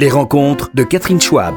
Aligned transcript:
Les 0.00 0.10
rencontres 0.10 0.70
de 0.74 0.84
Catherine 0.84 1.20
Schwab. 1.20 1.56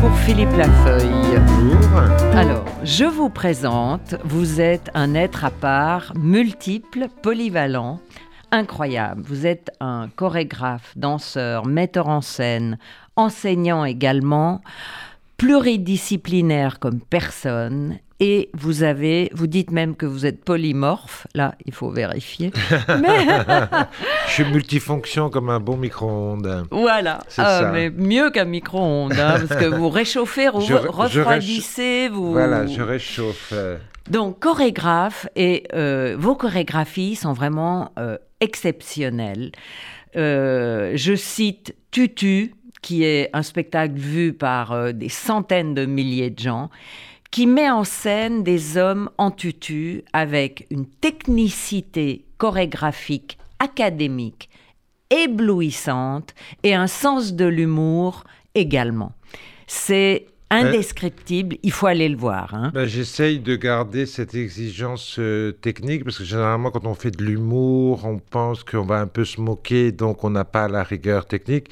Pour 0.00 0.12
Philippe 0.18 0.50
Lafeuille. 0.56 1.38
Bonjour. 1.46 2.36
Alors, 2.36 2.64
je 2.82 3.04
vous 3.04 3.30
présente, 3.30 4.16
vous 4.24 4.60
êtes 4.60 4.90
un 4.94 5.14
être 5.14 5.44
à 5.44 5.52
part, 5.52 6.12
multiple, 6.16 7.06
polyvalent, 7.22 8.00
incroyable. 8.50 9.22
Vous 9.24 9.46
êtes 9.46 9.70
un 9.78 10.08
chorégraphe, 10.08 10.92
danseur, 10.96 11.66
metteur 11.66 12.08
en 12.08 12.20
scène, 12.20 12.78
enseignant 13.14 13.84
également, 13.84 14.60
pluridisciplinaire 15.36 16.80
comme 16.80 16.98
personne. 16.98 18.00
Et 18.20 18.50
vous 18.52 18.82
avez, 18.82 19.30
vous 19.32 19.46
dites 19.46 19.70
même 19.70 19.94
que 19.94 20.04
vous 20.04 20.26
êtes 20.26 20.44
polymorphe. 20.44 21.26
Là, 21.36 21.54
il 21.66 21.72
faut 21.72 21.90
vérifier. 21.90 22.50
Mais 23.00 23.26
Je 24.26 24.32
suis 24.32 24.44
multifonction 24.44 25.30
comme 25.30 25.50
un 25.50 25.60
bon 25.60 25.76
micro-ondes. 25.76 26.64
voilà, 26.72 27.20
Ah, 27.36 27.60
ça. 27.60 27.70
mais 27.72 27.90
mieux 27.90 28.30
qu'un 28.30 28.44
micro-ondes, 28.44 29.12
hein, 29.12 29.36
parce 29.46 29.60
que 29.60 29.66
vous 29.66 29.88
réchauffez, 29.88 30.48
vous 30.48 30.62
Je- 30.62 30.66
je 30.66 30.74
refroidissez, 30.88 32.08
vous. 32.08 32.32
Voilà, 32.32 32.66
je 32.66 32.82
réchauffe. 32.82 33.54
Donc, 34.10 34.40
chorégraphe, 34.40 35.28
et 35.36 35.64
euh, 35.74 36.16
vos 36.18 36.34
chorégraphies 36.34 37.14
sont 37.14 37.34
vraiment 37.34 37.92
euh, 38.00 38.16
exceptionnelles. 38.40 39.52
Euh, 40.16 40.92
je 40.96 41.14
cite 41.14 41.74
Tutu, 41.92 42.54
qui 42.82 43.04
est 43.04 43.30
un 43.32 43.42
spectacle 43.42 43.94
vu 43.94 44.32
par 44.32 44.92
des 44.94 45.08
centaines 45.08 45.74
de 45.74 45.84
milliers 45.86 46.30
de 46.30 46.38
gens, 46.38 46.70
qui 47.30 47.46
met 47.46 47.70
en 47.70 47.84
scène 47.84 48.42
des 48.42 48.76
hommes 48.76 49.10
en 49.18 49.30
tutu 49.30 50.02
avec 50.12 50.66
une 50.70 50.86
technicité 50.86 52.24
chorégraphique 52.38 53.38
académique 53.58 54.48
éblouissante 55.10 56.34
et 56.62 56.74
un 56.74 56.86
sens 56.86 57.34
de 57.34 57.44
l'humour 57.46 58.24
également. 58.54 59.12
C'est 59.66 60.26
indescriptible, 60.50 61.56
il 61.62 61.72
faut 61.72 61.86
aller 61.86 62.08
le 62.08 62.16
voir. 62.16 62.54
hein. 62.54 62.70
ben, 62.72 62.86
J'essaye 62.86 63.38
de 63.38 63.54
garder 63.56 64.06
cette 64.06 64.34
exigence 64.34 65.16
euh, 65.18 65.52
technique 65.52 66.04
parce 66.04 66.18
que 66.18 66.24
généralement, 66.24 66.70
quand 66.70 66.86
on 66.86 66.94
fait 66.94 67.10
de 67.10 67.22
l'humour, 67.22 68.06
on 68.06 68.18
pense 68.18 68.64
qu'on 68.64 68.84
va 68.86 69.00
un 69.00 69.06
peu 69.06 69.26
se 69.26 69.40
moquer, 69.42 69.92
donc 69.92 70.24
on 70.24 70.30
n'a 70.30 70.44
pas 70.46 70.66
la 70.68 70.82
rigueur 70.82 71.26
technique. 71.26 71.68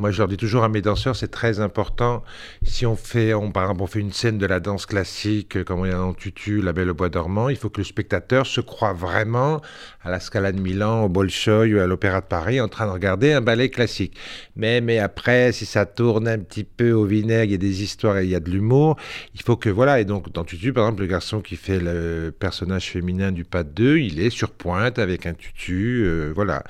Moi, 0.00 0.12
je 0.12 0.18
leur 0.18 0.28
dis 0.28 0.38
toujours 0.38 0.64
à 0.64 0.70
mes 0.70 0.80
danseurs, 0.80 1.14
c'est 1.14 1.28
très 1.28 1.60
important. 1.60 2.22
Si 2.62 2.86
on 2.86 2.96
fait, 2.96 3.34
on, 3.34 3.52
par 3.52 3.64
exemple, 3.64 3.82
on 3.82 3.86
fait 3.86 4.00
une 4.00 4.14
scène 4.14 4.38
de 4.38 4.46
la 4.46 4.58
danse 4.58 4.86
classique, 4.86 5.58
euh, 5.58 5.62
comme 5.62 5.80
on 5.80 5.84
est 5.84 5.90
dans 5.90 6.14
Tutu, 6.14 6.62
La 6.62 6.72
Belle 6.72 6.88
au 6.88 6.94
Bois 6.94 7.10
dormant, 7.10 7.50
il 7.50 7.56
faut 7.56 7.68
que 7.68 7.82
le 7.82 7.84
spectateur 7.84 8.46
se 8.46 8.62
croit 8.62 8.94
vraiment 8.94 9.60
à 10.02 10.10
la 10.10 10.18
Scala 10.18 10.52
de 10.52 10.60
Milan, 10.60 11.04
au 11.04 11.10
Bolchoï 11.10 11.74
ou 11.74 11.80
à 11.80 11.86
l'Opéra 11.86 12.22
de 12.22 12.26
Paris 12.26 12.62
en 12.62 12.68
train 12.68 12.86
de 12.86 12.92
regarder 12.92 13.34
un 13.34 13.42
ballet 13.42 13.68
classique. 13.68 14.16
Mais, 14.56 14.80
mais 14.80 14.98
après, 14.98 15.52
si 15.52 15.66
ça 15.66 15.84
tourne 15.84 16.28
un 16.28 16.38
petit 16.38 16.64
peu 16.64 16.92
au 16.92 17.04
vinaigre, 17.04 17.44
il 17.44 17.50
y 17.50 17.54
a 17.54 17.58
des 17.58 17.82
histoires 17.82 18.16
et 18.16 18.24
il 18.24 18.30
y 18.30 18.34
a 18.34 18.40
de 18.40 18.50
l'humour, 18.50 18.96
il 19.34 19.42
faut 19.42 19.56
que, 19.56 19.68
voilà. 19.68 20.00
Et 20.00 20.06
donc, 20.06 20.32
dans 20.32 20.44
Tutu, 20.44 20.72
par 20.72 20.84
exemple, 20.84 21.02
le 21.02 21.08
garçon 21.08 21.42
qui 21.42 21.56
fait 21.56 21.78
le 21.78 22.34
personnage 22.38 22.88
féminin 22.90 23.32
du 23.32 23.44
pas 23.44 23.64
de 23.64 23.68
deux, 23.68 23.98
il 23.98 24.18
est 24.18 24.30
sur 24.30 24.48
pointe 24.48 24.98
avec 24.98 25.26
un 25.26 25.34
tutu, 25.34 26.04
euh, 26.06 26.32
voilà, 26.34 26.64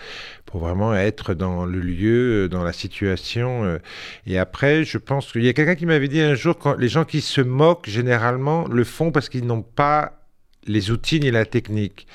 pour 0.47 0.61
vraiment 0.63 0.97
être 0.97 1.35
dans 1.35 1.65
le 1.65 1.79
lieu, 1.79 2.47
euh, 2.47 2.49
dans 2.49 2.65
la 2.65 2.73
situation. 2.73 3.20
Euh. 3.37 3.79
Et 4.27 4.39
après, 4.39 4.85
je 4.85 4.99
pense 4.99 5.33
qu'il 5.33 5.45
y 5.45 5.49
a 5.49 5.53
quelqu'un 5.53 5.75
qui 5.75 5.87
m'avait 5.87 6.09
dit 6.09 6.21
un 6.21 6.35
jour, 6.35 6.59
quand 6.59 6.75
les 6.77 6.89
gens 6.89 7.05
qui 7.05 7.21
se 7.21 7.41
moquent, 7.41 7.89
généralement, 7.89 8.67
le 8.69 8.85
font 8.85 9.13
parce 9.13 9.29
qu'ils 9.29 9.47
n'ont 9.47 9.63
pas 9.63 10.21
les 10.67 10.91
outils 10.91 11.21
ni 11.21 11.31
la 11.31 11.47
technique. 11.47 12.07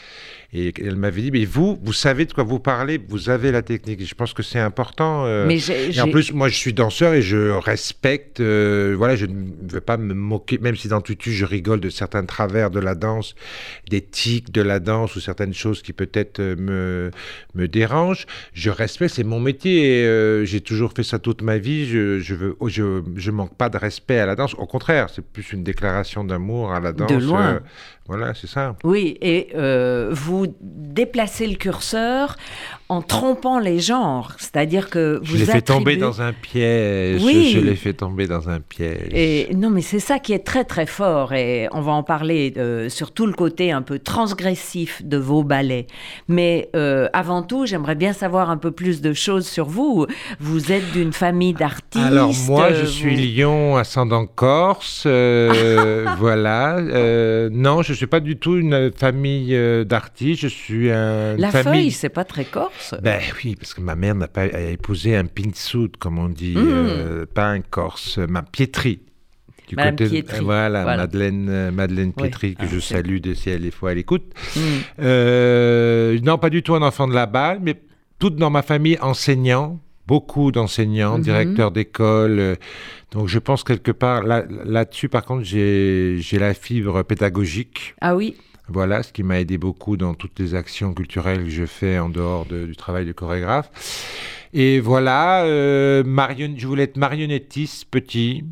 Et 0.54 0.74
elle 0.82 0.96
m'avait 0.96 1.22
dit, 1.22 1.32
mais 1.32 1.44
vous, 1.46 1.78
vous 1.84 1.94
savez 1.94 2.26
de 2.26 2.34
quoi 2.34 2.44
vous 2.44 2.60
parlez, 2.60 3.00
vous 3.10 3.30
avez 3.30 3.52
la 3.52 3.62
technique. 3.62 4.02
Et 4.02 4.06
je 4.06 4.16
pense 4.16 4.34
que 4.34 4.44
c'est 4.44 4.60
important. 4.60 5.26
euh, 5.26 5.46
Mais 5.46 5.58
et 5.58 6.00
en 6.02 6.10
plus, 6.10 6.32
moi, 6.34 6.48
je 6.50 6.56
suis 6.56 6.74
danseur 6.74 7.14
et 7.14 7.22
je 7.22 7.50
respecte. 7.52 8.40
euh, 8.40 8.96
voilà, 8.98 9.16
je 9.16 9.26
ne 9.26 9.34
veux 9.70 9.82
pas 9.82 9.98
me 9.98 10.14
moquer, 10.14 10.58
même 10.60 10.76
si 10.76 10.88
dans 10.88 11.02
Tutu, 11.02 11.32
je 11.34 11.46
rigole 11.46 11.80
de 11.80 11.90
certains 11.90 12.24
travers 12.26 12.70
de 12.72 12.80
la 12.80 12.96
danse, 12.96 13.36
des 13.90 14.02
tics 14.02 14.52
de 14.52 14.62
la 14.62 14.80
danse 14.80 15.16
ou 15.16 15.20
certaines 15.20 15.54
choses 15.54 15.82
qui 15.82 15.94
peut-être 15.94 16.40
euh, 16.40 16.56
me, 16.58 17.12
me 17.54 17.68
dérangent. 17.68 18.26
Je 18.54 18.70
respecte, 18.70 19.14
c'est 19.16 19.24
mon 19.24 19.40
métier. 19.40 20.02
et, 20.02 20.06
euh, 20.06 20.46
J'ai 20.46 20.62
toujours 20.62 20.94
fait 20.94 21.04
ça 21.04 21.20
toute 21.20 21.42
ma 21.42 21.58
vie. 21.58 21.86
Je, 21.88 22.20
je 22.20 22.36
veux, 22.36 22.56
oh, 22.60 22.70
je, 22.70 23.02
je 23.16 23.32
manque 23.32 23.56
pas 23.58 23.70
de 23.70 23.78
respect 23.78 24.20
à 24.20 24.26
la 24.26 24.36
danse. 24.36 24.54
Au 24.56 24.66
contraire, 24.66 25.10
c'est 25.14 25.26
plus 25.26 25.52
une 25.52 25.64
déclaration 25.64 26.24
d'amour 26.24 26.72
à 26.72 26.80
la 26.80 26.92
danse. 26.94 27.12
loin. 27.24 27.56
euh, 27.56 27.60
voilà, 28.08 28.34
c'est 28.36 28.48
ça. 28.48 28.76
Oui, 28.84 29.18
et 29.22 29.48
euh, 29.56 30.12
vous 30.46 30.56
déplacez 30.62 31.48
le 31.48 31.56
curseur 31.56 32.38
en 32.88 33.02
trompant 33.02 33.58
les 33.58 33.80
genres, 33.80 34.34
c'est-à-dire 34.38 34.92
que 34.92 35.20
vous 35.24 35.34
Je 35.34 35.38
l'ai 35.38 35.46
fait 35.46 35.62
tomber 35.64 35.96
attribuez- 35.96 36.00
dans 36.00 36.22
un 36.22 36.34
piège. 36.34 37.24
Oui. 37.24 37.52
Je 37.56 37.60
l'ai 37.60 37.76
fait 37.76 37.94
tomber 37.94 38.28
dans 38.28 38.48
un 38.48 38.60
piège. 38.60 39.10
Et 39.12 39.50
non, 39.56 39.72
mais 39.72 39.82
c'est 39.82 40.00
ça 40.00 40.20
qui 40.20 40.34
est 40.34 40.46
très 40.46 40.64
très 40.66 40.86
fort, 40.86 41.34
et 41.34 41.68
on 41.72 41.82
va 41.82 41.94
en 41.94 42.04
parler 42.04 42.54
euh, 42.58 42.88
sur 42.90 43.12
tout 43.12 43.26
le 43.26 43.34
côté 43.34 43.72
un 43.72 43.82
peu 43.82 43.98
transgressif 43.98 45.02
de 45.04 45.18
vos 45.18 45.42
ballets. 45.44 45.88
Mais 46.28 46.70
euh, 46.76 47.08
avant 47.14 47.42
tout, 47.42 47.66
j'aimerais 47.66 47.96
bien 47.96 48.14
savoir 48.14 48.52
un 48.52 48.58
peu 48.58 48.70
plus 48.70 49.02
de 49.02 49.14
choses 49.14 49.48
sur 49.48 49.66
vous. 49.66 50.06
Vous 50.40 50.72
êtes 50.72 50.92
d'une 50.92 51.12
famille 51.14 51.54
d'artistes. 51.54 52.06
Alors 52.06 52.34
moi, 52.48 52.72
je 52.72 52.82
euh, 52.84 52.86
suis 52.86 53.16
Lyon, 53.16 53.78
ascendant 53.78 54.28
Corse, 54.28 55.06
euh, 55.08 56.06
voilà. 56.20 56.80
Non, 57.50 57.82
je 57.82 57.94
suis 57.94 58.06
pas 58.08 58.20
du 58.20 58.38
tout 58.38 58.58
une 58.58 58.92
famille 58.96 59.58
d'artistes. 59.86 60.42
Je 60.42 60.48
suis 60.50 60.92
un, 60.92 61.36
La 61.38 61.50
famille. 61.50 61.82
feuille, 61.86 61.92
c'est 61.92 62.10
pas 62.10 62.24
très 62.26 62.46
corse. 62.46 62.75
Ben 63.02 63.20
oui, 63.44 63.56
parce 63.56 63.74
que 63.74 63.82
ma 63.82 63.96
mère 63.96 64.16
n'a 64.16 64.28
pas 64.28 64.46
épousé 64.48 65.16
un 65.16 65.26
pinsout, 65.26 65.92
comme 66.00 66.20
on 66.20 66.30
dit, 66.30 66.56
Mm. 66.56 66.68
euh, 66.68 67.26
pas 67.26 67.48
un 67.50 67.62
Corse, 67.62 68.18
ma 68.18 68.42
Pietri. 68.44 69.00
Du 69.68 69.76
Madame 69.76 69.94
côté 69.96 70.04
de- 70.06 70.10
Pietri, 70.10 70.44
voilà, 70.46 70.84
voilà. 70.84 70.98
Madeleine, 70.98 71.48
euh, 71.50 71.72
Madeleine 71.72 72.14
Oui. 72.18 72.24
Pietri, 72.24 72.54
que 72.56 72.62
Ah, 72.64 72.68
je 72.72 72.80
salue 72.80 73.18
de 73.20 73.34
si 73.34 73.50
elle 73.50 73.66
est 73.66 73.72
fois 73.72 73.90
à 73.90 73.94
l'écoute. 73.96 74.26
Euh, 75.00 76.20
non, 76.24 76.38
pas 76.38 76.50
du 76.50 76.64
tout 76.64 76.76
un 76.76 76.82
enfant 76.82 77.08
de 77.08 77.14
la 77.14 77.26
balle, 77.26 77.60
mais 77.62 77.76
tout 78.20 78.30
dans 78.30 78.50
ma 78.50 78.62
famille 78.62 78.98
enseignant, 79.02 79.80
beaucoup 80.08 80.52
d'enseignants, 80.52 81.18
Mhm. 81.18 81.24
directeurs 81.24 81.72
d'école. 81.72 82.40
euh, 82.40 82.56
donc 83.12 83.28
je 83.28 83.40
pense 83.40 83.64
quelque 83.64 83.92
part, 83.92 84.24
là- 84.24 84.46
là-dessus 84.66 85.10
par 85.10 85.26
contre, 85.26 85.44
j'ai 85.44 86.20
la 86.34 86.54
fibre 86.54 87.02
pédagogique. 87.04 87.96
Ah 88.02 88.16
oui, 88.16 88.36
Voilà, 88.68 89.04
ce 89.04 89.14
qui 89.14 89.22
m'a 89.24 89.40
aidé 89.40 89.58
beaucoup 89.58 89.96
dans 89.98 90.14
toutes 90.16 90.40
les 90.40 90.56
actions 90.56 90.94
culturelles 90.94 91.44
que 91.44 91.50
je 91.50 91.66
fais 91.66 92.00
en 92.00 92.10
dehors 92.10 92.46
de- 92.46 92.66
du 92.66 92.76
travail 92.76 93.06
de 93.06 93.12
chorégraphe. 93.12 93.70
Et 94.54 94.80
voilà, 94.80 95.44
euh, 95.44 96.04
marion- 96.04 96.56
je 96.58 96.66
voulais 96.68 96.84
être 96.84 96.98
marionnettiste 96.98 97.86
petit. 97.92 98.44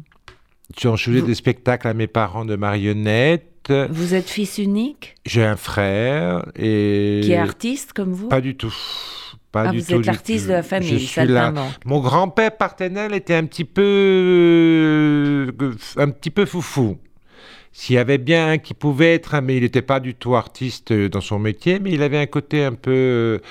Je 0.77 0.95
faisais 0.95 1.21
des 1.21 1.35
spectacles 1.35 1.87
à 1.87 1.93
mes 1.93 2.07
parents 2.07 2.45
de 2.45 2.55
marionnettes. 2.55 3.49
vous 3.89 4.13
êtes 4.13 4.29
fils 4.29 4.57
unique, 4.57 5.15
J'ai 5.25 5.45
un 5.45 5.55
frère 5.55 6.45
et 6.55 7.21
qui 7.23 7.31
est 7.31 7.37
artiste 7.37 7.93
comme 7.93 8.11
vous? 8.11 8.27
Pas 8.27 8.41
du 8.41 8.55
tout. 8.57 8.73
Pas 9.53 9.65
Ah, 9.67 9.71
du 9.71 9.79
vous 9.79 9.85
tout, 9.85 9.99
êtes 9.99 10.05
l'artiste 10.07 10.47
de 10.47 10.51
la 10.51 10.63
famille, 10.63 10.89
Je 10.99 11.05
suis 11.05 11.25
là. 11.27 11.53
Mon 11.85 12.01
grand-père 12.01 12.57
Partenel 12.57 13.13
était 13.13 13.35
un 13.35 13.45
petit 13.45 13.63
peu, 13.65 13.81
euh, 13.81 15.51
un 15.97 16.09
petit 16.09 16.31
peu 16.31 16.45
foufou. 16.45 16.97
S'il 17.75 17.95
y 17.95 17.97
avait 17.97 18.19
bien 18.19 18.49
un 18.51 18.57
qui 18.59 18.73
pouvait 18.75 19.15
être, 19.15 19.33
un- 19.35 19.41
mais 19.41 19.57
il 19.57 19.63
n'était 19.63 19.81
pas 19.81 19.99
du 19.99 20.13
tout 20.15 20.35
artiste 20.35 20.91
euh, 20.91 21.09
dans 21.09 21.21
son 21.21 21.39
métier, 21.39 21.79
mais 21.79 21.91
il 21.91 22.03
avait 22.03 22.19
un 22.19 22.27
côté 22.27 22.63
un 22.63 22.73
peu. 22.73 23.41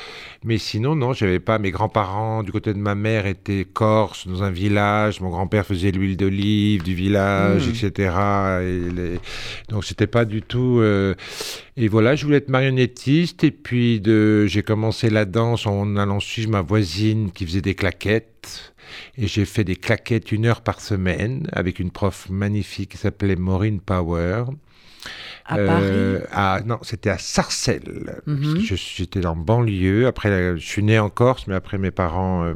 Mais 0.44 0.58
sinon, 0.58 0.96
non, 0.96 1.12
j'avais 1.12 1.38
pas. 1.38 1.58
Mes 1.60 1.70
grands-parents, 1.70 2.42
du 2.42 2.50
côté 2.50 2.72
de 2.74 2.78
ma 2.78 2.94
mère, 2.96 3.26
étaient 3.26 3.64
corses 3.64 4.26
dans 4.26 4.42
un 4.42 4.50
village. 4.50 5.20
Mon 5.20 5.30
grand-père 5.30 5.64
faisait 5.64 5.92
l'huile 5.92 6.16
d'olive 6.16 6.82
du 6.82 6.94
village, 6.94 7.68
Mm. 7.68 7.70
etc. 7.70 8.14
Et 8.62 8.90
les- 8.92 9.20
Donc, 9.68 9.84
c'était 9.84 10.08
pas 10.08 10.24
du 10.24 10.42
tout. 10.42 10.78
euh, 10.80 11.14
Et 11.76 11.88
voilà, 11.88 12.16
je 12.16 12.24
voulais 12.26 12.38
être 12.38 12.48
marionnettiste. 12.50 13.44
Et 13.44 13.50
puis, 13.52 14.00
de... 14.00 14.46
j'ai 14.46 14.62
commencé 14.62 15.08
la 15.10 15.24
danse 15.24 15.66
en 15.66 15.96
allant 15.96 16.20
suivre 16.20 16.50
ma 16.50 16.60
voisine 16.60 17.30
qui 17.32 17.46
faisait 17.46 17.62
des 17.62 17.74
claquettes. 17.74 18.72
Et 19.16 19.26
j'ai 19.26 19.44
fait 19.46 19.64
des 19.64 19.76
claquettes 19.76 20.32
une 20.32 20.44
heure 20.46 20.60
par 20.62 20.80
semaine 20.80 21.48
avec 21.52 21.78
une 21.78 21.90
prof 21.90 22.26
magnifique 22.28 22.90
qui 22.90 22.96
s'appelait 22.98 23.36
Maureen 23.36 23.80
Power. 23.80 24.44
À 25.44 25.56
Euh, 25.58 25.66
Paris 25.66 26.26
à- 26.32 26.60
Non, 26.64 26.78
c'était 26.82 27.10
à 27.10 27.18
Sarcelles. 27.18 28.20
Mhm. 28.26 28.60
je- 28.60 28.74
J'étais 28.76 29.26
en 29.26 29.36
banlieue. 29.36 30.06
Après, 30.06 30.56
je 30.56 30.64
suis 30.64 30.82
né 30.82 30.98
en 30.98 31.10
Corse, 31.10 31.46
mais 31.46 31.54
après 31.54 31.78
mes 31.78 31.90
parents. 31.90 32.44
euh, 32.44 32.54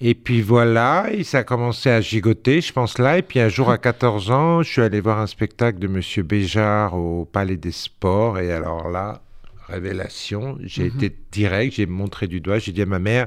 Et 0.00 0.14
puis 0.14 0.42
voilà, 0.42 1.08
et 1.12 1.24
ça 1.24 1.38
a 1.38 1.42
commencé 1.42 1.90
à 1.90 2.00
gigoter, 2.00 2.60
je 2.60 2.72
pense 2.72 2.98
là. 2.98 3.18
Et 3.18 3.22
puis 3.22 3.40
un 3.40 3.48
jour 3.48 3.68
à 3.68 3.78
14 3.78 4.30
ans, 4.30 4.62
je 4.62 4.70
suis 4.70 4.80
allé 4.80 5.00
voir 5.00 5.18
un 5.18 5.26
spectacle 5.26 5.80
de 5.80 5.88
Monsieur 5.88 6.22
Béjart 6.22 6.94
au 6.96 7.24
Palais 7.24 7.56
des 7.56 7.72
Sports. 7.72 8.38
Et 8.38 8.52
alors 8.52 8.88
là, 8.90 9.22
révélation, 9.66 10.56
j'ai 10.62 10.84
Mhm. 10.90 10.96
été 10.96 11.16
direct, 11.32 11.74
j'ai 11.74 11.86
montré 11.86 12.28
du 12.28 12.40
doigt, 12.40 12.60
j'ai 12.60 12.70
dit 12.72 12.82
à 12.82 12.86
ma 12.86 13.00
mère, 13.00 13.26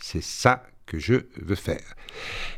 c'est 0.00 0.22
ça 0.22 0.62
que 0.86 1.00
je 1.00 1.14
veux 1.42 1.54
faire. 1.56 1.94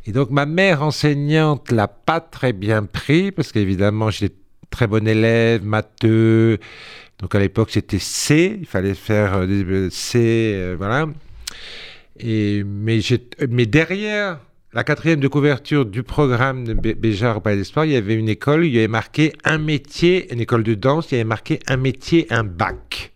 Et 0.05 0.11
donc 0.11 0.29
ma 0.29 0.45
mère 0.45 0.83
enseignante 0.83 1.71
l'a 1.71 1.87
pas 1.87 2.19
très 2.19 2.53
bien 2.53 2.83
pris 2.83 3.31
parce 3.31 3.51
qu'évidemment 3.51 4.11
j'étais 4.11 4.35
très 4.69 4.87
bon 4.87 5.07
élève, 5.07 5.63
matheux. 5.63 6.57
Donc 7.19 7.33
à 7.35 7.39
l'époque 7.39 7.69
c'était 7.71 7.99
C, 7.99 8.57
il 8.59 8.65
fallait 8.67 8.93
faire 8.93 9.35
euh, 9.35 9.45
des- 9.47 9.63
euh, 9.63 9.89
C, 9.89 10.53
euh, 10.55 10.75
voilà. 10.77 11.07
Et, 12.19 12.63
mais, 12.65 12.99
mais 13.49 13.65
derrière 13.65 14.39
la 14.73 14.83
quatrième 14.83 15.19
de 15.19 15.27
couverture 15.27 15.85
du 15.85 16.03
programme 16.03 16.65
de 16.65 16.73
Béjar 16.73 17.37
au 17.37 17.39
Palais 17.39 17.57
des 17.57 17.63
Sports, 17.63 17.85
il 17.85 17.91
y 17.91 17.95
avait 17.95 18.15
une 18.15 18.29
école, 18.29 18.65
il 18.65 18.73
y 18.73 18.77
avait 18.79 18.87
marqué 18.87 19.33
un 19.43 19.57
métier, 19.57 20.31
une 20.33 20.39
école 20.41 20.63
de 20.63 20.73
danse, 20.75 21.11
il 21.11 21.15
y 21.15 21.17
avait 21.17 21.23
marqué 21.23 21.59
un 21.67 21.77
métier, 21.77 22.27
un 22.29 22.43
bac. 22.43 23.13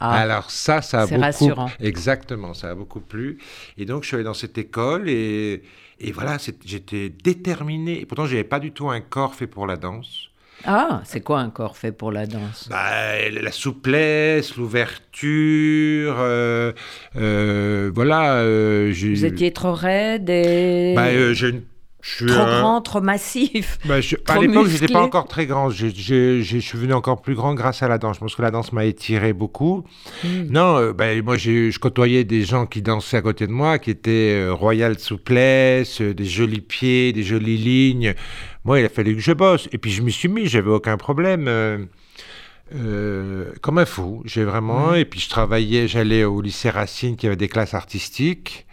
Ah, 0.00 0.12
Alors 0.12 0.50
ça, 0.50 0.80
ça 0.80 1.02
a 1.02 1.06
beaucoup... 1.06 1.20
rassurant. 1.20 1.70
Exactement, 1.78 2.54
ça 2.54 2.70
a 2.70 2.74
beaucoup 2.74 3.00
plu. 3.00 3.38
Et 3.76 3.84
donc, 3.84 4.02
je 4.02 4.08
suis 4.08 4.14
allé 4.14 4.24
dans 4.24 4.32
cette 4.34 4.56
école 4.56 5.10
et, 5.10 5.62
et 6.00 6.12
voilà, 6.12 6.38
j'étais 6.64 7.10
déterminé. 7.10 8.00
Et 8.00 8.06
pourtant, 8.06 8.24
je 8.24 8.30
n'avais 8.32 8.44
pas 8.48 8.60
du 8.60 8.72
tout 8.72 8.88
un 8.88 9.02
corps 9.02 9.34
fait 9.34 9.46
pour 9.46 9.66
la 9.66 9.76
danse. 9.76 10.29
Ah, 10.64 11.00
c'est 11.04 11.20
quoi 11.20 11.40
un 11.40 11.50
corps 11.50 11.76
fait 11.76 11.92
pour 11.92 12.12
la 12.12 12.26
danse? 12.26 12.68
Bah, 12.70 13.28
La 13.30 13.52
souplesse, 13.52 14.56
l'ouverture, 14.56 16.16
euh, 16.18 16.72
euh, 17.16 17.90
voilà. 17.94 18.34
Euh, 18.36 18.92
Vous 18.92 19.24
étiez 19.24 19.52
trop 19.52 19.72
raide 19.72 20.28
et... 20.28 20.92
Bah, 20.94 21.32
j'ai 21.32 21.48
une 21.48 21.62
trop 22.00 22.44
grand, 22.44 22.80
trop 22.80 23.00
massif. 23.00 23.78
Bah, 23.86 24.00
je, 24.00 24.16
à 24.26 24.38
l'époque, 24.38 24.68
je 24.68 24.74
n'étais 24.74 24.92
pas 24.92 25.02
encore 25.02 25.26
très 25.26 25.46
grand. 25.46 25.70
Je, 25.70 25.88
suis 26.42 26.78
venu 26.78 26.92
encore 26.92 27.22
plus 27.22 27.34
grand 27.34 27.54
grâce 27.54 27.82
à 27.82 27.88
la 27.88 27.98
danse. 27.98 28.16
Je 28.16 28.20
pense 28.20 28.34
que 28.34 28.42
la 28.42 28.50
danse 28.50 28.72
m'a 28.72 28.84
étiré 28.84 29.32
beaucoup. 29.32 29.84
Hmm. 30.24 30.44
Non, 30.50 30.78
euh, 30.78 30.92
bah, 30.92 31.20
moi, 31.22 31.36
je 31.36 31.76
côtoyais 31.78 32.24
des 32.24 32.42
gens 32.42 32.66
qui 32.66 32.82
dansaient 32.82 33.16
à 33.16 33.22
côté 33.22 33.46
de 33.46 33.52
moi, 33.52 33.78
qui 33.78 33.90
étaient 33.90 34.34
euh, 34.34 34.52
royal 34.52 34.98
souplesse, 34.98 36.00
euh, 36.00 36.14
des 36.14 36.24
jolis 36.24 36.60
pieds, 36.60 37.12
des 37.12 37.22
jolies 37.22 37.56
lignes. 37.56 38.14
Moi, 38.64 38.80
il 38.80 38.86
a 38.86 38.88
fallu 38.88 39.14
que 39.14 39.22
je 39.22 39.32
bosse. 39.32 39.68
Et 39.72 39.78
puis, 39.78 39.90
je 39.90 40.02
m'y 40.02 40.12
suis 40.12 40.28
mis, 40.28 40.46
j'avais 40.46 40.70
aucun 40.70 40.96
problème. 40.96 41.88
comme 43.62 43.78
un 43.78 43.86
fou, 43.86 44.22
j'ai 44.24 44.44
vraiment. 44.44 44.92
Hmm. 44.92 44.96
Et 44.96 45.04
puis, 45.04 45.20
je 45.20 45.28
travaillais, 45.28 45.88
j'allais 45.88 46.24
au 46.24 46.40
lycée 46.40 46.70
Racine 46.70 47.16
qui 47.16 47.26
avait 47.26 47.36
des 47.36 47.48
classes 47.48 47.74
artistiques. 47.74 48.66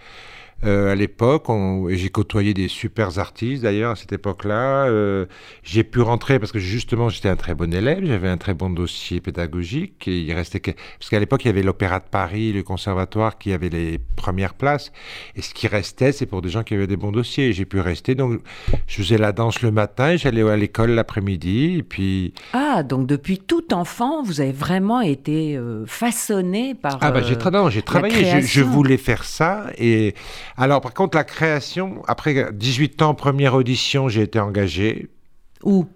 Euh, 0.63 0.91
à 0.91 0.95
l'époque, 0.95 1.45
j'ai 1.89 2.09
côtoyé 2.09 2.53
des 2.53 2.67
super 2.67 3.19
artistes 3.19 3.63
d'ailleurs 3.63 3.91
à 3.91 3.95
cette 3.95 4.11
époque-là. 4.11 4.87
Euh, 4.87 5.25
j'ai 5.63 5.83
pu 5.83 6.01
rentrer 6.01 6.39
parce 6.39 6.51
que 6.51 6.59
justement 6.59 7.09
j'étais 7.09 7.29
un 7.29 7.35
très 7.35 7.53
bon 7.53 7.71
élève, 7.73 8.03
j'avais 8.03 8.27
un 8.27 8.37
très 8.37 8.55
bon 8.55 8.71
dossier 8.71 9.21
pédagogique. 9.21 10.07
Et 10.07 10.19
il 10.21 10.33
restait 10.33 10.59
que... 10.59 10.71
Parce 10.71 11.09
qu'à 11.09 11.19
l'époque 11.19 11.45
il 11.45 11.47
y 11.47 11.51
avait 11.51 11.61
l'Opéra 11.61 11.99
de 11.99 12.05
Paris, 12.09 12.53
le 12.53 12.63
Conservatoire 12.63 13.37
qui 13.37 13.53
avait 13.53 13.69
les 13.69 13.99
premières 14.15 14.55
places. 14.55 14.91
Et 15.35 15.43
ce 15.43 15.53
qui 15.53 15.67
restait, 15.67 16.11
c'est 16.11 16.25
pour 16.25 16.41
des 16.41 16.49
gens 16.49 16.63
qui 16.63 16.73
avaient 16.73 16.87
des 16.87 16.97
bons 16.97 17.11
dossiers. 17.11 17.53
J'ai 17.53 17.65
pu 17.65 17.79
rester. 17.79 18.15
Donc 18.15 18.39
je 18.87 18.95
faisais 18.95 19.19
la 19.19 19.33
danse 19.33 19.61
le 19.61 19.71
matin, 19.71 20.15
j'allais 20.15 20.41
à 20.41 20.57
l'école 20.57 20.91
l'après-midi. 20.91 21.75
Et 21.77 21.83
puis... 21.83 22.33
Ah, 22.53 22.81
donc 22.81 23.05
depuis 23.05 23.37
tout 23.37 23.73
enfant, 23.73 24.23
vous 24.23 24.41
avez 24.41 24.53
vraiment 24.53 25.01
été 25.01 25.55
euh, 25.55 25.85
façonné 25.85 26.73
par... 26.73 26.97
Ah, 27.01 27.11
bah 27.11 27.21
j'ai 27.21 27.37
travaillé, 27.37 28.41
je, 28.41 28.47
je 28.47 28.63
voulais 28.63 28.97
faire 28.97 29.23
ça. 29.23 29.67
Et 29.77 30.15
alors, 30.57 30.81
par 30.81 30.93
contre, 30.93 31.15
la 31.15 31.23
création, 31.23 32.01
après 32.07 32.51
18 32.51 33.01
ans, 33.03 33.13
première 33.13 33.53
audition, 33.53 34.09
j'ai 34.09 34.23
été 34.23 34.39
engagé. 34.39 35.09
Où? 35.63 35.87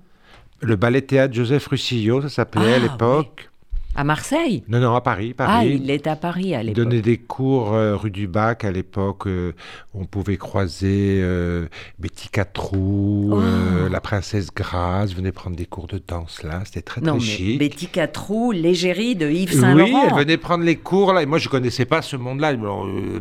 Le 0.60 0.76
ballet 0.76 1.02
théâtre 1.02 1.34
Joseph 1.34 1.66
Russillo, 1.68 2.22
ça 2.22 2.30
s'appelait 2.30 2.74
à 2.74 2.76
ah, 2.76 2.80
l'époque. 2.80 3.51
À 3.94 4.06
Marseille? 4.06 4.64
Non, 4.70 4.80
non, 4.80 4.96
à 4.96 5.02
Paris. 5.02 5.34
Paris. 5.34 5.52
Ah, 5.54 5.66
il 5.66 5.92
est 5.92 6.08
à 6.08 6.16
Paris 6.16 6.56
à 6.56 6.64
l'époque. 6.64 6.78
Il 6.78 6.84
donnait 6.84 7.02
des 7.02 7.18
cours 7.18 7.74
euh, 7.74 7.98
rue 7.98 8.10
du 8.10 8.26
Bac 8.26 8.64
à 8.64 8.72
l'époque. 8.72 9.28
Euh, 9.28 9.52
on 9.94 10.06
pouvait 10.06 10.38
croiser 10.38 11.20
euh, 11.22 11.66
Betty 12.00 12.30
Catrou, 12.30 13.32
oh. 13.34 13.90
la 13.90 14.00
princesse 14.00 14.48
Grace, 14.56 15.14
venait 15.14 15.34
prendre 15.34 15.58
des 15.58 15.66
cours 15.66 15.88
de 15.88 16.02
danse 16.06 16.42
là. 16.44 16.62
C'était 16.64 16.82
très, 16.82 17.02
non, 17.02 17.18
très 17.18 17.38
mais 17.42 17.58
Betty 17.58 17.88
Catrou, 17.88 18.54
l'égérie 18.54 19.16
de 19.16 19.30
Yves 19.30 19.60
Saint-Laurent. 19.60 20.04
Oui, 20.04 20.10
elle 20.10 20.18
venait 20.18 20.38
prendre 20.38 20.64
les 20.64 20.78
cours 20.78 21.12
là. 21.12 21.22
Et 21.22 21.26
moi, 21.26 21.38
je 21.38 21.50
connaissais 21.50 21.86
pas 21.86 22.02
ce 22.02 22.16
monde-là. 22.16 22.54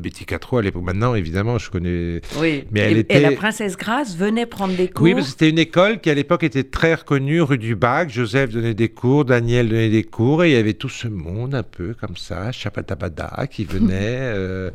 Betty 0.01 0.25
Catrou, 0.25 0.59
à 0.59 0.63
l'époque, 0.63 0.85
maintenant, 0.85 1.17
évidemment, 1.17 1.59
je 1.59 1.69
connais. 1.69 2.21
Oui, 2.39 2.65
mais 2.71 2.81
elle 2.81 2.97
et, 2.97 3.01
était... 3.01 3.17
et 3.17 3.21
la 3.21 3.33
princesse 3.33 3.77
Grace 3.77 4.17
venait 4.17 4.47
prendre 4.47 4.77
des 4.77 4.87
cours. 4.87 5.03
Oui, 5.03 5.17
que 5.17 5.23
c'était 5.23 5.51
une 5.51 5.59
école 5.59 6.01
qui, 6.01 6.11
à 6.11 6.15
l'époque, 6.15 6.45
était 6.45 6.63
très 6.63 6.95
reconnue, 6.95 7.43
rue 7.43 7.59
du 7.59 7.75
Bac. 7.75 8.11
Joseph 8.11 8.51
donnait 8.51 8.75
des 8.75 8.89
cours, 8.89 9.25
Daniel 9.25 9.69
donnait 9.69 9.91
des 9.91 10.05
cours. 10.05 10.45
Et 10.45 10.60
avait 10.61 10.75
tout 10.75 10.89
ce 10.89 11.09
monde 11.09 11.55
un 11.55 11.63
peu 11.63 11.95
comme 11.95 12.17
ça, 12.17 12.53
Chapatabada, 12.53 13.47
qui 13.51 13.65
venait. 13.65 13.91
euh, 13.97 14.71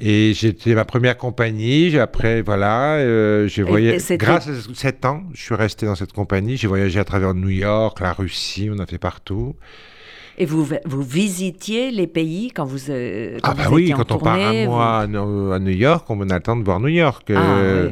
et 0.00 0.32
j'étais 0.34 0.74
ma 0.74 0.84
première 0.84 1.16
compagnie. 1.16 1.98
Après, 1.98 2.42
voilà, 2.42 2.96
euh, 2.96 3.46
j'ai 3.46 3.62
voyagé. 3.62 4.16
Grâce 4.16 4.48
à 4.48 4.52
sept 4.74 5.04
ans, 5.04 5.22
je 5.34 5.42
suis 5.42 5.54
resté 5.54 5.86
dans 5.86 5.94
cette 5.94 6.12
compagnie. 6.12 6.56
J'ai 6.56 6.68
voyagé 6.68 6.98
à 6.98 7.04
travers 7.04 7.34
New 7.34 7.50
York, 7.50 8.00
la 8.00 8.12
Russie, 8.12 8.68
on 8.72 8.78
a 8.78 8.86
fait 8.86 8.98
partout. 8.98 9.54
Et 10.38 10.46
vous, 10.46 10.66
vous 10.84 11.02
visitiez 11.02 11.90
les 11.90 12.06
pays 12.06 12.50
quand 12.52 12.64
vous, 12.64 12.90
euh, 12.90 13.38
quand 13.42 13.50
ah 13.50 13.54
bah 13.54 13.68
oui, 13.70 13.92
quand 13.94 14.10
on 14.12 14.18
part 14.18 14.38
un 14.38 14.64
mois 14.64 15.00
à, 15.00 15.06
New 15.06 15.70
York, 15.70 16.06
on 16.08 16.20
a 16.30 16.34
le 16.34 16.40
temps 16.40 16.56
de 16.56 16.64
voir 16.64 16.80
New 16.80 16.88
York. 16.88 17.30
Ah, 17.34 17.58
euh, 17.58 17.90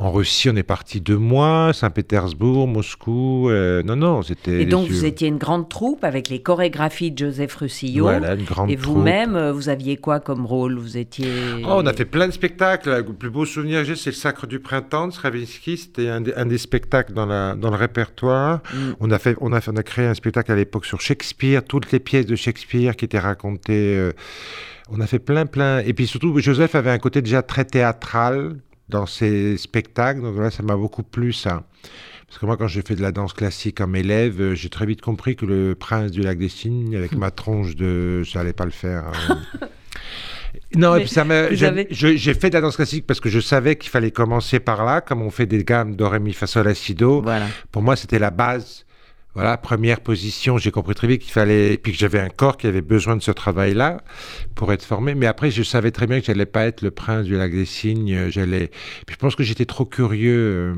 en 0.00 0.12
Russie, 0.12 0.48
on 0.48 0.54
est 0.54 0.62
parti 0.62 1.00
deux 1.00 1.16
mois, 1.16 1.72
Saint-Pétersbourg, 1.74 2.68
Moscou. 2.68 3.50
Euh, 3.50 3.82
non, 3.82 3.96
non, 3.96 4.22
c'était. 4.22 4.62
Et 4.62 4.64
donc, 4.64 4.88
vous 4.88 5.04
étiez 5.04 5.26
une 5.26 5.38
grande 5.38 5.68
troupe 5.68 6.04
avec 6.04 6.28
les 6.28 6.40
chorégraphies 6.40 7.10
de 7.10 7.26
Joseph 7.26 7.56
Russillo. 7.56 8.04
Voilà, 8.04 8.34
une 8.34 8.44
grande 8.44 8.70
Et 8.70 8.76
vous-même, 8.76 9.34
euh, 9.34 9.52
vous 9.52 9.68
aviez 9.68 9.96
quoi 9.96 10.20
comme 10.20 10.46
rôle? 10.46 10.78
Vous 10.78 10.96
étiez. 10.96 11.28
Oh, 11.64 11.78
on 11.78 11.86
a 11.86 11.92
fait 11.92 12.04
plein 12.04 12.28
de 12.28 12.32
spectacles. 12.32 12.90
Le 12.90 13.12
plus 13.12 13.30
beau 13.30 13.44
souvenir 13.44 13.80
que 13.80 13.88
j'ai, 13.88 13.96
c'est 13.96 14.10
le 14.10 14.16
Sacre 14.16 14.46
du 14.46 14.60
Printemps 14.60 15.08
de 15.08 15.12
Stravinsky. 15.12 15.76
C'était 15.76 16.08
un, 16.08 16.20
des 16.20 16.58
spectacles 16.58 17.12
dans, 17.12 17.26
la, 17.26 17.56
dans 17.56 17.70
le 17.70 17.76
répertoire. 17.76 18.60
Mm. 18.72 18.78
On, 19.00 19.10
a 19.10 19.18
fait, 19.18 19.36
on, 19.40 19.52
a 19.52 19.60
fait, 19.60 19.72
on 19.72 19.76
a 19.76 19.82
créé 19.82 20.06
un 20.06 20.14
spectacle 20.14 20.52
à 20.52 20.56
l'époque 20.56 20.86
sur 20.86 21.00
Shakespeare, 21.00 21.64
toutes 21.64 21.90
les 21.90 21.98
pièces 21.98 22.26
de 22.26 22.36
Shakespeare 22.36 22.94
qui 22.94 23.04
étaient 23.04 23.18
racontées. 23.18 23.96
Euh, 23.96 24.12
on 24.90 25.00
a 25.00 25.08
fait 25.08 25.18
plein, 25.18 25.44
plein. 25.44 25.80
Et 25.80 25.92
puis 25.92 26.06
surtout, 26.06 26.38
Joseph 26.38 26.76
avait 26.76 26.90
un 26.90 26.98
côté 26.98 27.20
déjà 27.20 27.42
très 27.42 27.64
théâtral 27.64 28.54
dans 28.88 29.06
ces 29.06 29.56
spectacles. 29.56 30.22
Donc 30.22 30.38
là, 30.38 30.50
ça 30.50 30.62
m'a 30.62 30.76
beaucoup 30.76 31.02
plu, 31.02 31.32
ça. 31.32 31.64
Parce 32.26 32.38
que 32.38 32.46
moi, 32.46 32.56
quand 32.56 32.66
j'ai 32.66 32.82
fait 32.82 32.94
de 32.94 33.02
la 33.02 33.12
danse 33.12 33.32
classique 33.32 33.78
comme 33.78 33.96
élève, 33.96 34.40
euh, 34.40 34.54
j'ai 34.54 34.68
très 34.68 34.84
vite 34.84 35.00
compris 35.00 35.34
que 35.34 35.46
le 35.46 35.74
prince 35.74 36.10
du 36.10 36.20
lac 36.20 36.38
des 36.38 36.50
Cygnes, 36.50 36.94
avec 36.94 37.12
ma 37.12 37.30
tronche 37.30 37.74
de... 37.74 38.22
ça 38.30 38.40
allait 38.40 38.52
pas 38.52 38.66
le 38.66 38.70
faire. 38.70 39.04
Hein. 39.06 39.38
Non, 40.76 40.96
et 40.96 41.00
puis 41.00 41.08
ça 41.08 41.24
j'ai 41.90 42.34
fait 42.34 42.50
de 42.50 42.54
la 42.54 42.60
danse 42.60 42.76
classique 42.76 43.06
parce 43.06 43.20
que 43.20 43.28
je 43.28 43.40
savais 43.40 43.76
qu'il 43.76 43.90
fallait 43.90 44.10
commencer 44.10 44.60
par 44.60 44.84
là, 44.84 45.00
comme 45.00 45.22
on 45.22 45.30
fait 45.30 45.46
des 45.46 45.64
gammes 45.64 45.96
do, 45.96 46.08
ré, 46.08 46.20
mi, 46.20 46.32
fa, 46.32 46.46
sol, 46.46 46.66
la, 46.66 46.74
si, 46.74 46.94
do. 46.94 47.22
Voilà. 47.22 47.46
Pour 47.72 47.82
moi, 47.82 47.96
c'était 47.96 48.18
la 48.18 48.30
base 48.30 48.84
voilà, 49.38 49.56
première 49.56 50.00
position, 50.00 50.58
j'ai 50.58 50.72
compris 50.72 50.96
très 50.96 51.06
vite 51.06 51.22
qu'il 51.22 51.30
fallait, 51.30 51.76
puis 51.76 51.92
que 51.92 51.98
j'avais 51.98 52.18
un 52.18 52.28
corps 52.28 52.56
qui 52.56 52.66
avait 52.66 52.80
besoin 52.80 53.14
de 53.14 53.22
ce 53.22 53.30
travail-là 53.30 53.98
pour 54.56 54.72
être 54.72 54.84
formé. 54.84 55.14
Mais 55.14 55.26
après, 55.26 55.52
je 55.52 55.62
savais 55.62 55.92
très 55.92 56.08
bien 56.08 56.18
que 56.18 56.26
j'allais 56.26 56.44
pas 56.44 56.66
être 56.66 56.82
le 56.82 56.90
prince 56.90 57.24
du 57.24 57.36
lac 57.36 57.52
des 57.52 57.64
cygnes. 57.64 58.30
J'allais, 58.30 58.72
puis 59.06 59.14
je 59.14 59.16
pense 59.16 59.36
que 59.36 59.44
j'étais 59.44 59.64
trop 59.64 59.84
curieux. 59.84 60.74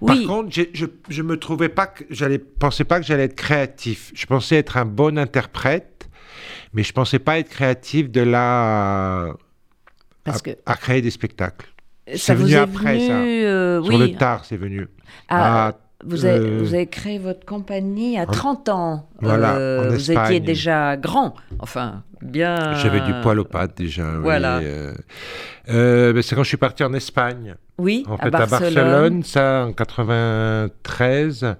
Oui. 0.00 0.24
Par 0.24 0.36
contre, 0.36 0.54
je, 0.54 0.84
je 1.08 1.22
me 1.22 1.36
trouvais 1.36 1.68
pas 1.68 1.88
que 1.88 2.04
j'allais, 2.10 2.38
pensais 2.38 2.84
pas 2.84 3.00
que 3.00 3.06
j'allais 3.06 3.24
être 3.24 3.34
créatif. 3.34 4.12
Je 4.14 4.26
pensais 4.26 4.54
être 4.54 4.76
un 4.76 4.84
bon 4.84 5.18
interprète, 5.18 6.08
mais 6.72 6.84
je 6.84 6.92
pensais 6.92 7.18
pas 7.18 7.40
être 7.40 7.48
créatif 7.48 8.08
de 8.08 8.20
là 8.20 9.34
Parce 10.22 10.42
que... 10.42 10.50
à 10.64 10.76
créer 10.76 11.02
des 11.02 11.10
spectacles. 11.10 11.66
C'est 12.14 12.36
venu 12.36 12.54
après 12.54 13.00
ça. 13.00 13.14
Euh, 13.14 13.82
Sur 13.82 13.98
le 13.98 14.12
tard, 14.12 14.44
c'est 14.44 14.56
venu. 14.56 14.86
Ah, 15.28 15.74
vous 16.04 16.24
avez, 16.24 16.38
euh, 16.38 16.58
vous 16.62 16.74
avez, 16.74 16.86
créé 16.86 17.18
votre 17.18 17.44
compagnie 17.44 18.18
à 18.18 18.26
30 18.26 18.68
ans. 18.68 19.08
Voilà, 19.20 19.56
euh, 19.56 19.90
vous 19.90 20.10
étiez 20.10 20.40
déjà 20.40 20.96
grand, 20.96 21.34
enfin, 21.58 22.02
bien. 22.22 22.74
J'avais 22.74 23.00
du 23.00 23.12
poil 23.22 23.38
aux 23.38 23.44
pattes 23.44 23.76
déjà. 23.76 24.18
Voilà. 24.18 24.60
Euh, 25.68 26.12
ben, 26.12 26.22
c'est 26.22 26.34
quand 26.34 26.42
je 26.42 26.48
suis 26.48 26.56
parti 26.56 26.82
en 26.84 26.92
Espagne. 26.94 27.54
Oui, 27.78 28.04
en 28.08 28.16
fait, 28.16 28.34
à 28.34 28.46
Barcelone, 28.46 29.22
ça, 29.22 29.66
en 29.66 29.72
93. 29.72 31.56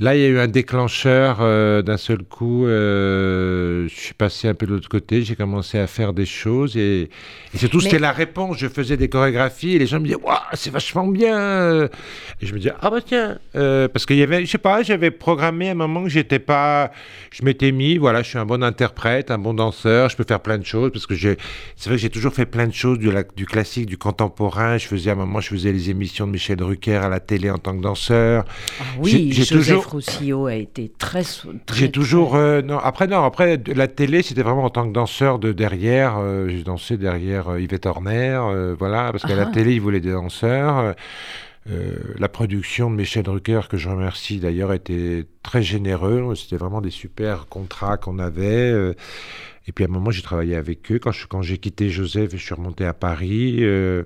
Là, 0.00 0.16
il 0.16 0.22
y 0.22 0.24
a 0.24 0.28
eu 0.28 0.38
un 0.40 0.48
déclencheur 0.48 1.38
euh, 1.40 1.80
d'un 1.80 1.96
seul 1.96 2.24
coup. 2.24 2.66
Euh, 2.66 3.86
je 3.88 3.94
suis 3.94 4.14
passé 4.14 4.48
un 4.48 4.54
peu 4.54 4.66
de 4.66 4.72
l'autre 4.72 4.88
côté. 4.88 5.22
J'ai 5.22 5.36
commencé 5.36 5.78
à 5.78 5.86
faire 5.86 6.12
des 6.12 6.26
choses 6.26 6.76
et, 6.76 7.08
et 7.54 7.58
surtout 7.58 7.80
c'était 7.80 8.00
la 8.00 8.10
réponse. 8.10 8.58
Je 8.58 8.66
faisais 8.66 8.96
des 8.96 9.08
chorégraphies 9.08 9.76
et 9.76 9.78
les 9.78 9.86
gens 9.86 10.00
me 10.00 10.06
disaient 10.06 10.20
waouh, 10.20 10.36
c'est 10.54 10.70
vachement 10.70 11.06
bien. 11.06 11.84
Et 12.40 12.46
je 12.46 12.52
me 12.54 12.58
disais 12.58 12.72
ah 12.80 12.90
bah 12.90 12.98
tiens, 13.06 13.38
euh, 13.54 13.86
parce 13.86 14.04
qu'il 14.04 14.16
y 14.16 14.24
avait, 14.24 14.44
je 14.44 14.50
sais 14.50 14.58
pas, 14.58 14.82
j'avais 14.82 15.12
programmé 15.12 15.68
à 15.68 15.72
un 15.72 15.76
moment 15.76 16.02
que 16.02 16.08
j'étais 16.08 16.40
pas, 16.40 16.90
je 17.30 17.44
m'étais 17.44 17.70
mis 17.70 17.96
voilà, 17.96 18.22
je 18.22 18.30
suis 18.30 18.38
un 18.38 18.46
bon 18.46 18.64
interprète, 18.64 19.30
un 19.30 19.38
bon 19.38 19.54
danseur, 19.54 20.08
je 20.08 20.16
peux 20.16 20.24
faire 20.26 20.40
plein 20.40 20.58
de 20.58 20.66
choses 20.66 20.90
parce 20.90 21.06
que 21.06 21.14
j'ai, 21.14 21.36
c'est 21.76 21.88
vrai 21.88 21.98
que 21.98 22.02
j'ai 22.02 22.10
toujours 22.10 22.34
fait 22.34 22.46
plein 22.46 22.66
de 22.66 22.74
choses 22.74 22.98
du, 22.98 23.10
du 23.36 23.46
classique, 23.46 23.86
du 23.86 23.96
contemporain. 23.96 24.76
Je 24.76 24.88
faisais 24.88 25.10
à 25.10 25.12
un 25.12 25.16
moment, 25.16 25.40
je 25.40 25.50
faisais 25.50 25.70
les 25.70 25.88
émissions 25.90 26.26
de 26.26 26.32
Michel 26.32 26.56
Drucker 26.56 26.96
à 26.96 27.08
la 27.08 27.20
télé 27.20 27.48
en 27.48 27.58
tant 27.58 27.76
que 27.76 27.82
danseur. 27.82 28.44
Ah 28.80 28.84
oui, 28.98 29.30
j'ai 29.30 29.46
toujours 29.46 29.83
Roussillot 29.84 30.46
a 30.46 30.54
été 30.54 30.90
très. 30.96 31.22
J'ai 31.72 31.90
toujours. 31.90 32.36
Euh, 32.36 32.62
non, 32.62 32.78
après, 32.78 33.06
non, 33.06 33.22
après, 33.24 33.60
la 33.66 33.88
télé, 33.88 34.22
c'était 34.22 34.42
vraiment 34.42 34.64
en 34.64 34.70
tant 34.70 34.86
que 34.86 34.92
danseur 34.92 35.38
de 35.38 35.52
derrière. 35.52 36.18
Euh, 36.18 36.48
j'ai 36.48 36.62
dansé 36.62 36.96
derrière 36.96 37.50
euh, 37.50 37.60
Yvette 37.60 37.86
Horner, 37.86 38.40
voilà, 38.78 39.10
parce 39.12 39.24
qu'à 39.24 39.36
la 39.36 39.48
ah. 39.48 39.52
télé, 39.52 39.74
il 39.74 39.80
voulait 39.80 40.00
des 40.00 40.12
danseurs. 40.12 40.94
la 41.66 42.28
production 42.28 42.90
de 42.90 42.96
Michel 42.96 43.22
Drucker, 43.22 43.62
que 43.68 43.76
je 43.76 43.88
remercie 43.88 44.38
d'ailleurs, 44.38 44.72
était 44.72 45.26
très 45.42 45.62
généreux. 45.62 46.34
C'était 46.34 46.56
vraiment 46.56 46.80
des 46.80 46.90
super 46.90 47.46
contrats 47.46 47.96
qu'on 47.96 48.18
avait. 48.18 48.94
Et 49.66 49.72
puis 49.72 49.84
à 49.84 49.88
un 49.88 49.90
moment, 49.90 50.10
j'ai 50.10 50.22
travaillé 50.22 50.56
avec 50.56 50.90
eux. 50.92 50.98
Quand, 50.98 51.12
je, 51.12 51.26
quand 51.26 51.42
j'ai 51.42 51.58
quitté 51.58 51.88
Joseph 51.88 52.34
et 52.34 52.36
je 52.36 52.44
suis 52.44 52.54
remonté 52.54 52.84
à 52.84 52.92
Paris, 52.92 53.58
euh, 53.60 54.02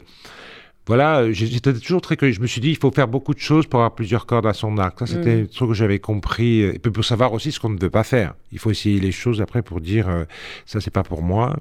voilà, 0.89 1.31
j'étais 1.31 1.73
toujours 1.75 2.01
très 2.01 2.17
curieux. 2.17 2.33
Je 2.33 2.41
me 2.41 2.47
suis 2.47 2.61
dit, 2.61 2.71
il 2.71 2.79
faut 2.79 2.91
faire 2.91 3.09
beaucoup 3.09 3.35
de 3.35 3.39
choses 3.39 3.67
pour 3.67 3.81
avoir 3.81 3.95
plusieurs 3.95 4.27
cordes 4.27 4.47
à 4.47 4.55
son 4.55 4.79
arc. 4.79 4.99
Ça, 4.99 5.07
c'était 5.07 5.47
ce 5.51 5.65
que 5.65 5.75
j'avais 5.75 6.01
compris. 6.01 6.63
Et 6.63 6.79
puis 6.79 6.91
pour 6.91 7.05
savoir 7.05 7.33
aussi 7.33 7.53
ce 7.53 7.61
qu'on 7.61 7.71
ne 7.71 7.79
veut 7.79 7.91
pas 7.91 8.05
faire. 8.05 8.35
Il 8.53 8.59
faut 8.59 8.71
essayer 8.71 8.99
les 8.99 9.13
choses 9.13 9.41
après 9.41 9.63
pour 9.63 9.81
dire, 9.81 10.09
euh, 10.09 10.25
ça, 10.67 10.81
c'est 10.81 10.91
pas 10.91 11.03
pour 11.05 11.23
moi 11.23 11.57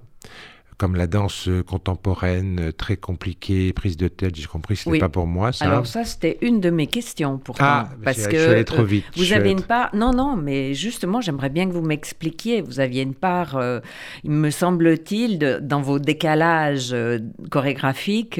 comme 0.78 0.96
la 0.96 1.08
danse 1.08 1.50
contemporaine 1.66 2.60
euh, 2.60 2.72
très 2.72 2.98
compliquée, 2.98 3.74
prise 3.74 3.98
de 3.98 4.08
tête, 4.08 4.36
j'ai 4.36 4.46
compris, 4.46 4.76
ce 4.76 4.88
n'était 4.88 5.00
pas 5.00 5.10
pour 5.10 5.26
moi. 5.26 5.52
Ça. 5.52 5.66
Alors 5.66 5.88
ça, 5.88 6.04
c'était 6.04 6.38
une 6.42 6.62
de 6.62 6.70
mes 6.70 6.88
questions 6.88 7.40
pourtant, 7.40 7.66
ah, 7.66 7.90
parce 8.04 8.28
que 8.28 8.38
je 8.38 8.64
trop 8.64 8.84
vite. 8.84 9.06
vous 9.16 9.34
avez 9.34 9.52
une 9.52 9.64
part. 9.64 9.90
Non, 9.96 10.14
non, 10.14 10.36
mais 10.36 10.74
justement, 10.74 11.20
j'aimerais 11.20 11.50
bien 11.50 11.68
que 11.68 11.74
vous 11.74 11.82
m'expliquiez. 11.82 12.62
Vous 12.62 12.80
aviez 12.80 13.02
une 13.02 13.16
part, 13.16 13.58
euh, 13.58 13.80
il 14.24 14.32
me 14.32 14.52
semble-t-il, 14.52 15.60
dans 15.62 15.82
vos 15.82 16.00
décalages 16.00 16.94
euh, 16.94 17.20
chorégraphiques 17.50 18.40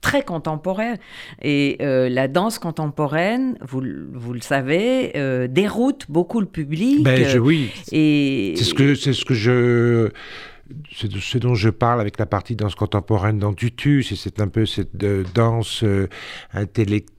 très 0.00 0.22
contemporain. 0.22 0.94
Et 1.42 1.76
la 1.80 2.28
danse 2.28 2.58
contemporaine, 2.58 3.56
vous, 3.60 3.82
vous 4.12 4.32
le 4.32 4.40
savez, 4.40 5.12
déroute 5.48 6.06
beaucoup 6.08 6.40
le 6.40 6.46
public. 6.46 7.02
Ben, 7.02 7.28
je, 7.28 7.38
oui. 7.38 7.70
Et... 7.92 8.54
C'est 8.56 8.64
ce 8.64 8.74
que, 8.74 8.94
c'est 8.94 9.12
ce 9.12 9.24
que 9.24 9.34
je 9.34 10.10
c'est 10.94 11.10
ce 11.12 11.38
dont 11.38 11.54
je 11.54 11.70
parle 11.70 12.00
avec 12.00 12.18
la 12.18 12.26
partie 12.26 12.56
danse 12.56 12.74
contemporaine 12.74 13.38
dans 13.38 13.52
Tutu, 13.52 14.02
c'est 14.02 14.40
un 14.40 14.48
peu 14.48 14.66
cette 14.66 15.02
euh, 15.02 15.24
danse 15.34 15.82
euh, 15.82 16.08
intellectuelle, 16.52 17.16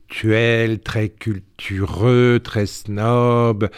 très 0.83 1.09
cultureux, 1.09 2.39
très 2.43 2.65
snob, 2.65 3.69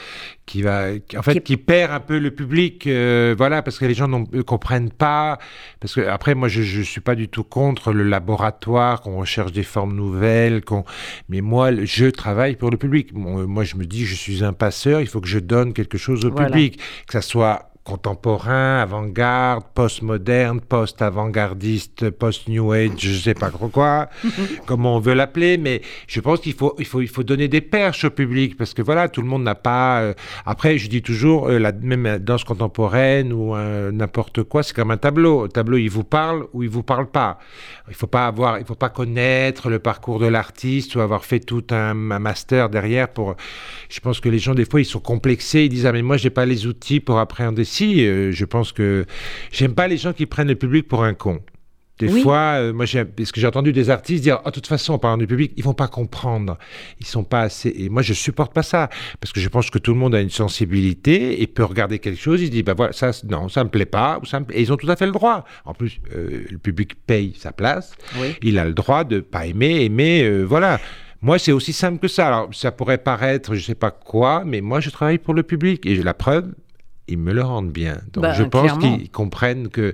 qui 0.45 0.61
va, 0.61 0.89
en 1.15 1.21
fait, 1.21 1.41
qui, 1.41 1.57
perd 1.57 1.91
un 1.91 1.99
peu 1.99 2.17
le 2.17 2.31
public, 2.31 2.87
euh, 2.87 3.35
voilà, 3.37 3.61
parce 3.61 3.77
que 3.77 3.85
les 3.85 3.93
gens 3.93 4.07
ne 4.07 4.41
comprennent 4.41 4.91
pas. 4.91 5.37
Parce 5.79 5.95
que 5.95 6.01
après, 6.01 6.35
moi, 6.35 6.47
je, 6.47 6.61
je 6.61 6.81
suis 6.81 7.01
pas 7.01 7.15
du 7.15 7.27
tout 7.27 7.43
contre 7.43 7.93
le 7.93 8.03
laboratoire, 8.03 9.01
qu'on 9.01 9.17
recherche 9.17 9.51
des 9.51 9.63
formes 9.63 9.95
nouvelles, 9.95 10.63
qu'on, 10.63 10.83
mais 11.29 11.41
moi, 11.41 11.71
je 11.83 12.07
travaille 12.07 12.55
pour 12.55 12.71
le 12.71 12.77
public. 12.77 13.13
moi, 13.13 13.63
je 13.63 13.75
me 13.75 13.85
dis, 13.85 14.05
je 14.05 14.15
suis 14.15 14.43
un 14.43 14.53
passeur, 14.53 15.01
il 15.01 15.07
faut 15.07 15.21
que 15.21 15.27
je 15.27 15.39
donne 15.39 15.73
quelque 15.73 15.97
chose 15.97 16.25
au 16.25 16.31
public, 16.31 16.79
que 17.07 17.13
ça 17.13 17.21
soit 17.21 17.72
contemporain, 17.83 18.79
avant-garde, 18.79 19.65
post-moderne, 19.73 20.61
post-avant-gardiste, 20.61 22.09
post-new 22.11 22.71
age, 22.71 22.91
je 22.97 23.13
sais 23.13 23.33
pas 23.33 23.49
trop 23.49 23.67
quoi, 23.67 24.09
comment 24.65 24.95
on 24.95 24.99
veut 24.99 25.13
l'appeler, 25.13 25.57
mais 25.57 25.81
je 26.07 26.21
pense 26.21 26.39
qu'il 26.39 26.53
faut, 26.53 26.75
il 26.79 26.85
faut, 26.85 27.01
il 27.01 27.09
faut 27.09 27.23
donner 27.23 27.49
des 27.49 27.61
perches 27.61 28.05
au 28.05 28.09
public 28.09 28.55
parce 28.57 28.73
que 28.73 28.81
voilà, 28.81 29.09
tout 29.09 29.21
le 29.21 29.27
monde 29.27 29.43
n'a 29.43 29.55
pas. 29.55 30.01
Euh, 30.01 30.13
après, 30.45 30.77
je 30.77 30.89
dis 30.89 31.01
toujours, 31.01 31.49
euh, 31.49 31.59
la 31.59 31.73
même 31.73 32.19
danse 32.19 32.43
contemporaine 32.43 33.33
ou 33.33 33.55
n'importe 33.91 34.43
quoi, 34.43 34.63
c'est 34.63 34.75
comme 34.75 34.91
un 34.91 34.97
tableau. 34.97 35.43
Le 35.43 35.49
tableau, 35.49 35.77
il 35.77 35.89
vous 35.89 36.03
parle 36.03 36.47
ou 36.53 36.63
il 36.63 36.69
vous 36.69 36.83
parle 36.83 37.07
pas. 37.07 37.39
Il 37.89 37.95
faut 37.95 38.07
pas 38.07 38.27
avoir, 38.27 38.59
il 38.59 38.65
faut 38.65 38.75
pas 38.75 38.89
connaître 38.89 39.69
le 39.69 39.79
parcours 39.79 40.19
de 40.19 40.25
l'artiste 40.25 40.95
ou 40.95 41.01
avoir 41.01 41.25
fait 41.25 41.41
tout 41.41 41.65
un, 41.71 41.93
master 41.93 42.69
derrière 42.69 43.09
pour. 43.09 43.35
Je 43.89 43.99
pense 43.99 44.19
que 44.19 44.29
les 44.29 44.39
gens 44.39 44.55
des 44.55 44.65
fois 44.65 44.79
ils 44.79 44.85
sont 44.85 44.99
complexés, 44.99 45.65
ils 45.65 45.69
disent 45.69 45.85
ah 45.85 45.91
mais 45.91 46.01
moi 46.01 46.15
j'ai 46.15 46.29
pas 46.29 46.45
les 46.45 46.65
outils 46.65 46.99
pour 46.99 47.19
appréhender. 47.19 47.65
Si, 47.73 48.05
euh, 48.05 48.31
je 48.31 48.45
pense 48.45 48.71
que 48.71 49.05
j'aime 49.51 49.73
pas 49.73 49.87
les 49.87 49.97
gens 49.97 50.13
qui 50.13 50.27
prennent 50.27 50.47
le 50.47 50.55
public 50.55 50.87
pour 50.87 51.03
un 51.03 51.15
con. 51.15 51.41
Des 51.97 52.21
fois, 52.21 52.57
euh, 52.57 52.71
moi, 52.71 52.85
parce 53.15 53.31
que 53.31 53.41
j'ai 53.41 53.47
entendu 53.47 53.73
des 53.73 53.89
artistes 53.89 54.21
dire, 54.21 54.41
oh, 54.45 54.49
de 54.49 54.53
toute 54.53 54.67
façon, 54.67 54.93
en 54.93 54.99
parlant 54.99 55.17
du 55.17 55.25
public, 55.25 55.53
ils 55.57 55.63
vont 55.63 55.73
pas 55.73 55.87
comprendre, 55.87 56.59
ils 56.99 57.05
sont 57.07 57.23
pas 57.23 57.41
assez. 57.41 57.73
Et 57.75 57.89
moi, 57.89 58.03
je 58.03 58.13
supporte 58.13 58.53
pas 58.53 58.61
ça, 58.61 58.89
parce 59.19 59.33
que 59.33 59.39
je 59.39 59.49
pense 59.49 59.71
que 59.71 59.79
tout 59.79 59.91
le 59.93 59.99
monde 59.99 60.13
a 60.13 60.21
une 60.21 60.29
sensibilité 60.29 61.41
et 61.41 61.47
peut 61.47 61.63
regarder 61.63 61.97
quelque 61.97 62.19
chose, 62.19 62.41
il 62.41 62.47
se 62.47 62.51
dit, 62.51 62.61
bah 62.61 62.75
voilà, 62.75 62.93
ça, 62.93 63.09
non, 63.27 63.49
ça 63.49 63.63
me 63.63 63.69
plaît 63.69 63.87
pas, 63.87 64.19
ou 64.21 64.25
ça 64.25 64.41
et 64.51 64.61
ils 64.61 64.71
ont 64.71 64.77
tout 64.77 64.89
à 64.89 64.95
fait 64.95 65.07
le 65.07 65.11
droit. 65.11 65.43
En 65.65 65.73
plus, 65.73 65.99
euh, 66.15 66.43
le 66.51 66.57
public 66.59 66.93
paye 67.07 67.33
sa 67.39 67.51
place, 67.51 67.95
il 68.43 68.59
a 68.59 68.65
le 68.65 68.73
droit 68.73 69.03
de 69.03 69.19
pas 69.19 69.47
aimer, 69.47 69.83
aimer, 69.83 70.23
euh, 70.23 70.43
voilà. 70.43 70.79
Moi, 71.21 71.39
c'est 71.39 71.53
aussi 71.53 71.73
simple 71.73 71.99
que 71.99 72.07
ça. 72.07 72.27
Alors, 72.27 72.49
ça 72.53 72.71
pourrait 72.71 72.97
paraître, 72.97 73.55
je 73.55 73.61
sais 73.61 73.75
pas 73.75 73.91
quoi, 73.91 74.43
mais 74.45 74.61
moi, 74.61 74.79
je 74.79 74.89
travaille 74.89 75.19
pour 75.19 75.33
le 75.33 75.41
public 75.41 75.85
et 75.85 75.95
j'ai 75.95 76.03
la 76.03 76.13
preuve 76.13 76.53
ils 77.07 77.17
me 77.17 77.33
le 77.33 77.41
rendent 77.41 77.71
bien. 77.71 77.97
Donc 78.13 78.23
bah, 78.23 78.33
je 78.33 78.43
pense 78.43 78.77
qu'ils 78.77 79.09
comprennent 79.09 79.67
que 79.67 79.93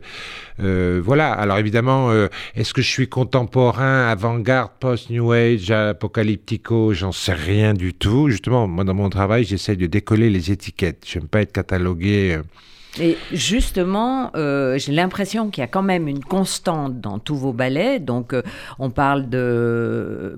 euh, 0.60 1.02
voilà. 1.04 1.32
Alors 1.32 1.58
évidemment, 1.58 2.12
euh, 2.12 2.28
est-ce 2.56 2.74
que 2.74 2.82
je 2.82 2.90
suis 2.90 3.10
contemporain, 3.10 4.08
avant-garde, 4.08 4.72
post-new 4.80 5.32
age, 5.32 5.72
apocalyptico? 5.72 6.94
J'en 6.94 7.12
sais 7.12 7.34
rien 7.34 7.74
du 7.74 7.94
tout. 7.94 8.30
Justement, 8.30 8.68
moi 8.68 8.84
dans 8.84 8.94
mon 8.94 9.10
travail, 9.10 9.44
j'essaie 9.44 9.76
de 9.76 9.88
décoller 9.88 10.30
les 10.30 10.52
étiquettes. 10.52 11.04
Je 11.08 11.20
n'aime 11.20 11.28
pas 11.28 11.42
être 11.42 11.52
catalogué. 11.52 12.36
Euh, 12.38 12.44
et 12.98 13.18
justement, 13.32 14.32
euh, 14.36 14.78
j'ai 14.80 14.92
l'impression 14.92 15.50
qu'il 15.50 15.62
y 15.62 15.64
a 15.64 15.68
quand 15.68 15.84
même 15.84 16.08
une 16.08 16.24
constante 16.24 17.00
dans 17.00 17.20
tous 17.20 17.36
vos 17.36 17.54
ballets. 17.54 18.00
Donc, 18.00 18.34
euh, 18.34 18.42
on 18.80 18.90
parle 18.90 19.30
de 19.30 20.38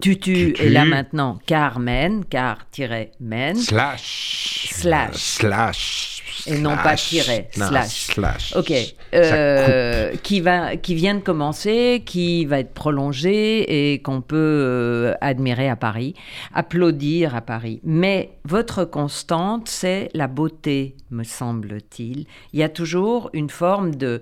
Tutu, 0.00 0.54
et 0.58 0.70
là 0.70 0.84
maintenant 0.84 1.38
Carmen, 1.46 2.24
car-men. 2.24 3.56
Slash. 3.56 4.68
Slash. 4.72 5.16
Slash. 5.16 6.22
Et 6.46 6.58
non 6.58 6.76
pas 6.76 6.96
tiret, 6.96 7.48
slash. 7.52 8.06
slash. 8.06 8.56
Ok. 8.56 8.72
Euh, 9.14 10.12
qui, 10.22 10.40
va, 10.40 10.76
qui 10.76 10.94
vient 10.94 11.14
de 11.14 11.20
commencer, 11.20 12.02
qui 12.04 12.46
va 12.46 12.58
être 12.58 12.72
prolongé 12.72 13.92
et 13.92 14.00
qu'on 14.00 14.22
peut 14.22 15.14
admirer 15.20 15.68
à 15.68 15.76
Paris, 15.76 16.14
applaudir 16.52 17.36
à 17.36 17.42
Paris. 17.42 17.80
Mais 17.84 18.32
votre 18.44 18.84
constante, 18.84 19.68
c'est 19.68 20.08
la 20.14 20.26
beauté, 20.26 20.96
me 21.10 21.22
semble 21.22 21.41
semble-t-il. 21.42 22.26
Il 22.52 22.60
y 22.60 22.62
a 22.62 22.68
toujours 22.68 23.30
une 23.32 23.50
forme 23.50 23.96
de 23.96 24.20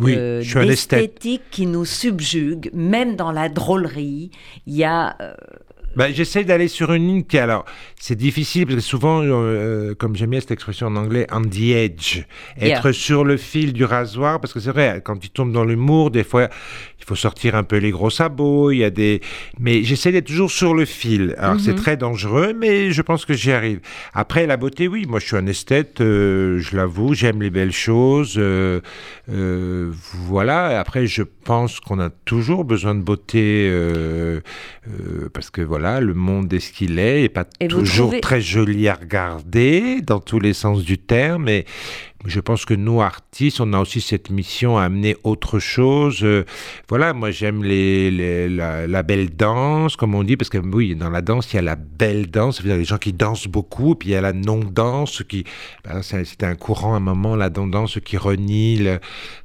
euh, 0.00 0.42
d'esthétique 0.42 1.42
qui 1.50 1.66
nous 1.66 1.84
subjugue, 1.84 2.70
même 2.72 3.16
dans 3.16 3.32
la 3.32 3.48
drôlerie. 3.48 4.30
Il 4.66 4.74
y 4.74 4.84
a 4.84 5.16
euh, 5.20 5.34
ben, 5.96 6.12
J'essaie 6.14 6.44
d'aller 6.44 6.68
sur 6.68 6.92
une 6.92 7.06
ligne 7.06 7.24
qui, 7.24 7.38
alors, 7.38 7.64
c'est 7.98 8.14
difficile 8.14 8.66
parce 8.66 8.76
que 8.76 8.82
souvent, 8.82 9.22
euh, 9.22 9.94
comme 9.94 10.14
j'aime 10.16 10.30
bien 10.30 10.40
cette 10.40 10.50
expression 10.50 10.86
en 10.88 10.96
anglais, 10.96 11.26
on 11.32 11.42
the 11.42 11.70
edge, 11.74 12.24
être 12.60 12.92
sur 12.92 13.24
le 13.24 13.36
fil 13.36 13.72
du 13.72 13.84
rasoir, 13.84 14.40
parce 14.40 14.52
que 14.52 14.60
c'est 14.60 14.70
vrai, 14.70 15.00
quand 15.04 15.16
tu 15.16 15.30
tombes 15.30 15.52
dans 15.52 15.64
l'humour, 15.64 16.10
des 16.10 16.24
fois, 16.24 16.48
il 17.00 17.04
faut 17.04 17.14
sortir 17.14 17.54
un 17.54 17.62
peu 17.62 17.76
les 17.78 17.90
gros 17.90 18.10
sabots, 18.10 18.70
il 18.70 18.78
y 18.78 18.84
a 18.84 18.90
des. 18.90 19.20
Mais 19.58 19.82
j'essaie 19.82 20.12
d'être 20.12 20.26
toujours 20.26 20.50
sur 20.50 20.74
le 20.74 20.84
fil. 20.84 21.34
Alors, 21.38 21.58
c'est 21.58 21.72
mhm. 21.72 21.78
très 21.78 21.96
dangereux, 21.96 22.52
mais 22.58 22.90
je 22.90 23.02
pense 23.02 23.24
que 23.24 23.34
j'y 23.34 23.52
arrive. 23.52 23.80
Après, 24.12 24.46
la 24.46 24.56
beauté, 24.56 24.88
oui, 24.88 25.06
moi, 25.08 25.18
je 25.18 25.26
suis 25.26 25.36
un 25.36 25.46
esthète, 25.46 26.00
euh, 26.00 26.58
je 26.58 26.76
l'avoue, 26.76 27.14
j'aime 27.14 27.40
les 27.40 27.50
belles 27.50 27.72
choses. 27.72 28.34
Euh, 28.38 28.80
voilà. 29.28 30.78
Après, 30.78 31.06
je 31.06 31.22
pense 31.22 31.80
qu'on 31.80 32.00
a 32.00 32.10
toujours 32.10 32.64
besoin 32.64 32.94
de 32.94 33.02
beauté, 33.02 33.72
parce 35.32 35.50
que 35.50 35.62
voilà, 35.62 35.85
le 36.00 36.14
monde 36.14 36.52
est 36.52 36.60
ce 36.60 36.72
qu'il 36.72 36.98
est, 36.98 37.22
et 37.22 37.28
pas 37.28 37.44
toujours 37.44 38.14
très 38.20 38.40
joli 38.40 38.88
à 38.88 38.94
regarder 38.94 40.00
dans 40.02 40.20
tous 40.20 40.40
les 40.40 40.52
sens 40.52 40.82
du 40.82 40.98
terme, 40.98 41.44
mais 41.44 41.64
je 42.26 42.40
pense 42.40 42.64
que 42.64 42.74
nous, 42.74 43.00
artistes, 43.00 43.60
on 43.60 43.72
a 43.72 43.80
aussi 43.80 44.00
cette 44.00 44.30
mission 44.30 44.78
à 44.78 44.84
amener 44.84 45.16
autre 45.24 45.58
chose. 45.58 46.20
Euh, 46.22 46.44
voilà, 46.88 47.12
moi 47.12 47.30
j'aime 47.30 47.62
la, 47.62 49.02
belle 49.02 49.30
danse, 49.30 49.96
comme 49.96 50.14
on 50.14 50.22
dit, 50.22 50.36
parce 50.36 50.50
que 50.50 50.58
oui, 50.58 50.94
dans 50.96 51.10
la 51.10 51.22
danse, 51.22 51.52
il 51.52 51.56
y 51.56 51.58
a 51.58 51.62
la 51.62 51.76
belle 51.76 52.30
danse, 52.30 52.56
c'est-à-dire 52.56 52.76
les 52.76 52.84
gens 52.84 52.98
qui 52.98 53.12
dansent 53.12 53.48
beaucoup, 53.48 53.94
puis 53.94 54.10
il 54.10 54.12
y 54.12 54.16
a 54.16 54.20
la 54.20 54.32
non-danse, 54.32 55.22
qui, 55.28 55.44
ben, 55.84 56.02
c'était 56.02 56.46
un 56.46 56.54
courant 56.54 56.94
à 56.94 56.96
un 56.96 57.00
moment, 57.00 57.36
la 57.36 57.50
non-danse 57.50 57.98
qui 58.04 58.16
renie 58.16 58.78
les, 58.78 58.98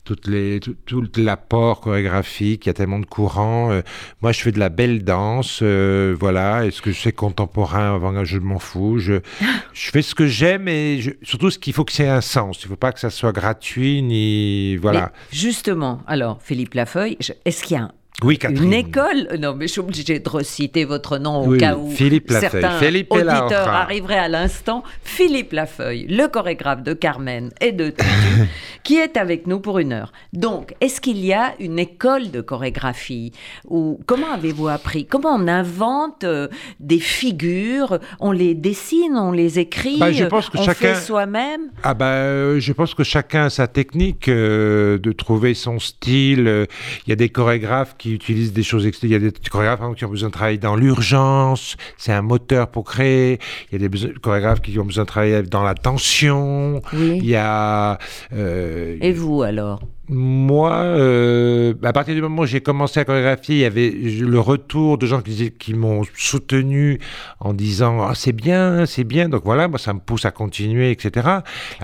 tout, 0.04 1.04
l'apport 1.18 1.82
chorégraphique, 1.82 2.66
il 2.66 2.70
y 2.70 2.72
a 2.72 2.74
tellement 2.74 3.00
de 3.00 3.06
courants. 3.06 3.72
Euh, 3.72 3.82
moi, 4.22 4.32
je 4.32 4.42
fais 4.42 4.52
de 4.52 4.60
la 4.60 4.70
belle 4.70 5.04
danse, 5.04 5.60
euh, 5.62 6.16
voilà, 6.20 6.66
est-ce 6.66 6.82
que 6.82 6.92
c'est 6.92 7.12
contemporain, 7.12 7.96
avant, 7.96 8.24
je 8.24 8.40
m'en 8.40 8.60
fous, 8.60 9.00
je, 9.00 9.22
je 9.74 9.92
fais 9.92 10.02
ce 10.02 10.16
que 10.16 10.28
j'aime, 10.28 10.68
et 10.68 11.18
surtout 11.22 11.50
ce 11.50 11.60
qu'il 11.60 11.74
faut 11.74 11.86
que 11.86 11.94
c'est 11.94 12.08
un 12.08 12.22
sens. 12.22 12.68
Faut 12.72 12.78
pas 12.78 12.94
que 12.94 13.02
ça 13.02 13.10
soit 13.10 13.34
gratuit, 13.34 14.02
ni. 14.02 14.78
Voilà. 14.78 15.12
justement, 15.30 16.00
alors, 16.08 16.38
Philippe 16.42 16.74
Lafeuille, 16.74 17.18
est-ce 17.44 17.64
qu'il 17.64 17.76
y 17.76 17.80
a 17.82 17.84
un 17.84 17.92
oui, 18.24 18.38
Catherine. 18.38 18.66
Une 18.66 18.74
école 18.74 19.30
Non, 19.40 19.56
mais 19.56 19.66
je 19.66 19.74
suis 19.74 19.82
obligée 19.82 20.20
de 20.20 20.30
reciter 20.30 20.86
votre 20.86 21.18
nom 21.18 21.48
au 21.48 21.58
cas 21.58 21.76
où 21.76 21.90
Philippe 21.90 22.30
certains 22.30 22.78
Philippe 22.78 23.12
auditeurs 23.12 23.68
arriveraient 23.68 24.20
à 24.20 24.28
l'instant. 24.28 24.84
Philippe 25.04 25.54
Lafeuille, 25.54 26.06
le 26.08 26.28
chorégraphe 26.28 26.84
de 26.84 26.94
Carmen 26.94 27.50
et 27.62 27.72
de 27.72 27.90
Tutu, 27.90 28.48
qui 28.84 28.98
est 28.98 29.18
avec 29.18 29.48
nous 29.48 29.60
pour 29.60 29.80
une 29.80 29.92
heure. 29.92 30.12
Donc, 30.34 30.76
est-ce 30.82 31.02
qu'il 31.02 31.26
y 31.26 31.34
a 31.34 31.56
une 31.60 31.80
école 31.80 32.30
de 32.30 32.42
chorégraphie 32.42 33.32
ou 33.68 34.00
comment 34.06 34.32
avez-vous 34.32 34.68
appris? 34.68 35.06
Comment 35.06 35.36
on 35.36 35.48
invente 35.48 36.24
euh, 36.24 36.48
des 36.80 37.00
figures? 37.00 37.98
On 38.20 38.32
les 38.32 38.54
dessine, 38.54 39.16
on 39.16 39.32
les 39.32 39.58
écrit, 39.58 39.98
bah, 39.98 40.12
je 40.12 40.26
pense 40.26 40.50
que 40.50 40.60
on 40.60 40.64
chacun... 40.64 40.94
fait 40.94 40.96
soi-même? 40.96 41.72
Ah 41.82 41.96
ben, 41.96 42.60
je 42.60 42.72
pense 42.72 42.94
que 42.94 43.04
chacun 43.04 43.46
a 43.46 43.50
sa 43.50 43.68
technique 43.68 44.28
euh, 44.28 45.00
de 45.00 45.12
trouver 45.12 45.56
son 45.56 45.80
style. 45.80 46.68
Il 47.08 47.10
y 47.10 47.14
a 47.14 47.16
des 47.16 47.30
chorégraphes 47.30 47.96
qui 48.02 48.14
utilisent 48.16 48.52
des 48.52 48.64
choses 48.64 48.90
Il 49.04 49.10
y 49.10 49.16
a 49.16 49.20
des 49.20 49.32
chorégraphes 49.32 49.80
exemple, 49.80 49.98
qui 49.98 50.06
ont 50.06 50.10
besoin 50.10 50.30
de 50.30 50.34
travailler 50.34 50.58
dans 50.58 50.76
l'urgence, 50.76 51.78
c'est 51.98 52.12
un 52.12 52.24
moteur 52.24 52.68
pour 52.72 52.84
créer. 52.84 53.38
Il 53.72 53.80
y 53.80 53.86
a 53.86 53.88
des 53.88 54.14
chorégraphes 54.20 54.62
qui 54.62 54.80
ont 54.80 54.86
besoin 54.86 55.04
de 55.04 55.08
travailler 55.08 55.44
dans 55.44 55.62
la 55.62 55.76
tension. 55.76 56.82
Il 56.94 57.24
y 57.24 57.36
a. 57.36 58.00
Euh, 58.34 58.98
Et 59.02 59.14
vous 59.14 59.44
alors? 59.44 59.82
Moi, 60.12 60.74
euh, 60.74 61.74
à 61.84 61.94
partir 61.94 62.14
du 62.14 62.22
moment 62.22 62.42
où 62.42 62.46
j'ai 62.46 62.60
commencé 62.60 63.00
à 63.00 63.06
chorégraphier, 63.06 63.56
il 63.56 63.62
y 63.62 63.66
avait 63.66 63.90
le 63.90 64.40
retour 64.42 64.98
de 64.98 65.08
gens 65.08 65.22
qui, 65.22 65.52
qui 65.52 65.74
m'ont 65.74 66.02
soutenu 66.18 67.00
en 67.40 67.54
disant 67.54 68.02
ah, 68.02 68.14
c'est 68.14 68.34
bien, 68.34 68.86
c'est 68.86 69.06
bien. 69.06 69.30
Donc 69.30 69.44
voilà, 69.46 69.70
moi, 69.70 69.80
ça 69.80 69.94
me 69.94 70.00
pousse 70.00 70.26
à 70.26 70.32
continuer, 70.32 70.92
etc. 70.92 71.28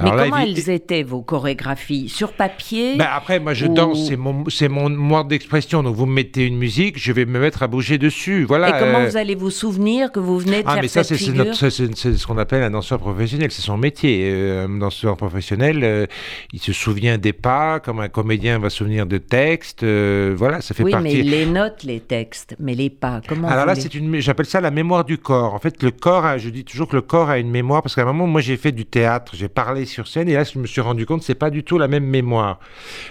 Mais 0.03 0.11
comment 0.11 0.37
elles 0.37 0.69
étaient, 0.69 1.03
vos 1.03 1.21
chorégraphies? 1.21 2.09
Sur 2.09 2.33
papier 2.33 2.97
ben 2.97 3.07
Après, 3.09 3.39
moi, 3.39 3.53
je 3.53 3.65
danse, 3.65 4.07
c'est 4.09 4.17
mon, 4.17 4.43
c'est 4.49 4.67
mon 4.67 4.89
mode 4.89 5.29
d'expression. 5.29 5.81
Donc 5.81 5.95
vous 5.95 6.05
me 6.05 6.13
mettez 6.13 6.45
une 6.45 6.57
musique, 6.57 6.99
je 6.99 7.13
vais 7.13 7.25
me 7.25 7.39
mettre 7.39 7.63
à 7.63 7.67
bouger 7.67 7.97
dessus. 7.97 8.43
Voilà. 8.43 8.75
Et 8.75 8.79
comment 8.79 8.99
euh, 8.99 9.07
vous 9.07 9.17
allez 9.17 9.35
vous 9.35 9.51
souvenir 9.51 10.11
que 10.11 10.19
vous 10.19 10.37
venez 10.37 10.63
de 10.63 10.67
ah, 10.67 10.73
faire 10.73 10.81
mais 10.81 10.89
ça, 10.89 11.05
c'est, 11.05 11.15
c'est, 11.15 12.17
ce 12.17 12.27
qu'on 12.27 12.37
appelle 12.37 12.63
un 12.63 12.71
danseur 12.71 12.99
professionnel. 12.99 13.51
C'est 13.51 13.61
son 13.61 13.77
métier. 13.77 14.29
Euh, 14.33 14.65
un 14.65 14.79
danseur 14.79 15.15
professionnel, 15.15 16.09
il 16.51 16.59
se 16.59 16.73
souvient 16.73 17.17
des 17.17 17.31
pas 17.31 17.79
comme 17.79 18.01
un 18.01 18.09
comédien 18.17 18.57
va 18.57 18.71
se 18.71 18.77
souvenir 18.77 19.05
de 19.05 19.19
textes. 19.19 19.83
Euh, 19.83 20.33
voilà, 20.35 20.59
ça 20.61 20.73
fait 20.73 20.83
oui, 20.83 20.89
partie. 20.89 21.07
Oui, 21.07 21.17
mais 21.17 21.23
les 21.23 21.45
notes, 21.45 21.83
les 21.83 21.99
textes, 21.99 22.55
mais 22.57 22.73
les 22.73 22.89
pas. 22.89 23.21
Comment 23.27 23.47
Alors 23.47 23.67
là, 23.67 23.75
c'est 23.75 23.93
une, 23.93 24.19
j'appelle 24.19 24.47
ça 24.47 24.59
la 24.59 24.71
mémoire 24.71 25.05
du 25.05 25.19
corps. 25.19 25.53
En 25.53 25.59
fait, 25.59 25.83
le 25.83 25.91
corps, 25.91 26.39
je 26.39 26.49
dis 26.49 26.65
toujours 26.65 26.87
que 26.87 26.95
le 26.95 27.03
corps 27.03 27.29
a 27.29 27.37
une 27.37 27.51
mémoire 27.51 27.83
parce 27.83 27.93
qu'à 27.93 28.01
un 28.01 28.05
moment, 28.05 28.25
moi, 28.25 28.41
j'ai 28.41 28.57
fait 28.57 28.71
du 28.71 28.85
théâtre, 28.85 29.33
j'ai 29.35 29.49
parlé 29.49 29.85
sur 29.85 30.07
scène 30.07 30.27
et 30.29 30.33
là, 30.33 30.43
je 30.43 30.57
me 30.57 30.65
suis 30.65 30.81
rendu 30.81 31.05
compte, 31.05 31.21
c'est 31.21 31.35
pas 31.35 31.51
du 31.51 31.63
tout 31.63 31.77
la 31.77 31.87
même 31.87 32.05
mémoire. 32.05 32.59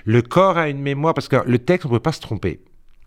Le 0.05 0.23
corps 0.23 0.59
a 0.59 0.69
une 0.69 0.81
mémoire 0.81 1.15
parce 1.15 1.29
que 1.29 1.37
le 1.47 1.59
texte, 1.61 1.87
on 1.87 1.91
peut 1.91 2.01
pas 2.01 2.11
se 2.11 2.21
tromper. 2.21 2.59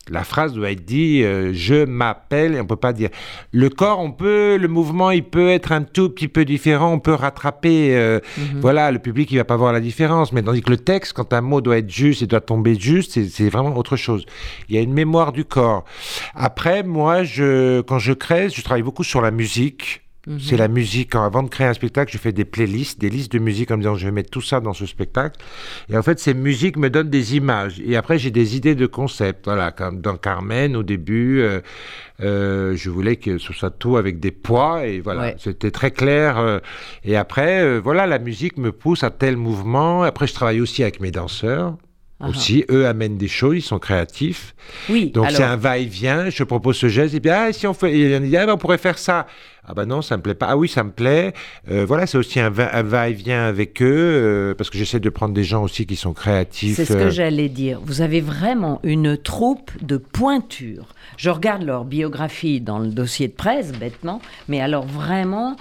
La 0.09 0.23
phrase 0.23 0.53
doit 0.53 0.71
être 0.71 0.85
dit 0.85 1.23
euh, 1.23 1.51
je 1.53 1.85
m'appelle 1.85 2.55
et 2.55 2.61
on 2.61 2.65
peut 2.65 2.75
pas 2.75 2.93
dire. 2.93 3.09
Le 3.51 3.69
corps 3.69 3.99
on 3.99 4.11
peut 4.11 4.57
le 4.57 4.67
mouvement 4.67 5.11
il 5.11 5.23
peut 5.23 5.49
être 5.49 5.71
un 5.71 5.83
tout 5.83 6.09
petit 6.09 6.27
peu 6.27 6.45
différent 6.45 6.91
on 6.93 6.99
peut 6.99 7.13
rattraper 7.13 7.95
euh, 7.95 8.19
mhm. 8.37 8.59
voilà 8.59 8.91
le 8.91 8.99
public 8.99 9.31
il 9.31 9.37
va 9.37 9.45
pas 9.45 9.57
voir 9.57 9.73
la 9.73 9.79
différence. 9.79 10.31
Mais 10.31 10.41
tandis 10.41 10.61
que 10.61 10.71
le 10.71 10.77
texte 10.77 11.13
quand 11.13 11.33
un 11.33 11.41
mot 11.41 11.61
doit 11.61 11.77
être 11.77 11.89
juste 11.89 12.21
et 12.21 12.27
doit 12.27 12.41
tomber 12.41 12.79
juste 12.79 13.19
c'est 13.29 13.49
vraiment 13.49 13.75
autre 13.77 13.95
chose. 13.95 14.25
Il 14.67 14.75
y 14.75 14.77
a 14.77 14.81
une 14.81 14.93
mémoire 14.93 15.31
du 15.31 15.45
corps. 15.45 15.85
Après 16.35 16.83
moi 16.83 17.23
je 17.23 17.81
quand 17.81 17.99
je 17.99 18.13
crée 18.13 18.49
je 18.49 18.61
travaille 18.61 18.83
beaucoup 18.83 19.03
sur 19.03 19.21
la 19.21 19.31
musique 19.31 20.01
c'est 20.37 20.57
la 20.57 20.67
musique. 20.67 21.15
avant 21.15 21.43
de 21.43 21.49
créer 21.49 21.67
un 21.67 21.73
spectacle, 21.73 22.11
je 22.11 22.17
fais 22.17 22.31
des 22.31 22.45
playlists, 22.45 22.99
des 22.99 23.09
listes 23.09 23.31
de 23.31 23.39
musique 23.39 23.71
en 23.71 23.77
me 23.77 23.81
disant 23.81 23.95
je 23.95 24.05
vais 24.05 24.11
mettre 24.11 24.29
tout 24.29 24.41
ça 24.41 24.59
dans 24.59 24.73
ce 24.73 24.85
spectacle. 24.85 25.39
Et 25.89 25.97
en 25.97 26.03
fait, 26.03 26.19
ces 26.19 26.33
musiques 26.33 26.77
me 26.77 26.89
donnent 26.89 27.09
des 27.09 27.35
images. 27.35 27.79
Et 27.83 27.95
après, 27.95 28.19
j'ai 28.19 28.31
des 28.31 28.55
idées 28.55 28.75
de 28.75 28.85
concept. 28.85 29.45
Voilà, 29.45 29.71
comme 29.71 30.01
dans 30.01 30.17
Carmen, 30.17 30.75
au 30.75 30.83
début, 30.83 31.41
euh, 31.41 31.61
euh, 32.21 32.75
je 32.75 32.89
voulais 32.89 33.15
que 33.15 33.37
ce 33.37 33.53
soit 33.53 33.71
tout 33.71 33.97
avec 33.97 34.19
des 34.19 34.31
poids. 34.31 34.85
Et 34.85 34.99
voilà, 34.99 35.33
c'était 35.37 35.71
très 35.71 35.91
clair. 35.91 36.37
Euh. 36.37 36.59
et 37.03 37.15
après, 37.15 37.79
voilà, 37.79 38.05
la 38.05 38.19
musique 38.19 38.57
me 38.57 38.71
pousse 38.71 39.03
à 39.03 39.09
tel 39.09 39.37
mouvement. 39.37 40.03
Après, 40.03 40.27
je 40.27 40.33
travaille 40.33 40.61
aussi 40.61 40.83
avec 40.83 40.99
mes 40.99 41.11
danseurs. 41.11 41.75
Ah 42.19 42.25
ah. 42.25 42.29
aussi. 42.29 42.65
Eux 42.69 42.85
amènent 42.85 43.17
des 43.17 43.27
choses, 43.27 43.55
ils 43.57 43.61
sont 43.61 43.79
créatifs. 43.79 44.53
Oui. 44.89 45.11
Donc 45.11 45.31
c'est 45.31 45.43
un 45.43 45.55
va-et-vient. 45.55 46.29
Je 46.29 46.43
propose 46.43 46.77
ce 46.77 46.89
geste 46.89 47.15
et 47.15 47.19
puis 47.19 47.29
ah 47.29 47.51
si 47.53 47.65
on 47.65 47.73
fait, 47.73 47.97
il 47.97 48.27
y 48.27 48.37
en 48.37 48.41
a, 48.41 48.45
ah, 48.45 48.53
on 48.53 48.57
pourrait 48.57 48.77
faire 48.77 48.97
ça. 48.97 49.25
Ah 49.71 49.75
ben 49.75 49.85
non, 49.85 50.01
ça 50.01 50.17
me 50.17 50.23
plaît 50.23 50.33
pas. 50.33 50.47
Ah 50.49 50.57
oui, 50.57 50.67
ça 50.67 50.83
me 50.83 50.89
plaît. 50.89 51.33
Euh, 51.69 51.85
voilà, 51.85 52.07
c'est 52.07 52.17
aussi 52.17 52.39
un, 52.39 52.49
va-et-vient 52.49 53.45
avec 53.45 53.83
eux 53.83 53.85
euh, 53.87 54.55
parce 54.55 54.71
que 54.71 54.79
j'essaie 54.79 54.99
de 54.99 55.09
prendre 55.11 55.35
des 55.35 55.43
gens 55.43 55.61
aussi 55.63 55.85
qui 55.85 55.95
sont 55.95 56.13
créatifs. 56.13 56.75
C'est 56.75 56.85
ce 56.85 56.93
que 56.93 57.03
euh. 57.03 57.09
j'allais 57.11 57.49
dire. 57.49 57.79
Vous 57.85 58.01
avez 58.01 58.19
vraiment 58.19 58.79
une 58.81 59.15
troupe 59.15 59.71
de 59.83 59.97
pointure. 59.97 60.87
Je 61.17 61.29
regarde 61.29 61.61
leur 61.61 61.85
biographie 61.85 62.61
dans 62.61 62.79
le 62.79 62.87
dossier 62.87 63.27
de 63.27 63.33
presse, 63.33 63.71
bêtement, 63.73 64.21
mais 64.47 64.59
alors 64.59 64.87
vraiment, 64.87 65.55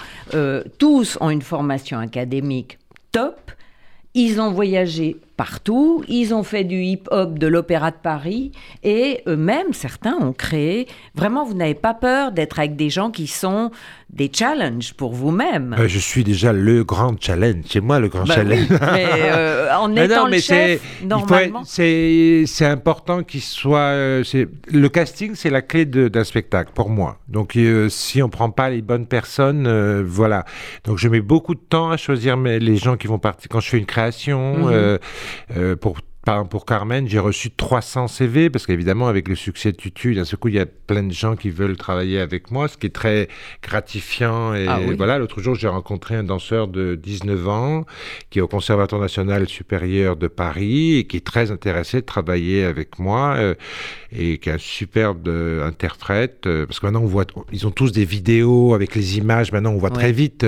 tous 0.79 1.19
ont 1.21 1.29
une 1.29 1.43
formation 1.43 1.99
académique 1.99 2.79
top. 3.13 3.53
Ils 4.15 4.41
ont 4.41 4.53
voyagé 4.53 5.19
partout. 5.39 6.05
Ils 6.09 6.35
ont 6.35 6.43
fait 6.43 6.65
du 6.65 6.83
hip-hop 6.83 7.39
de 7.39 7.47
l'Opéra 7.47 7.93
de 7.93 7.97
Paris 7.97 8.53
et 8.83 9.23
eux-mêmes, 9.27 9.73
certains 9.73 10.17
ont 10.21 10.33
créé. 10.33 10.89
Vraiment, 11.15 11.47
vous 11.47 11.55
n'avez 11.55 11.75
pas 11.75 11.95
peur 11.95 12.33
d'être 12.33 12.59
avec 12.59 12.77
des 12.77 12.91
gens 12.91 13.11
qui 13.11 13.29
sont 13.29 13.71
des 14.11 14.31
challenges 14.33 14.95
pour 14.95 15.13
vous-même. 15.13 15.77
Euh, 15.79 15.87
je 15.87 15.99
suis 15.99 16.25
déjà 16.25 16.53
le 16.53 16.83
grand 16.83 17.15
challenge. 17.21 17.65
C'est 17.69 17.81
moi 17.81 18.01
le 18.01 18.09
grand 18.09 18.25
bah 18.25 18.37
challenge. 18.37 18.69
mais 18.71 19.07
euh, 19.15 19.71
en 19.79 19.95
étant 19.95 20.27
le 20.27 20.39
chef, 20.39 20.83
normalement. 21.05 21.63
C'est 21.65 22.47
important 22.63 23.23
qu'il 23.23 23.43
soit. 23.43 23.79
Euh, 23.79 24.25
le 24.73 24.89
casting, 24.89 25.35
c'est 25.35 25.51
la 25.51 25.63
clé 25.63 25.85
d'un 25.85 26.25
spectacle 26.25 26.73
pour 26.75 26.89
moi. 26.89 27.19
Donc, 27.29 27.57
si 27.89 28.23
on 28.23 28.29
prend 28.29 28.51
pas 28.51 28.71
les 28.71 28.83
bonnes 28.83 29.07
personnes, 29.07 30.03
voilà. 30.03 30.45
Donc, 30.85 30.99
je 30.99 31.09
mets 31.09 31.21
beaucoup 31.21 31.55
de 31.55 31.61
temps 31.61 31.91
à 31.91 31.97
choisir 31.97 32.37
les 32.37 32.77
gens 32.77 32.97
qui 32.97 33.07
vont 33.07 33.19
partir. 33.19 33.49
Quand 33.49 33.61
je 33.61 33.69
fais 33.69 33.79
une 33.79 33.87
création, 33.87 34.69
mhm. 34.69 34.99
Pour 35.81 35.99
pour 36.51 36.67
Carmen, 36.67 37.09
j'ai 37.09 37.19
reçu 37.19 37.51
300 37.51 38.09
CV 38.09 38.51
parce 38.51 38.67
qu'évidemment, 38.67 39.09
avec 39.09 39.29
le 39.29 39.35
succès 39.35 39.73
de 39.73 39.77
Tutu, 39.77 40.15
d'un 40.15 40.25
seul 40.25 40.39
coup, 40.39 40.49
il 40.49 40.55
y 40.55 40.59
a 40.59 40.67
plein 40.67 41.03
de 41.03 41.13
gens 41.13 41.37
qui 41.37 41.49
veulent 41.49 41.77
travailler 41.77 42.21
avec 42.21 42.51
moi, 42.51 42.69
ce 42.69 42.77
qui 42.77 42.87
est 42.87 42.95
très 42.95 43.29
gratifiant. 43.63 44.55
Et 44.55 44.67
ah 44.69 44.79
voilà, 44.97 45.19
l'autre 45.19 45.41
jour, 45.41 45.55
j'ai 45.55 45.69
rencontré 45.69 46.17
un 46.17 46.25
danseur 46.25 46.69
de 46.69 46.97
19 46.97 47.49
ans 47.49 47.85
qui 48.29 48.41
est 48.41 48.43
au 48.43 48.49
Conservatoire 48.49 49.01
national 49.01 49.49
supérieur 49.49 50.17
de 50.17 50.29
Paris 50.29 50.97
et 50.97 51.05
qui 51.05 51.17
est 51.17 51.25
très 51.25 51.51
intéressé 51.51 52.01
de 52.01 52.07
travailler 52.07 52.65
avec 52.65 52.99
moi 52.99 53.35
euh, 53.37 53.55
et 54.13 54.39
qui 54.39 54.51
est 54.51 54.53
un 54.53 54.59
superbe 54.59 55.29
euh, 55.29 55.67
interprète 55.67 56.47
euh, 56.47 56.67
parce 56.67 56.79
que 56.79 56.87
maintenant, 56.87 57.03
on 57.03 57.07
voit, 57.07 57.25
ils 57.53 57.67
ont 57.67 57.71
tous 57.71 57.93
des 57.93 58.05
vidéos 58.05 58.75
avec 58.75 58.95
les 58.95 59.17
images. 59.17 59.51
Maintenant, 59.53 59.71
on 59.71 59.79
voit 59.79 59.91
très 59.91 60.13
vite 60.13 60.45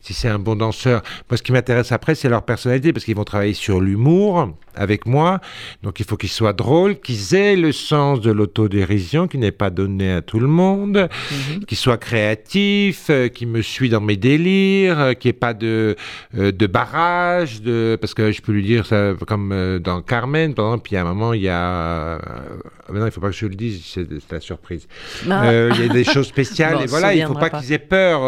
si 0.00 0.14
c'est 0.14 0.28
un 0.28 0.38
bon 0.38 0.54
danseur. 0.54 1.02
Moi, 1.28 1.36
ce 1.38 1.42
qui 1.42 1.50
m'intéresse 1.50 1.90
après, 1.90 2.14
c'est 2.14 2.28
leur 2.28 2.44
personnalité 2.44 2.92
parce 2.92 3.04
qu'ils 3.04 3.16
vont 3.16 3.24
travailler 3.24 3.54
sur 3.54 3.80
l'humour 3.80 4.52
avec 4.76 5.06
moi. 5.08 5.40
Donc 5.82 6.00
il 6.00 6.06
faut 6.06 6.16
qu'ils 6.16 6.28
soient 6.28 6.52
drôles, 6.52 7.00
qu'ils 7.00 7.34
aient 7.34 7.56
le 7.56 7.72
sens 7.72 8.20
de 8.20 8.30
l'autodérision 8.30 9.26
qui 9.26 9.38
n'est 9.38 9.52
pas 9.52 9.70
donné 9.70 10.12
à 10.12 10.22
tout 10.22 10.38
le 10.38 10.46
monde, 10.46 11.08
mhm. 11.30 11.64
qu'ils 11.64 11.78
soient 11.78 11.96
créatifs, 11.98 13.06
euh, 13.10 13.28
qu'ils 13.28 13.48
me 13.48 13.62
suivent 13.62 13.92
dans 13.92 14.00
mes 14.00 14.16
délires, 14.16 15.00
euh, 15.00 15.12
qu'il 15.14 15.28
n'y 15.28 15.36
ait 15.36 15.38
pas 15.38 15.54
de, 15.54 15.96
euh, 16.36 16.52
de 16.52 16.66
barrage, 16.66 17.62
de... 17.62 17.96
parce 18.00 18.14
que 18.14 18.30
je 18.30 18.40
peux 18.42 18.52
lui 18.52 18.62
dire, 18.62 18.86
ça, 18.86 19.14
comme 19.26 19.80
dans 19.82 20.02
Carmen, 20.02 20.54
par 20.54 20.66
exemple, 20.66 20.90
il 20.90 20.94
y 20.94 20.96
a 20.98 21.02
un 21.02 21.04
moment, 21.04 21.32
il 21.32 21.42
y 21.42 21.48
a... 21.48 22.20
Maintenant, 22.88 23.04
il 23.04 23.06
ne 23.06 23.10
faut 23.10 23.20
pas 23.20 23.28
que 23.30 23.36
je 23.36 23.46
le 23.46 23.54
dise, 23.54 23.82
c'est 23.84 24.32
la 24.32 24.40
surprise. 24.40 24.86
Ah. 25.30 25.52
il 25.74 25.86
y 25.86 25.90
a 25.90 25.92
des 25.92 26.04
choses 26.04 26.26
spéciales, 26.36 26.82
et 26.82 26.86
voilà, 26.86 27.14
il 27.14 27.22
ne 27.22 27.26
faut 27.26 27.34
pas, 27.34 27.50
qu'ils 27.50 27.72
aient 27.72 27.78
peur, 27.78 28.20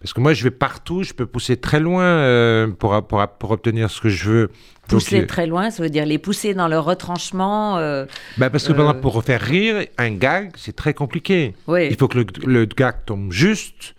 parce 0.00 0.12
que 0.12 0.20
moi, 0.20 0.32
je 0.32 0.44
vais 0.44 0.50
partout, 0.50 1.02
je 1.02 1.12
peux 1.12 1.26
pousser 1.26 1.56
très 1.56 1.80
loin 1.80 2.68
pour, 2.78 3.06
pour, 3.06 3.26
pour 3.38 3.50
obtenir 3.50 3.90
ce 3.90 4.00
que 4.00 4.08
je 4.08 4.30
veux. 4.30 4.50
Pousser 4.88 5.26
très 5.26 5.46
loin, 5.46 5.70
ça 5.70 5.82
veut 5.82 5.90
dire 5.90 6.06
les 6.06 6.18
pousser 6.18 6.54
dans 6.54 6.68
leur 6.68 6.84
retranchement. 6.84 7.78
Euh, 7.78 8.06
bah 8.36 8.50
parce 8.50 8.66
que 8.66 8.72
exemple, 8.72 9.00
pour 9.00 9.14
refaire 9.14 9.40
rire, 9.40 9.86
un 9.98 10.10
gag, 10.10 10.52
c'est 10.56 10.76
très 10.76 10.94
compliqué. 10.94 11.54
Il 11.68 11.96
faut 11.96 12.08
que 12.08 12.18
le, 12.18 12.26
le, 12.44 12.64
gag 12.66 12.96
tombe 13.06 13.32
juste 13.32 13.94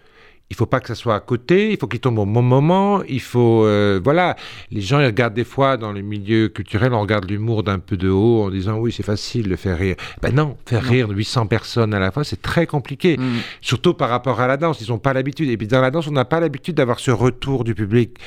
il 0.52 0.56
faut 0.56 0.68
pas 0.68 0.80
que 0.80 0.88
ça 0.88 0.96
soit 0.96 1.16
à 1.16 1.20
côté, 1.20 1.72
il 1.72 1.78
faut 1.78 1.88
qu'il 1.88 2.00
tombe 2.00 2.20
au 2.20 2.26
bon 2.26 2.44
moment, 2.44 3.02
il 3.10 3.20
faut... 3.20 3.66
Euh, 3.66 4.00
voilà, 4.04 4.36
les 4.70 4.82
gens 4.82 5.00
ils 5.00 5.08
regardent 5.08 5.34
des 5.34 5.44
fois 5.44 5.76
dans 5.76 5.92
le 5.92 6.02
milieu 6.02 6.50
culturel, 6.50 6.94
on 6.94 7.02
regarde 7.02 7.28
l'humour 7.28 7.64
d'un 7.64 7.80
peu 7.80 7.98
de 7.98 8.10
haut 8.10 8.44
en 8.44 8.50
disant 8.52 8.78
oui 8.78 8.92
c'est 8.92 9.04
facile 9.04 9.50
de 9.50 9.56
faire 9.56 9.78
rire. 9.78 9.96
Ben 10.22 10.34
non, 10.36 10.56
faire 10.68 10.84
rire 10.84 11.10
800 11.10 11.48
personnes 11.48 11.96
à 11.96 12.00
la 12.00 12.12
fois 12.12 12.24
c'est 12.24 12.44
très 12.44 12.68
compliqué, 12.68 13.18
mm. 13.18 13.38
surtout 13.62 13.96
par 13.96 14.10
rapport 14.10 14.40
à 14.40 14.46
la 14.46 14.56
danse, 14.58 14.82
ils 14.82 14.90
n'ont 14.92 15.00
pas 15.00 15.14
l'habitude. 15.14 15.50
Et 15.50 15.58
puis 15.58 15.66
dans 15.66 15.82
la 15.82 15.90
danse 15.90 16.08
on 16.08 16.12
n'a 16.12 16.26
pas 16.26 16.40
l'habitude 16.40 16.76
d'avoir 16.76 17.00
ce 17.00 17.10
retour 17.10 17.64
du 17.64 17.74
public. 17.74 18.18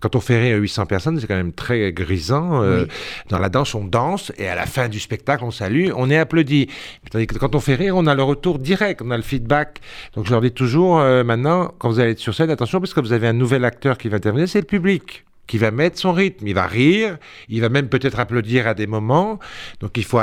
Quand 0.00 0.16
on 0.16 0.20
fait 0.20 0.40
rire 0.40 0.58
800 0.58 0.86
personnes 0.86 1.20
c'est 1.20 1.28
quand 1.28 1.36
même 1.36 1.52
très 1.52 1.92
grisant. 1.92 2.60
Euh, 2.62 2.86
dans 3.28 3.38
la 3.38 3.50
danse 3.50 3.76
on 3.76 3.84
danse 3.84 4.32
et 4.36 4.48
à 4.48 4.56
la 4.56 4.66
fin 4.66 4.88
du 4.88 4.98
spectacle 4.98 5.44
on 5.44 5.52
salue, 5.52 5.90
on 5.94 6.10
est 6.10 6.18
applaudi. 6.18 6.68
Tandis 7.12 7.28
que 7.28 7.38
quand 7.38 7.54
on 7.54 7.60
fait 7.60 7.76
rire 7.76 7.96
on 7.96 8.06
a 8.06 8.16
le 8.16 8.22
retour 8.24 8.58
direct, 8.58 9.00
on 9.00 9.12
a 9.12 9.16
le 9.16 9.22
feedback. 9.22 9.80
Donc 10.16 10.26
je 10.26 10.32
leur 10.32 10.40
dis 10.40 10.50
toujours 10.50 10.98
euh, 10.98 11.22
maintenant 11.22 11.67
quand 11.78 11.88
vous 11.88 12.00
allez 12.00 12.12
être 12.12 12.18
sur 12.18 12.34
scène, 12.34 12.50
attention 12.50 12.80
parce 12.80 12.94
que 12.94 13.00
vous 13.00 13.12
avez 13.12 13.26
un 13.26 13.32
nouvel 13.32 13.64
acteur 13.64 13.98
qui 13.98 14.08
va 14.08 14.16
intervenir, 14.16 14.48
c'est 14.48 14.60
le 14.60 14.66
public 14.66 15.24
qui 15.48 15.58
va 15.58 15.70
mettre 15.72 15.98
son 15.98 16.12
rythme. 16.12 16.46
Il 16.46 16.54
va 16.54 16.66
rire, 16.66 17.18
il 17.48 17.60
va 17.60 17.68
même 17.68 17.88
peut-être 17.88 18.20
applaudir 18.20 18.68
à 18.68 18.74
des 18.74 18.86
moments. 18.86 19.40
Donc 19.80 19.96
il 19.96 20.04
faut 20.04 20.20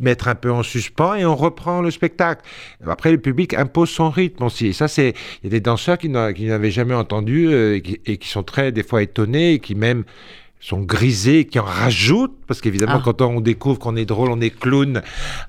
mettre 0.00 0.28
un 0.28 0.34
peu 0.34 0.50
en 0.50 0.62
suspens 0.62 1.14
et 1.14 1.24
on 1.24 1.36
reprend 1.36 1.82
le 1.82 1.90
spectacle. 1.90 2.42
Après, 2.86 3.12
le 3.12 3.18
public 3.18 3.54
impose 3.54 3.90
son 3.90 4.10
rythme 4.10 4.44
aussi. 4.44 4.68
Et 4.68 4.72
ça, 4.72 4.88
c'est 4.88 5.10
il 5.42 5.44
y 5.44 5.46
a 5.48 5.50
des 5.50 5.60
danseurs 5.60 5.98
qui 5.98 6.08
n'avaient 6.08 6.70
jamais 6.70 6.94
entendu 6.94 7.48
euh, 7.48 7.80
et, 8.06 8.16
qui, 8.16 8.28
sont 8.28 8.42
très 8.42 8.72
des 8.72 8.82
fois 8.82 9.02
étonnés 9.02 9.54
et 9.54 9.58
qui 9.58 9.74
même 9.74 10.04
sont 10.64 10.80
grisés, 10.80 11.44
qui 11.44 11.58
en 11.58 11.64
rajoutent, 11.64 12.38
parce 12.46 12.62
qu'évidemment, 12.62 12.96
ah. 12.96 13.02
quand 13.04 13.20
on 13.20 13.42
découvre 13.42 13.78
qu'on 13.78 13.96
est 13.96 14.06
drôle, 14.06 14.30
on 14.30 14.40
est 14.40 14.48
clown, 14.48 15.02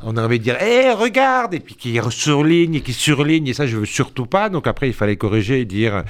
on 0.04 0.18
a 0.18 0.26
envie 0.26 0.40
de 0.40 0.44
dire 0.44 0.62
Hé, 0.62 0.92
regarde 0.92 1.54
Et 1.54 1.62
puis 1.62 1.76
qui 1.76 1.98
surligne 2.10 2.76
et 2.76 2.82
qui 2.82 2.92
surligne, 2.92 3.48
et 3.48 3.54
ça, 3.54 3.66
je 3.66 3.78
veux 3.78 3.86
surtout 3.86 4.26
pas. 4.26 4.50
Donc 4.50 4.68
après, 4.68 4.90
il 4.90 4.94
fallait 4.94 5.16
corriger 5.16 5.62
et 5.62 5.66
dire 5.66 6.04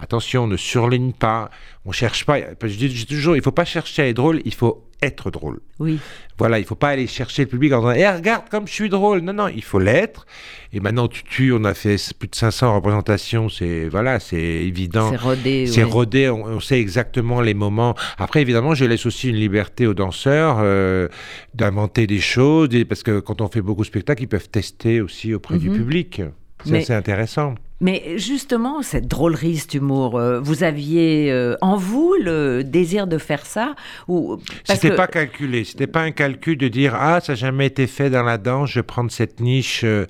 attention, 0.00 0.46
ne 0.46 0.56
surligne 0.56 1.12
pas, 1.12 1.50
on 1.84 1.92
cherche 1.92 2.24
pas. 2.26 2.38
Je 2.62 2.74
dis, 2.74 3.06
toujours, 3.06 3.36
il 3.36 3.42
faut 3.42 3.52
pas 3.52 3.64
chercher 3.64 4.02
à 4.02 4.08
être 4.08 4.16
drôle, 4.16 4.40
il 4.44 4.54
faut 4.54 4.86
être 5.02 5.30
drôle. 5.30 5.60
Oui. 5.78 5.98
Voilà, 6.38 6.58
il 6.58 6.64
faut 6.64 6.74
pas 6.74 6.90
aller 6.90 7.06
chercher 7.06 7.42
le 7.44 7.48
public 7.48 7.72
en 7.72 7.80
disant 7.80 7.92
eh, 7.92 8.08
regarde 8.08 8.48
comme 8.50 8.66
je 8.66 8.72
suis 8.72 8.88
drôle. 8.88 9.20
Non, 9.20 9.32
non, 9.32 9.48
il 9.48 9.62
faut 9.62 9.78
l'être. 9.78 10.26
Et 10.72 10.80
maintenant, 10.80 11.08
tu 11.08 11.24
tues, 11.24 11.52
on 11.52 11.64
a 11.64 11.74
fait 11.74 11.96
plus 12.18 12.28
de 12.28 12.34
500 12.34 12.74
représentations, 12.76 13.48
c'est 13.48 13.88
voilà, 13.88 14.20
c'est 14.20 14.36
évident. 14.36 15.10
C'est 15.10 15.16
rodé. 15.16 15.66
C'est 15.66 15.82
rodé, 15.82 16.30
on, 16.30 16.60
sait 16.60 16.80
exactement 16.80 17.40
les 17.40 17.54
moments. 17.54 17.94
Après, 18.18 18.42
évidemment, 18.42 18.74
je 18.74 18.84
laisse 18.84 19.06
aussi 19.06 19.30
une 19.30 19.36
liberté 19.36 19.86
aux 19.86 19.94
danseurs 19.94 20.58
euh, 20.60 21.08
d'inventer 21.54 22.06
des 22.06 22.20
choses, 22.20 22.68
parce 22.88 23.02
que 23.02 23.20
quand 23.20 23.40
on 23.40 23.48
fait 23.48 23.62
beaucoup 23.62 23.82
de 23.82 23.86
spectacles, 23.86 24.22
ils 24.22 24.28
peuvent 24.28 24.48
tester 24.48 25.00
aussi 25.00 25.34
auprès 25.34 25.58
du 25.58 25.70
mhm. 25.70 25.76
public. 25.76 26.22
C'est 26.64 26.78
assez 26.78 26.92
intéressant. 26.92 27.54
Mais 27.80 28.18
justement, 28.18 28.82
cette 28.82 29.06
drôlerie, 29.06 29.56
cet 29.56 29.74
humour, 29.74 30.18
euh, 30.18 30.38
vous 30.38 30.64
aviez 30.64 31.32
euh, 31.32 31.56
en 31.62 31.76
vous 31.76 32.14
le 32.20 32.62
désir 32.62 33.06
de 33.06 33.16
faire 33.16 33.46
ça 33.46 33.74
ou 34.06 34.38
C'était 34.64 34.94
pas 34.94 35.06
calculé, 35.06 35.64
c'était 35.64 35.86
pas 35.86 36.02
un 36.02 36.10
calcul 36.10 36.58
de 36.58 36.68
dire 36.68 36.94
ah 36.94 37.20
ça 37.20 37.32
n'a 37.32 37.36
jamais 37.36 37.66
été 37.66 37.86
fait 37.86 38.10
dans 38.10 38.22
la 38.22 38.36
danse, 38.36 38.70
je 38.70 38.80
vais 38.80 38.82
prendre 38.82 39.10
cette 39.10 39.40
niche 39.40 39.80
euh, 39.84 40.04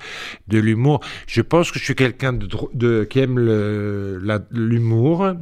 de 0.49 0.59
l'humour. 0.59 1.01
Je 1.29 1.43
pense 1.43 1.71
que 1.71 1.79
je 1.79 1.85
suis 1.85 1.95
quelqu'un 1.95 2.33
de, 2.33 2.49
de, 2.75 3.05
qui 3.05 3.21
aime 3.21 3.39
l'humour. 4.51 5.35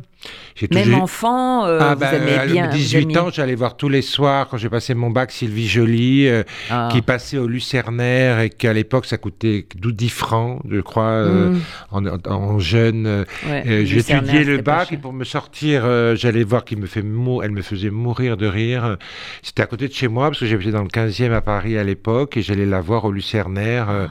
Même 0.72 0.94
enfant, 0.94 1.66
euh, 1.66 1.78
ah, 1.80 1.94
vous 1.94 2.00
bah, 2.00 2.14
aimez 2.14 2.52
bien. 2.52 2.64
À 2.64 2.68
18 2.68 3.16
ans, 3.16 3.30
j'allais 3.32 3.54
voir 3.54 3.76
tous 3.76 3.88
les 3.88 4.02
soirs, 4.02 4.48
quand 4.48 4.56
j'ai 4.56 4.68
passé 4.68 4.94
mon 4.94 5.10
bac, 5.10 5.30
Sylvie 5.30 5.68
Joly, 5.68 6.26
euh, 6.26 6.42
ah. 6.70 6.88
qui 6.90 7.02
passait 7.02 7.38
au 7.38 7.46
Lucernaire 7.46 8.40
et 8.40 8.50
qu'à 8.50 8.72
l'époque, 8.72 9.06
ça 9.06 9.18
coûtait 9.18 9.66
10 9.76 10.08
francs, 10.08 10.60
je 10.68 10.80
crois, 10.80 11.04
euh, 11.04 11.50
hmm. 11.92 12.08
en, 12.08 12.17
jeune. 12.58 13.24
j'ai 13.64 13.98
étudié 13.98 14.44
le 14.44 14.58
bac 14.58 14.92
et 14.92 14.96
pour 14.96 15.12
me 15.12 15.24
sortir, 15.24 15.82
j'allais 16.16 16.44
voir 16.44 16.64
qui 16.64 16.76
me 16.76 16.86
fait 16.86 17.04
elle 17.42 17.50
me 17.50 17.62
faisait 17.62 17.90
mourir 17.90 18.36
de 18.36 18.46
rire. 18.46 18.96
C'était 19.42 19.62
à 19.62 19.66
côté 19.66 19.88
de 19.88 19.92
chez 19.92 20.08
moi, 20.08 20.28
parce 20.28 20.40
que 20.40 20.46
j'étais 20.46 20.70
dans 20.70 20.82
le 20.82 20.88
15e 20.88 21.32
à 21.32 21.40
Paris 21.40 21.78
à 21.78 21.84
l'époque, 21.84 22.36
et 22.36 22.42
j'allais 22.42 22.66
la 22.66 22.80
voir 22.80 23.04
au 23.04 23.12
Lucernaire 23.12 24.08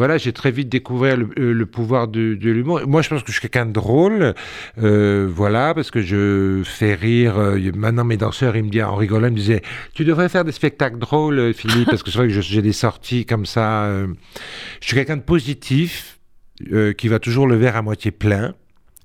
voilà, 0.00 0.16
j'ai 0.16 0.32
très 0.32 0.50
vite 0.50 0.70
découvert 0.70 1.18
le, 1.18 1.28
euh, 1.38 1.66
pouvoir 1.66 2.08
de, 2.08 2.38
l'humour. 2.40 2.80
Moi, 2.86 3.02
je 3.02 3.10
pense 3.10 3.22
que 3.22 3.26
je 3.26 3.32
suis 3.32 3.42
quelqu'un 3.42 3.66
de 3.66 3.72
drôle, 3.72 4.34
euh, 4.82 5.28
voilà, 5.30 5.74
parce 5.74 5.90
que 5.90 6.00
je 6.00 6.62
fais 6.64 6.94
rire. 6.94 7.38
Euh, 7.38 7.70
maintenant, 7.74 8.04
mes 8.04 8.16
danseurs, 8.16 8.56
ils 8.56 8.64
me 8.64 8.70
disent, 8.70 8.82
en 8.82 8.96
rigolant, 8.96 9.26
ils 9.26 9.32
me 9.32 9.36
disaient, 9.36 9.60
tu 9.92 10.04
devrais 10.04 10.30
faire 10.30 10.46
des 10.46 10.52
spectacles 10.52 10.98
drôles, 10.98 11.52
Philippe, 11.52 11.90
parce 11.90 12.02
que 12.02 12.10
c'est 12.10 12.16
vrai 12.16 12.28
que 12.28 12.40
j'ai 12.40 12.62
des 12.62 12.72
sorties 12.72 13.26
comme 13.26 13.44
ça. 13.44 13.90
je 14.80 14.86
suis 14.86 14.96
quelqu'un 14.96 15.18
de 15.18 15.22
positif, 15.22 16.19
qui 16.96 17.08
va 17.08 17.18
toujours 17.18 17.46
le 17.46 17.56
verre 17.56 17.76
à 17.76 17.82
moitié 17.82 18.10
plein. 18.10 18.54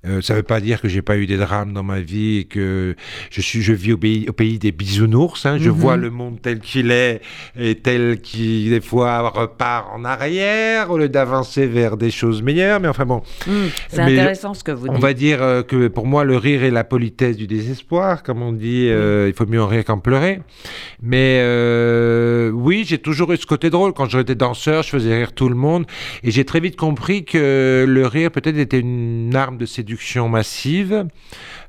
Euh, 0.06 0.20
ça 0.20 0.34
ne 0.34 0.38
veut 0.38 0.42
pas 0.42 0.60
dire 0.60 0.80
que 0.80 0.88
j'ai 0.88 1.02
pas 1.02 1.16
eu 1.16 1.26
des 1.26 1.36
drames 1.36 1.72
dans 1.72 1.82
ma 1.82 2.00
vie 2.00 2.38
et 2.38 2.44
que 2.44 2.94
je 3.30 3.40
suis, 3.40 3.62
je 3.62 3.72
vis 3.72 3.92
au 3.92 3.96
pays, 3.96 4.26
au 4.28 4.32
pays 4.32 4.58
des 4.58 4.72
bisounours. 4.72 5.46
Hein. 5.46 5.58
Je 5.58 5.70
mhm. 5.70 5.76
vois 5.76 5.96
le 5.96 6.10
monde 6.10 6.38
tel 6.40 6.60
qu'il 6.60 6.90
est 6.90 7.20
et 7.58 7.74
tel 7.76 8.20
qu'il 8.20 8.70
des 8.70 8.80
fois 8.80 9.28
repart 9.28 9.88
en 9.92 10.04
arrière 10.04 10.90
au 10.90 10.98
lieu 10.98 11.08
d'avancer 11.08 11.66
vers 11.66 11.96
des 11.96 12.10
choses 12.10 12.42
meilleures. 12.42 12.80
Mais 12.80 12.88
enfin 12.88 13.04
bon. 13.04 13.22
Mhm. 13.46 13.68
c'est 13.88 14.00
intéressant 14.00 14.54
ce 14.54 14.62
que 14.62 14.72
vous 14.72 14.88
dites. 14.88 14.96
On 14.96 15.00
va 15.00 15.12
dire 15.12 15.42
euh, 15.42 15.62
que 15.62 15.88
pour 15.88 16.06
moi 16.06 16.24
le 16.24 16.36
rire 16.36 16.62
est 16.62 16.70
la 16.70 16.84
politesse 16.84 17.36
du 17.36 17.46
désespoir, 17.46 18.22
comme 18.22 18.42
on 18.42 18.52
dit. 18.52 18.88
Euh, 18.88 19.26
il 19.28 19.34
faut 19.34 19.46
mieux 19.46 19.62
en 19.62 19.66
rire 19.66 19.84
qu'en 19.84 19.98
pleurer. 19.98 20.40
Mais 21.02 21.42
oui, 22.52 22.84
j'ai 22.86 22.98
toujours 22.98 23.32
eu 23.32 23.36
ce 23.36 23.46
côté 23.46 23.70
drôle. 23.70 23.92
Quand 23.92 24.08
j'étais 24.08 24.34
danseur, 24.34 24.82
je 24.82 24.90
faisais 24.90 25.16
rire 25.16 25.32
tout 25.32 25.48
le 25.48 25.54
monde 25.54 25.86
et 26.22 26.30
j'ai 26.30 26.44
très 26.44 26.60
vite 26.60 26.76
compris 26.76 27.24
que 27.24 27.84
le 27.86 28.06
rire 28.06 28.30
peut-être 28.30 28.56
était 28.56 28.78
une 28.78 29.34
arme 29.34 29.58
de 29.58 29.66
séduction 29.66 29.95
massive. 30.28 31.06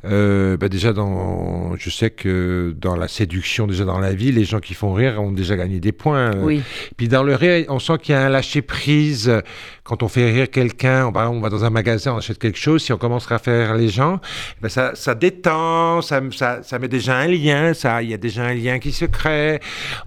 Euh, 0.06 0.58
bah 0.58 0.70
déjà, 0.70 0.94
dans, 0.94 1.76
je 1.76 1.90
sais 1.90 2.10
que 2.12 2.74
dans 2.80 2.96
la 2.96 3.08
séduction, 3.08 3.68
déjà 3.68 3.84
dans 3.84 4.00
la 4.00 4.14
vie, 4.14 4.32
les 4.32 4.46
gens 4.46 4.60
qui 4.60 4.74
font 4.74 4.94
rire 4.94 5.22
ont 5.22 5.32
déjà 5.32 5.58
gagné 5.58 5.80
des 5.80 5.92
points. 5.92 6.32
Oui. 6.38 6.62
Puis 6.98 7.08
dans 7.08 7.24
le 7.24 7.36
rire, 7.36 7.66
on 7.70 7.80
sent 7.80 7.98
qu'il 8.02 8.14
y 8.14 8.18
a 8.18 8.22
un 8.22 8.30
lâcher 8.30 8.62
prise. 8.62 9.42
Quand 9.84 10.04
on 10.04 10.08
fait 10.08 10.30
rire 10.32 10.50
quelqu'un, 10.50 11.08
on, 11.08 11.18
on 11.18 11.40
va 11.40 11.50
dans 11.50 11.64
un 11.66 11.70
magasin, 11.70 12.14
on 12.14 12.18
achète 12.18 12.40
quelque 12.40 12.60
chose. 12.60 12.84
Si 12.84 12.94
on 12.94 12.98
commence 12.98 13.30
à 13.32 13.40
faire 13.40 13.76
les 13.76 13.90
gens, 13.90 14.20
ben 14.62 14.70
ça, 14.70 14.92
ça 14.96 15.16
détend, 15.16 16.02
ça, 16.02 16.22
ça, 16.32 16.62
ça, 16.62 16.80
met 16.80 16.88
déjà 16.88 17.18
un 17.18 17.28
lien. 17.28 17.74
Ça, 17.74 18.02
il 18.04 18.10
y 18.10 18.14
a 18.14 18.18
déjà 18.18 18.44
un 18.44 18.54
lien 18.54 18.80
qui 18.80 18.92
se 18.92 19.06
crée. 19.06 19.60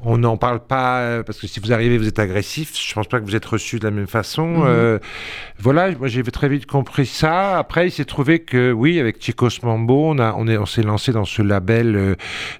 On 0.02 0.18
n'en 0.18 0.36
parle 0.36 0.60
pas 0.60 1.00
euh, 1.00 1.22
parce 1.22 1.38
que 1.38 1.46
si 1.46 1.60
vous 1.60 1.72
arrivez, 1.72 1.98
vous 1.98 2.08
êtes 2.08 2.18
agressif. 2.18 2.72
Je 2.74 2.94
pense 2.94 3.08
pas 3.08 3.20
que 3.20 3.24
vous 3.24 3.36
êtes 3.36 3.44
reçu 3.44 3.78
de 3.78 3.84
la 3.84 3.90
même 3.90 4.06
façon. 4.06 4.46
Mhm. 4.46 4.64
Euh, 4.66 4.98
voilà, 5.58 5.90
moi 5.92 6.08
j'ai 6.08 6.22
très 6.22 6.48
vite 6.48 6.66
compris 6.66 7.06
ça. 7.06 7.58
Après, 7.58 7.88
il 7.88 7.90
s'est 7.90 8.04
trouvé 8.10 8.40
que 8.40 8.72
oui, 8.72 9.00
avec 9.00 9.22
Chicos 9.22 9.48
Mambo, 9.62 10.10
on, 10.10 10.18
a, 10.18 10.34
on, 10.36 10.46
est, 10.48 10.58
on 10.58 10.66
s'est 10.66 10.82
lancé 10.82 11.12
dans 11.12 11.24
ce 11.24 11.40
label 11.40 11.96
euh, 11.96 12.14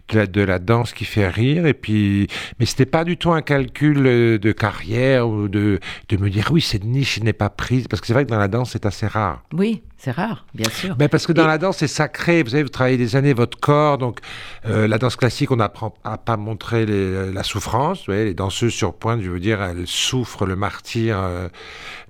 de, 0.09 0.19
la, 0.19 0.27
de, 0.27 0.41
la, 0.41 0.59
danse 0.59 0.93
qui 0.95 1.05
fait 1.05 1.29
rire. 1.29 1.67
Et 1.67 1.75
puis, 1.75 2.29
mais 2.59 2.67
c'était 2.67 2.87
pas 2.87 3.05
du 3.05 3.17
tout 3.17 3.33
un 3.33 3.43
calcul 3.43 4.03
de 4.03 4.53
carrière 4.53 5.29
ou 5.29 5.49
de, 5.49 5.79
de 6.09 6.17
me 6.17 6.31
dire 6.31 6.49
oui, 6.51 6.61
cette 6.61 6.85
niche 6.85 7.21
n'est 7.21 7.33
pas 7.33 7.51
prise 7.51 7.89
parce 7.89 8.01
que 8.01 8.07
c'est 8.07 8.15
vrai 8.15 8.25
que 8.25 8.31
dans 8.31 8.39
la 8.39 8.49
danse 8.49 8.71
c'est 8.73 8.87
assez 8.87 9.07
rare. 9.07 9.43
Oui. 9.53 9.83
C'est 10.03 10.13
rare, 10.13 10.47
bien 10.55 10.71
sûr. 10.71 10.97
Mais 10.99 11.09
parce 11.09 11.27
que 11.27 11.33
dans 11.33 11.47
la 11.47 11.59
danse, 11.59 11.77
c'est 11.77 11.87
sacré. 11.87 12.43
Vous 12.43 12.49
savez, 12.49 12.63
vous 12.63 12.71
travaillez 12.71 12.97
des 12.97 13.17
années 13.17 13.35
votre 13.35 13.61
corps. 13.61 13.99
Donc, 13.99 14.21
euh, 14.65 14.89
la 14.89 14.97
danse 14.97 15.15
classique, 15.15 15.51
on 15.51 15.57
n'apprend 15.57 15.93
à 16.05 16.17
pas 16.17 16.39
montrer 16.39 16.87
les, 16.87 17.31
la 17.31 17.43
souffrance. 17.43 17.99
Vous 17.99 18.05
voyez, 18.07 18.25
les 18.25 18.33
danseuses 18.33 18.73
sur 18.73 18.95
pointe, 18.95 19.21
je 19.21 19.29
veux 19.29 19.41
dire, 19.41 19.63
elles 19.63 19.87
souffrent 19.87 20.47
le 20.47 20.57
martyr. 20.57 21.19
Euh, 21.21 21.49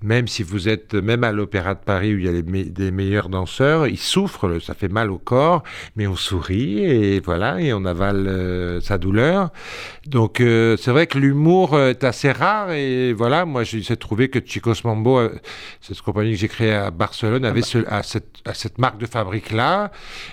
même 0.03 0.29
si 0.29 0.45
vous 0.45 0.69
êtes, 0.69 0.95
même 0.95 1.25
à 1.25 1.33
l'Opéra 1.33 1.75
de 1.75 1.81
Paris 1.81 2.15
où 2.15 2.19
il 2.19 2.27
y 2.27 2.29
a 2.29 2.33
les 2.33 2.43
des 2.43 2.93
meilleurs 2.93 3.29
danseurs, 3.29 3.89
ils 3.89 3.99
souffrent. 3.99 4.61
Ça 4.61 4.75
fait 4.75 4.89
mal 4.89 5.11
au 5.11 5.19
corps, 5.19 5.65
mais 5.97 6.07
on 6.07 6.15
sourit 6.15 6.85
et 6.85 7.19
voilà, 7.19 7.61
et 7.61 7.73
on 7.73 7.85
avale 7.85 8.29
euh, 8.29 8.81
sa 8.81 8.99
douleur. 8.99 9.51
Donc, 10.07 10.37
c'est 10.39 10.91
vrai 10.91 11.09
que 11.09 11.19
l'humour 11.19 11.77
est 11.77 12.05
assez 12.05 12.31
rare. 12.31 12.71
Et 12.71 13.13
voilà, 13.13 13.45
moi, 13.45 13.65
j'ai 13.65 13.97
trouvé 13.97 14.29
que 14.29 14.39
Chicos 14.45 14.75
Mambo, 14.85 15.29
cette 15.81 16.01
compagnie 16.03 16.33
que 16.33 16.39
j'ai 16.39 16.49
créée 16.49 16.73
à 16.73 16.93
Barcelone, 16.93 17.45
avait 17.45 17.61
ah 17.61 17.63
bah, 17.63 17.67
ce 17.67 17.80
à 17.89 18.03
cette, 18.03 18.39
à 18.45 18.55
cette 18.55 18.79
marque 18.79 18.99
de 18.99 19.07
fabrique-là, 19.07 19.91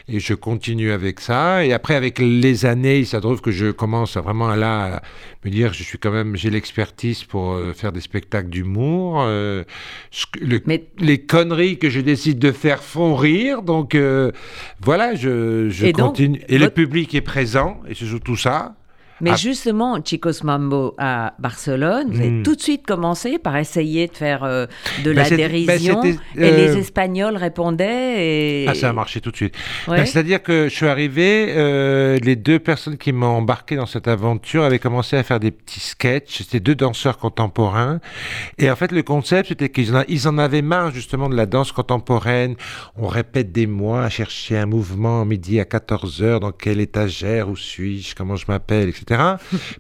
et 0.08 0.20
je 0.20 0.34
continue 0.34 0.92
avec 0.92 1.20
ça. 1.20 1.66
Et 1.66 1.74
après, 1.74 1.96
avec 1.96 2.20
les 2.20 2.66
années, 2.66 3.00
il 3.00 3.08
se 3.08 3.18
trouve 3.18 3.42
que 3.42 3.52
je 3.52 3.72
commence 3.72 4.18
à 4.18 4.22
vraiment 4.22 4.54
là 4.56 4.98
à 4.98 5.02
me 5.46 5.52
dire, 5.52 5.74
je 5.74 5.84
suis 5.84 5.98
quand 5.98 6.12
même, 6.12 6.36
j'ai 6.36 6.50
l'expertise 6.50 7.24
pour 7.24 7.54
euh, 7.54 7.74
faire 7.74 7.92
des 7.92 8.02
spectacles 8.02 8.50
d'humour. 8.50 9.24
Euh, 9.26 9.64
Les 11.00 11.20
conneries 11.20 11.78
que 11.78 11.90
je 11.90 12.02
décide 12.02 12.40
de 12.40 12.52
faire 12.52 12.84
font 12.84 13.16
rire, 13.16 13.62
donc 13.62 13.96
euh, 13.96 14.32
voilà, 14.82 15.16
je, 15.16 15.70
je 15.70 15.88
continue. 15.92 16.42
et 16.48 16.58
le 16.58 16.70
public 16.70 17.14
est 17.16 17.22
présent, 17.22 17.82
et 17.88 17.94
c'est 17.96 18.06
surtout 18.06 18.36
ça. 18.38 18.76
Mais 19.22 19.32
ah. 19.34 19.36
justement, 19.36 19.98
Chicos 20.04 20.44
Mambo 20.44 20.94
à 20.98 21.34
Barcelone, 21.40 22.12
vous 22.12 22.20
avez 22.20 22.30
hmm. 22.30 22.44
tout 22.44 22.56
de 22.56 22.62
suite 22.62 22.86
commencé 22.86 23.40
par 23.40 23.58
essayer 23.58 24.08
de 24.08 24.16
faire 24.16 24.44
euh, 24.44 24.68
de 25.04 25.14
ben, 25.14 25.24
la 25.24 25.30
ben, 25.30 25.38
dérision. 25.38 26.04
et 26.04 26.18
les 26.36 26.70
euh, 26.70 26.78
Espagnols 26.78 27.36
répondaient. 27.36 28.64
Et... 28.64 28.66
Ah, 28.68 28.76
ça 28.76 28.90
a 28.90 28.94
marché 28.94 29.20
tout 29.22 29.32
de 29.32 29.36
suite. 29.36 29.56
Ben, 29.88 30.06
c'est-à-dire 30.06 30.44
que 30.44 30.70
je 30.70 30.74
suis 30.76 30.88
arrivé, 30.88 31.48
euh, 31.50 32.20
les 32.22 32.36
deux 32.36 32.60
personnes 32.60 32.98
qui 32.98 33.12
m'ont 33.12 33.28
embarqué 33.28 33.76
dans 33.76 33.86
cette 33.86 34.08
aventure 34.08 34.64
avaient 34.64 34.80
commencé 34.80 35.18
à 35.18 35.24
faire 35.24 35.40
des 35.40 35.52
petits 35.52 35.80
sketchs. 35.80 36.44
C'était 36.44 36.60
deux 36.60 36.76
danseurs 36.76 37.18
contemporains. 37.18 38.00
Et 38.60 38.70
en 38.70 38.76
fait, 38.76 38.92
le 38.92 39.02
concept, 39.02 39.50
c'était 39.50 39.70
qu'ils 39.70 39.96
en, 39.96 40.04
ils 40.08 40.28
en 40.28 40.38
avaient 40.38 40.62
marre 40.62 40.92
justement 40.92 41.28
de 41.30 41.36
la 41.36 41.46
danse 41.48 41.72
contemporaine. 41.72 42.56
On 42.96 43.08
répète 43.08 43.52
des 43.52 43.66
mois 43.66 44.04
à 44.04 44.10
chercher 44.10 44.58
un 44.58 44.68
mouvement 44.68 45.26
midi 45.26 45.60
à 45.60 45.64
14h, 45.64 46.40
dans 46.40 46.52
quelle 46.52 46.80
étagère, 46.80 47.50
où 47.50 47.56
suis-je, 47.56 48.14
comment 48.16 48.36
je 48.36 48.46
m'appelle, 48.48 48.90
etc. 48.90 49.07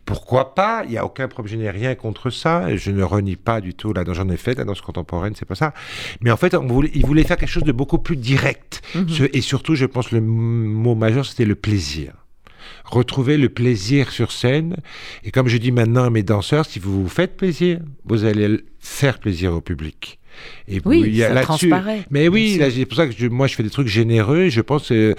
Pourquoi 0.05 0.55
pas? 0.55 0.83
Il 0.85 0.91
n'y 0.91 0.97
a 0.97 1.05
aucun 1.05 1.27
problème, 1.27 1.51
je 1.51 1.57
n'ai 1.57 1.69
rien 1.69 1.95
contre 1.95 2.29
ça. 2.29 2.75
Je 2.75 2.91
ne 2.91 3.03
renie 3.03 3.35
pas 3.35 3.61
du 3.61 3.73
tout 3.73 3.93
la 3.93 4.03
danse, 4.03 4.17
j'en 4.17 4.29
ai 4.29 4.37
fait, 4.37 4.57
la 4.57 4.65
danse 4.65 4.81
contemporaine, 4.81 5.33
c'est 5.35 5.45
pas 5.45 5.55
ça. 5.55 5.73
Mais 6.21 6.31
en 6.31 6.37
fait, 6.37 6.53
on 6.55 6.67
voulait, 6.67 6.91
il 6.93 7.05
voulait 7.05 7.23
faire 7.23 7.37
quelque 7.37 7.49
chose 7.49 7.63
de 7.63 7.71
beaucoup 7.71 7.99
plus 7.99 8.17
direct. 8.17 8.81
Mhm. 8.95 9.29
Et 9.33 9.41
surtout, 9.41 9.75
je 9.75 9.85
pense, 9.85 10.11
le 10.11 10.21
mot 10.21 10.95
majeur, 10.95 11.25
c'était 11.25 11.45
le 11.45 11.55
plaisir 11.55 12.13
retrouver 12.85 13.37
le 13.37 13.49
plaisir 13.49 14.11
sur 14.11 14.31
scène. 14.31 14.77
Et 15.23 15.31
comme 15.31 15.47
je 15.47 15.57
dis 15.57 15.71
maintenant 15.71 16.05
à 16.05 16.09
mes 16.09 16.23
danseurs, 16.23 16.65
si 16.65 16.79
vous 16.79 17.03
vous 17.03 17.09
faites 17.09 17.37
plaisir, 17.37 17.79
vous 18.05 18.25
allez 18.25 18.63
faire 18.79 19.19
plaisir 19.19 19.53
au 19.53 19.61
public. 19.61 20.19
Et 20.67 20.81
oui, 20.85 21.03
il 21.05 21.15
y 21.15 21.23
a 21.23 21.33
ça 21.33 21.41
transparaît. 21.41 22.03
Mais 22.09 22.27
oui, 22.27 22.59
c'est 22.59 22.85
pour 22.85 22.97
ça 22.97 23.07
que 23.07 23.27
moi 23.27 23.47
je 23.47 23.55
fais 23.55 23.63
des 23.63 23.69
trucs 23.69 23.87
généreux. 23.87 24.43
Et 24.43 24.49
je 24.49 24.61
pense 24.61 24.91
euh, 24.91 25.13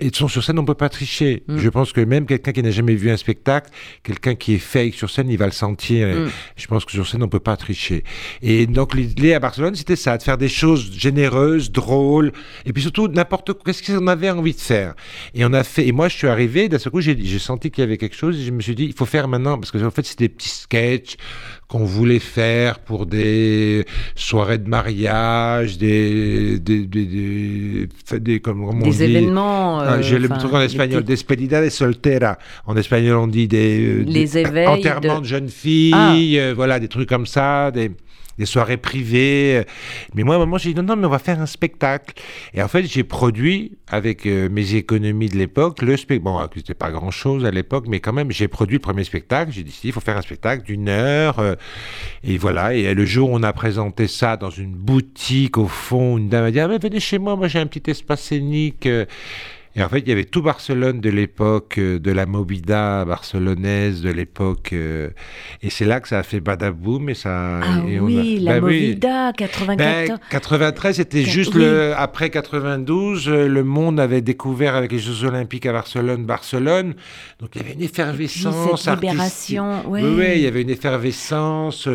et 0.00 0.10
de 0.10 0.14
sur 0.14 0.42
scène 0.42 0.58
on 0.58 0.64
peut 0.64 0.74
pas 0.74 0.88
tricher. 0.88 1.42
Mm. 1.48 1.58
Je 1.58 1.68
pense 1.68 1.92
que 1.92 2.00
même 2.00 2.26
quelqu'un 2.26 2.52
qui 2.52 2.62
n'a 2.62 2.70
jamais 2.70 2.94
vu 2.94 3.10
un 3.10 3.16
spectacle, 3.16 3.70
quelqu'un 4.02 4.34
qui 4.34 4.54
est 4.54 4.58
fake 4.58 4.94
sur 4.94 5.10
scène, 5.10 5.28
il 5.30 5.38
va 5.38 5.46
le 5.46 5.52
sentir. 5.52 6.08
Mm. 6.08 6.30
Je 6.56 6.66
pense 6.66 6.84
que 6.84 6.92
sur 6.92 7.06
scène 7.06 7.22
on 7.22 7.28
peut 7.28 7.40
pas 7.40 7.56
tricher. 7.56 8.04
Et 8.42 8.66
donc 8.66 8.94
l'idée 8.94 9.34
à 9.34 9.40
Barcelone 9.40 9.74
c'était 9.74 9.96
ça, 9.96 10.16
de 10.16 10.22
faire 10.22 10.38
des 10.38 10.48
choses 10.48 10.92
généreuses, 10.96 11.70
drôles, 11.70 12.32
et 12.64 12.72
puis 12.72 12.82
surtout 12.82 13.08
n'importe 13.08 13.52
quoi. 13.52 13.62
Qu'est-ce 13.64 13.96
qu'on 13.96 14.06
avait 14.06 14.30
envie 14.30 14.54
de 14.54 14.60
faire? 14.60 14.94
Et 15.34 15.44
on 15.44 15.52
a 15.52 15.64
fait. 15.64 15.86
Et 15.86 15.92
moi 15.92 16.08
je 16.08 16.16
suis 16.16 16.28
arrivé 16.28 16.68
d'un 16.68 16.78
seul 16.78 16.92
coup 16.92 17.00
j'ai 17.00 17.38
senti 17.38 17.70
qu'il 17.70 17.82
y 17.82 17.86
avait 17.86 17.98
quelque 17.98 18.16
chose 18.16 18.38
et 18.38 18.44
je 18.44 18.50
me 18.50 18.60
suis 18.60 18.74
dit 18.74 18.84
il 18.84 18.94
faut 18.94 19.06
faire 19.06 19.28
maintenant 19.28 19.58
parce 19.58 19.70
que 19.70 19.84
en 19.84 19.90
fait 19.90 20.04
c'était 20.06 20.24
des 20.24 20.28
petits 20.28 20.48
sketchs 20.48 21.16
qu'on 21.68 21.84
voulait 21.84 22.18
faire 22.18 22.78
pour 22.80 23.06
des 23.06 23.86
soirées 24.14 24.58
de 24.62 24.68
mariage, 24.68 25.78
des, 25.78 26.58
des, 26.58 26.86
des, 26.86 27.88
des, 28.18 28.40
comme, 28.40 28.64
on 28.64 28.78
des 28.80 29.02
événements. 29.02 29.80
Ah, 29.80 30.00
J'ai 30.00 30.18
le 30.18 30.28
truc 30.28 30.52
en 30.52 30.60
espagnol, 30.60 31.02
des 31.02 31.12
despedida 31.12 31.62
de 31.62 31.68
soltera. 31.68 32.38
En 32.66 32.76
espagnol, 32.76 33.16
on 33.16 33.26
dit 33.26 33.48
des, 33.48 34.02
les 34.04 34.38
éveils 34.38 34.66
enterrements 34.66 35.20
de... 35.20 35.26
jeunes 35.26 35.48
filles, 35.48 36.40
ah. 36.40 36.54
voilà, 36.54 36.80
des 36.80 36.88
trucs 36.88 37.08
comme 37.08 37.26
ça, 37.26 37.70
des 37.70 37.90
des 38.38 38.46
soirées 38.46 38.76
privées. 38.76 39.64
Mais 40.14 40.22
moi, 40.22 40.34
à 40.34 40.38
un 40.38 40.40
moment, 40.40 40.58
j'ai 40.58 40.72
dit 40.72 40.76
non, 40.76 40.82
non, 40.82 40.96
mais 40.96 41.06
on 41.06 41.10
va 41.10 41.18
faire 41.18 41.40
un 41.40 41.46
spectacle. 41.46 42.14
Et 42.54 42.62
en 42.62 42.68
fait, 42.68 42.84
j'ai 42.84 43.04
produit, 43.04 43.78
avec 43.88 44.26
euh, 44.26 44.48
mes 44.48 44.74
économies 44.74 45.28
de 45.28 45.36
l'époque, 45.36 45.82
le 45.82 45.96
spectacle. 45.96 46.24
Bon, 46.24 46.40
c'était 46.54 46.74
pas 46.74 46.90
grand 46.90 47.10
chose 47.10 47.44
à 47.44 47.50
l'époque, 47.50 47.86
mais 47.88 48.00
quand 48.00 48.12
même, 48.12 48.30
j'ai 48.30 48.48
produit 48.48 48.76
le 48.76 48.82
premier 48.82 49.04
spectacle. 49.04 49.52
J'ai 49.52 49.62
dit, 49.62 49.78
il 49.84 49.92
faut 49.92 50.00
faire 50.00 50.16
un 50.16 50.22
spectacle 50.22 50.64
d'une 50.64 50.88
heure. 50.88 51.38
Euh, 51.38 51.54
et 52.24 52.38
voilà. 52.38 52.74
Et 52.74 52.94
le 52.94 53.04
jour 53.04 53.30
où 53.30 53.34
on 53.34 53.42
a 53.42 53.52
présenté 53.52 54.06
ça 54.06 54.36
dans 54.36 54.50
une 54.50 54.74
boutique, 54.74 55.58
au 55.58 55.66
fond, 55.66 56.18
une 56.18 56.28
dame 56.28 56.44
a 56.44 56.50
dit, 56.50 56.60
ah, 56.60 56.68
mais 56.68 56.78
venez 56.78 57.00
chez 57.00 57.18
moi, 57.18 57.36
moi 57.36 57.48
j'ai 57.48 57.58
un 57.58 57.66
petit 57.66 57.90
espace 57.90 58.22
scénique. 58.22 58.86
Euh, 58.86 59.06
et 59.74 59.82
en 59.82 59.88
fait, 59.88 60.00
il 60.00 60.08
y 60.08 60.12
avait 60.12 60.24
tout 60.24 60.42
Barcelone 60.42 61.00
de 61.00 61.08
l'époque, 61.08 61.78
euh, 61.78 61.98
de 61.98 62.10
la 62.10 62.26
Movida 62.26 63.06
barcelonaise 63.06 64.02
de 64.02 64.10
l'époque. 64.10 64.70
Euh, 64.74 65.08
et 65.62 65.70
c'est 65.70 65.86
là 65.86 66.00
que 66.00 66.08
ça 66.08 66.18
a 66.18 66.22
fait 66.22 66.40
badaboum. 66.40 67.08
Et 67.08 67.14
ça, 67.14 67.60
ah 67.60 67.80
oui, 67.86 68.38
la 68.38 68.54
ben 68.54 68.60
Movida, 68.60 69.32
94. 69.32 70.20
93, 70.30 70.96
c'était 70.96 71.22
juste 71.22 71.54
le, 71.54 71.94
après 71.96 72.28
92. 72.28 73.28
Euh, 73.28 73.48
le 73.48 73.64
monde 73.64 73.98
avait 73.98 74.20
découvert 74.20 74.76
avec 74.76 74.92
les 74.92 74.98
Jeux 74.98 75.24
Olympiques 75.24 75.64
à 75.64 75.72
Barcelone, 75.72 76.26
Barcelone. 76.26 76.94
Donc 77.40 77.50
il 77.54 77.62
y 77.62 77.64
avait 77.64 77.74
une 77.74 77.82
effervescence. 77.82 78.82
Cette 78.82 79.00
libération, 79.00 79.84
oui. 79.86 80.02
oui. 80.04 80.26
il 80.34 80.40
y 80.42 80.46
avait 80.46 80.62
une 80.62 80.70
effervescence. 80.70 81.88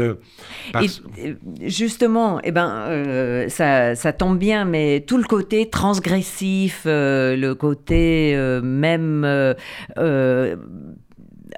Et, 0.82 1.36
justement, 1.62 2.40
eh 2.44 2.52
ben, 2.52 3.48
ça, 3.50 3.96
ça, 3.96 4.14
tombe 4.14 4.38
bien, 4.38 4.66
mais 4.66 5.04
tout 5.06 5.18
le 5.18 5.24
côté 5.24 5.70
transgressif, 5.70 6.82
le 6.86 7.54
côté 7.54 8.34
euh, 8.36 8.62
même 8.62 9.24
euh, 9.26 9.54
euh, 9.98 10.56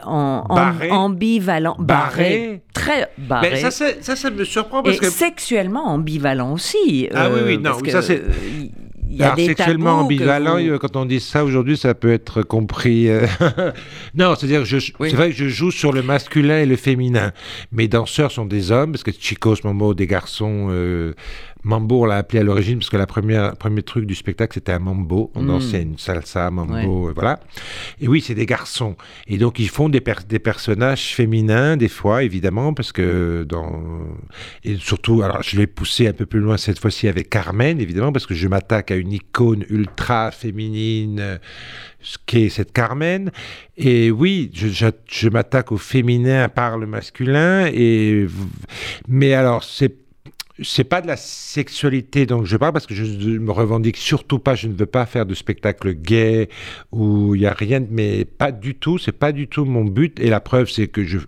en, 0.04 0.44
ambivalent, 0.90 1.76
barré, 1.80 2.62
très 2.74 3.10
barré. 3.18 3.50
Mais 3.52 3.58
ça, 3.58 3.72
ça, 3.72 4.16
ça, 4.16 4.30
me 4.30 4.44
surprend 4.44 4.84
parce 4.84 4.98
et 4.98 5.00
que 5.00 5.10
sexuellement 5.10 5.88
ambivalent 5.88 6.54
aussi. 6.54 7.10
Ah 7.14 7.30
oui, 7.30 7.42
oui, 7.46 7.58
non, 7.58 7.74
ça 7.88 8.02
c'est. 8.02 8.22
Il 9.10 9.18
y 9.18 9.24
a 9.24 9.36
des 9.36 9.48
sexuellement 9.48 10.02
ambivalent, 10.02 10.58
quand 10.80 10.96
on 10.96 11.06
dit 11.06 11.20
ça 11.20 11.44
aujourd'hui, 11.44 11.78
ça 11.78 11.94
peut 11.94 12.12
être 12.12 12.44
compris. 12.44 13.08
non, 14.14 14.36
c'est-à-dire, 14.36 14.66
c'est 14.66 15.16
vrai 15.16 15.30
que 15.30 15.36
je 15.36 15.48
joue 15.48 15.72
sur 15.72 15.92
le 15.92 16.04
masculin 16.04 16.60
et 16.60 16.66
le 16.66 16.76
féminin. 16.76 17.32
Mes 17.72 17.88
danseurs 17.88 18.32
sont 18.32 18.46
des 18.46 18.72
hommes, 18.72 18.92
parce 18.92 19.04
que 19.04 19.12
Chicos, 19.12 19.56
Momo, 19.64 19.94
des 19.94 20.08
garçons. 20.08 20.70
Mambo, 21.64 22.04
on 22.04 22.06
l'a 22.06 22.18
appelé 22.18 22.40
à 22.40 22.44
l'origine 22.44 22.80
parce 22.80 22.90
que 22.90 22.96
le 22.96 23.06
premier 23.06 23.84
truc 23.84 24.06
du 24.06 24.16
spectacle, 24.16 24.54
c'était 24.54 24.72
un 24.72 24.80
mambo. 24.80 25.30
On 25.36 25.42
mm. 25.42 25.48
dansait 25.48 25.82
une 25.82 25.98
salsa, 25.98 26.50
mambo, 26.52 27.12
voilà. 27.14 27.40
Et 28.00 28.08
oui, 28.08 28.22
c'est 28.22 28.36
des 28.36 28.46
garçons. 28.46 28.96
Et 29.28 29.38
donc, 29.38 29.60
ils 29.60 29.70
font 29.70 29.90
des, 29.90 30.02
des, 30.28 30.40
personnages 30.40 31.14
féminins, 31.14 31.76
des 31.76 31.90
fois, 31.90 32.24
évidemment, 32.24 32.74
parce 32.74 32.94
que 32.94 33.46
dans. 33.48 33.82
Et 34.64 34.78
surtout, 34.78 35.22
alors, 35.22 35.44
je 35.44 35.58
l'ai 35.58 35.68
poussé 35.68 36.08
un 36.08 36.14
peu 36.14 36.26
plus 36.26 36.40
loin 36.40 36.56
cette 36.56 36.80
fois-ci 36.80 37.10
avec 37.10 37.30
Carmen, 37.30 37.82
évidemment, 37.82 38.14
parce 38.14 38.26
que 38.26 38.36
je 38.36 38.48
m'attaque 38.48 38.92
à 38.92 38.96
une 38.96 39.12
icône 39.12 39.66
ultra 39.70 40.32
féminine, 40.32 41.40
ce 42.00 42.18
qu'est 42.26 42.48
cette 42.48 42.72
Carmen. 42.72 43.32
Et 43.76 44.12
oui, 44.12 44.50
je, 44.54 44.70
je, 44.70 44.88
je 45.10 45.28
m'attaque 45.28 45.74
au 45.74 45.78
féminin 45.78 46.48
par 46.48 46.78
le 46.78 46.88
masculin. 46.88 47.68
Et... 47.74 48.28
Mais 49.10 49.34
alors, 49.34 49.66
c'est 49.66 50.09
c'est 50.64 50.84
pas 50.84 51.02
de 51.02 51.08
la 51.08 51.18
sexualité 51.18 52.26
dont 52.26 52.46
je 52.46 52.58
parle 52.58 52.74
parce 52.74 52.86
que 52.86 52.96
je 52.96 53.04
me 53.04 53.52
revendique 53.52 53.98
surtout 53.98 54.40
pas. 54.40 54.56
Je 54.56 54.68
ne 54.68 54.74
veux 54.74 54.86
pas 54.86 55.06
faire 55.06 55.26
de 55.26 55.34
spectacle 55.34 55.94
gay 55.94 56.50
où 56.92 57.36
il 57.36 57.42
y 57.42 57.46
a 57.46 57.54
rien, 57.54 57.86
mais 57.90 58.26
pas 58.26 58.52
du 58.52 58.76
tout. 58.76 58.98
C'est 58.98 59.12
pas 59.12 59.32
du 59.32 59.48
tout 59.48 59.66
mon 59.66 59.84
but. 59.84 60.20
Et 60.20 60.30
la 60.30 60.40
preuve, 60.40 60.70
c'est 60.70 60.88
que 60.88 61.04
je, 61.04 61.20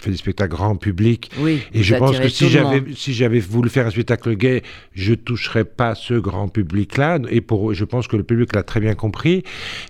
fais 0.00 0.10
des 0.10 0.16
spectacles 0.16 0.50
grand 0.50 0.76
public. 0.76 1.30
Oui, 1.38 1.60
et 1.72 1.82
je 1.82 1.94
pense 1.94 2.18
que 2.18 2.28
si 2.28 2.48
j'avais 2.48 2.82
si 2.94 3.12
j'avais 3.12 3.40
voulu 3.40 3.70
faire 3.70 3.86
un 3.86 3.90
spectacle 3.90 4.34
gay, 4.36 4.62
je 4.92 5.14
toucherais 5.14 5.64
pas 5.64 5.94
ce 5.94 6.14
grand 6.14 6.48
public-là. 6.48 7.18
Et 7.30 7.40
pour, 7.40 7.74
je 7.74 7.84
pense 7.84 8.08
que 8.08 8.16
le 8.16 8.24
public 8.24 8.54
l'a 8.54 8.62
très 8.62 8.80
bien 8.80 8.94
compris. 8.94 9.44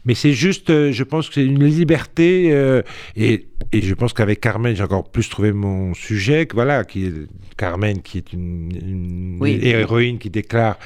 Mais 0.05 0.15
c'est 0.15 0.33
juste, 0.33 0.71
euh, 0.71 0.93
je 0.93 1.05
pense 1.05 1.29
que 1.29 1.35
c'est 1.35 1.45
une 1.45 1.65
liberté 1.65 2.53
euh, 2.53 2.83
et 3.17 3.47
et 3.73 3.83
je 3.83 3.95
pense 3.95 4.13
qu'avec 4.13 4.41
Carmen, 4.41 4.75
j'ai 4.75 4.83
encore 4.83 5.09
plus 5.09 5.29
trouvé 5.29 5.53
mon 5.53 5.95
sujet. 5.95 6.49
Voilà, 6.53 6.85
qui 6.85 7.07
est 7.07 7.13
Carmen, 7.57 8.03
qui 8.03 8.19
est 8.19 8.33
une, 8.33 8.73
héroïne 9.45 10.19
qui 10.19 10.31
déclare 10.31 10.79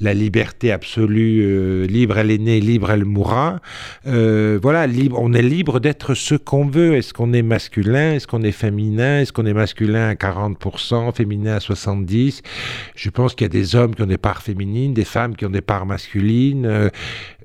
la 0.00 0.14
liberté 0.14 0.72
absolue, 0.72 1.42
euh, 1.42 1.86
libre 1.86 2.18
elle 2.18 2.30
est 2.30 2.38
née, 2.38 2.60
libre 2.60 2.90
elle 2.90 3.04
mourra. 3.04 3.60
Euh, 4.06 4.58
voilà, 4.62 4.86
libre, 4.86 5.18
on 5.20 5.32
est 5.32 5.42
libre 5.42 5.80
d'être 5.80 6.14
ce 6.14 6.34
qu'on 6.34 6.66
veut. 6.66 6.94
Est-ce 6.94 7.12
qu'on 7.12 7.32
est 7.32 7.42
masculin? 7.42 8.14
Est-ce 8.14 8.26
qu'on 8.26 8.42
est 8.42 8.52
féminin? 8.52 9.20
Est-ce 9.20 9.32
qu'on 9.32 9.46
est 9.46 9.54
masculin 9.54 10.08
à 10.08 10.14
40%, 10.14 11.14
féminin 11.14 11.56
à 11.56 11.58
70% 11.58 12.42
Je 12.96 13.10
pense 13.10 13.34
qu'il 13.34 13.44
y 13.44 13.46
a 13.46 13.48
des 13.48 13.76
hommes 13.76 13.94
qui 13.94 14.02
ont 14.02 14.06
des 14.06 14.18
parts 14.18 14.42
féminines, 14.42 14.94
des 14.94 15.04
femmes 15.04 15.36
qui 15.36 15.44
ont 15.44 15.50
des 15.50 15.60
parts 15.60 15.86
masculines. 15.86 16.90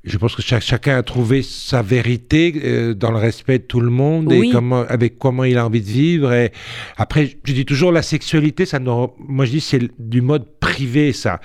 Je 0.05 0.17
pense 0.17 0.35
que 0.35 0.43
chacun 0.43 0.97
a 0.97 1.03
trouvé 1.03 1.41
sa 1.41 1.81
vérité 1.81 2.53
euh, 2.63 2.93
dans 2.93 3.09
le 3.09 3.17
respect 3.17 3.57
de 3.57 3.63
tout 3.63 3.79
le 3.79 3.89
monde 3.89 4.31
et 4.31 4.51
comment, 4.51 4.81
avec 4.81 5.17
comment 5.17 5.43
il 5.43 5.57
a 5.57 5.65
envie 5.65 5.81
de 5.81 5.87
vivre. 5.87 6.31
Et 6.31 6.51
après, 6.95 7.37
je 7.43 7.53
dis 7.53 7.65
toujours 7.65 7.91
la 7.91 8.03
sexualité, 8.03 8.65
ça 8.65 8.79
moi 8.79 9.45
je 9.45 9.51
dis 9.51 9.61
c'est 9.61 9.81
du 9.99 10.21
mode 10.21 10.45
privé 10.59 11.11
ça. 11.11 11.41